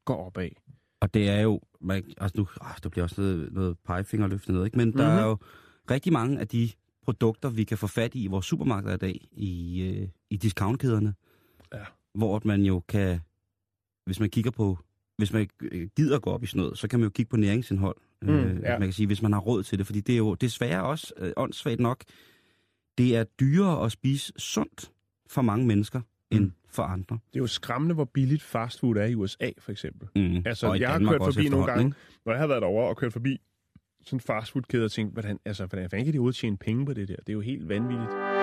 går 0.06 0.26
opad. 0.26 0.50
Og 1.00 1.14
det 1.14 1.30
er 1.30 1.42
jo, 1.42 1.62
man, 1.82 2.04
altså 2.18 2.38
nu, 2.38 2.48
ah, 2.62 2.76
der 2.84 2.90
bliver 2.90 3.04
også 3.04 3.22
noget, 3.22 3.54
noget 3.54 3.78
pegefingerløftet 3.86 4.50
noget, 4.54 4.66
ikke? 4.66 4.78
men 4.78 4.88
mm-hmm. 4.88 5.02
der 5.02 5.08
er 5.08 5.26
jo 5.26 5.38
rigtig 5.92 6.14
mange 6.14 6.40
af 6.40 6.48
de 6.48 6.70
produkter, 7.04 7.50
vi 7.50 7.64
kan 7.64 7.78
få 7.78 7.88
fat 7.88 8.16
i 8.16 8.24
i 8.24 8.28
vores 8.28 8.46
supermarkeder 8.46 8.94
i 8.94 8.98
dag, 8.98 9.28
i, 9.32 9.82
øh, 9.82 10.08
i 10.30 10.38
discountkæderne, 10.38 11.14
Ja. 11.74 11.84
hvor 12.14 12.42
man 12.46 12.62
jo 12.62 12.80
kan, 12.80 13.20
hvis 14.06 14.20
man 14.20 14.30
kigger 14.30 14.52
på, 14.52 14.80
hvis 15.18 15.34
man 15.34 15.48
øh, 15.62 15.88
gider 15.96 16.20
gå 16.20 16.30
op 16.30 16.44
i 16.44 16.46
sådan 16.46 16.60
noget, 16.62 16.78
så 16.78 16.88
kan 16.88 17.00
man 17.00 17.06
jo 17.06 17.10
kigge 17.10 17.30
på 17.30 17.38
næringsindhold. 17.38 17.96
Mm, 18.22 18.30
øh, 18.30 18.62
ja. 18.64 18.80
Man 18.80 18.88
kan 18.88 18.94
sige, 18.94 19.08
hvis 19.08 19.22
man 19.22 19.34
har 19.34 19.40
råd 19.40 19.64
til 19.64 19.78
det, 19.78 19.86
fordi 19.86 20.00
det 20.02 20.14
er 20.14 20.18
jo 20.18 20.34
desværre 20.34 20.84
også, 20.84 21.14
øh, 21.18 21.32
åndssvagt 21.38 21.80
nok, 21.80 22.04
det 22.98 23.16
er 23.18 23.24
dyrere 23.40 23.86
at 23.86 23.92
spise 23.92 24.34
sundt 24.38 24.92
for 25.30 25.42
mange 25.42 25.66
mennesker, 25.68 26.02
end 26.32 26.44
Mm. 26.44 26.52
for 26.70 26.84
andre. 26.84 27.20
Det 27.34 27.36
er 27.36 27.40
jo 27.44 27.48
skræmmende, 27.48 27.96
hvor 27.96 28.06
billigt 28.06 28.42
fastfood 28.44 28.96
er 28.98 29.06
i 29.06 29.16
USA, 29.16 29.50
for 29.60 29.72
eksempel. 29.72 30.08
Mm. 30.16 30.42
Altså, 30.46 30.74
jeg 30.74 30.90
har 30.90 31.00
kørt 31.00 31.22
forbi 31.24 31.50
nogle 31.50 31.66
gange, 31.66 31.94
når 32.26 32.32
jeg 32.34 32.40
har 32.40 32.48
været 32.48 32.62
derovre 32.62 32.90
og 32.90 32.98
kørt 32.98 33.14
forbi 33.14 33.38
sådan 34.06 34.18
en 34.18 34.22
fastfoodkæde 34.22 34.86
og 34.86 34.92
tænkt, 34.92 35.14
hvordan, 35.14 35.40
altså, 35.46 35.66
hvordan 35.66 35.90
fanden 35.90 36.06
kan 36.06 36.14
de 36.14 36.18
overhovedet 36.18 36.36
tjene 36.40 36.58
penge 36.58 36.86
på 36.86 36.94
det 36.94 37.08
der? 37.08 37.16
Det 37.16 37.30
er 37.30 37.34
jo 37.34 37.42
helt 37.42 37.70
vanvittigt. 37.70 38.37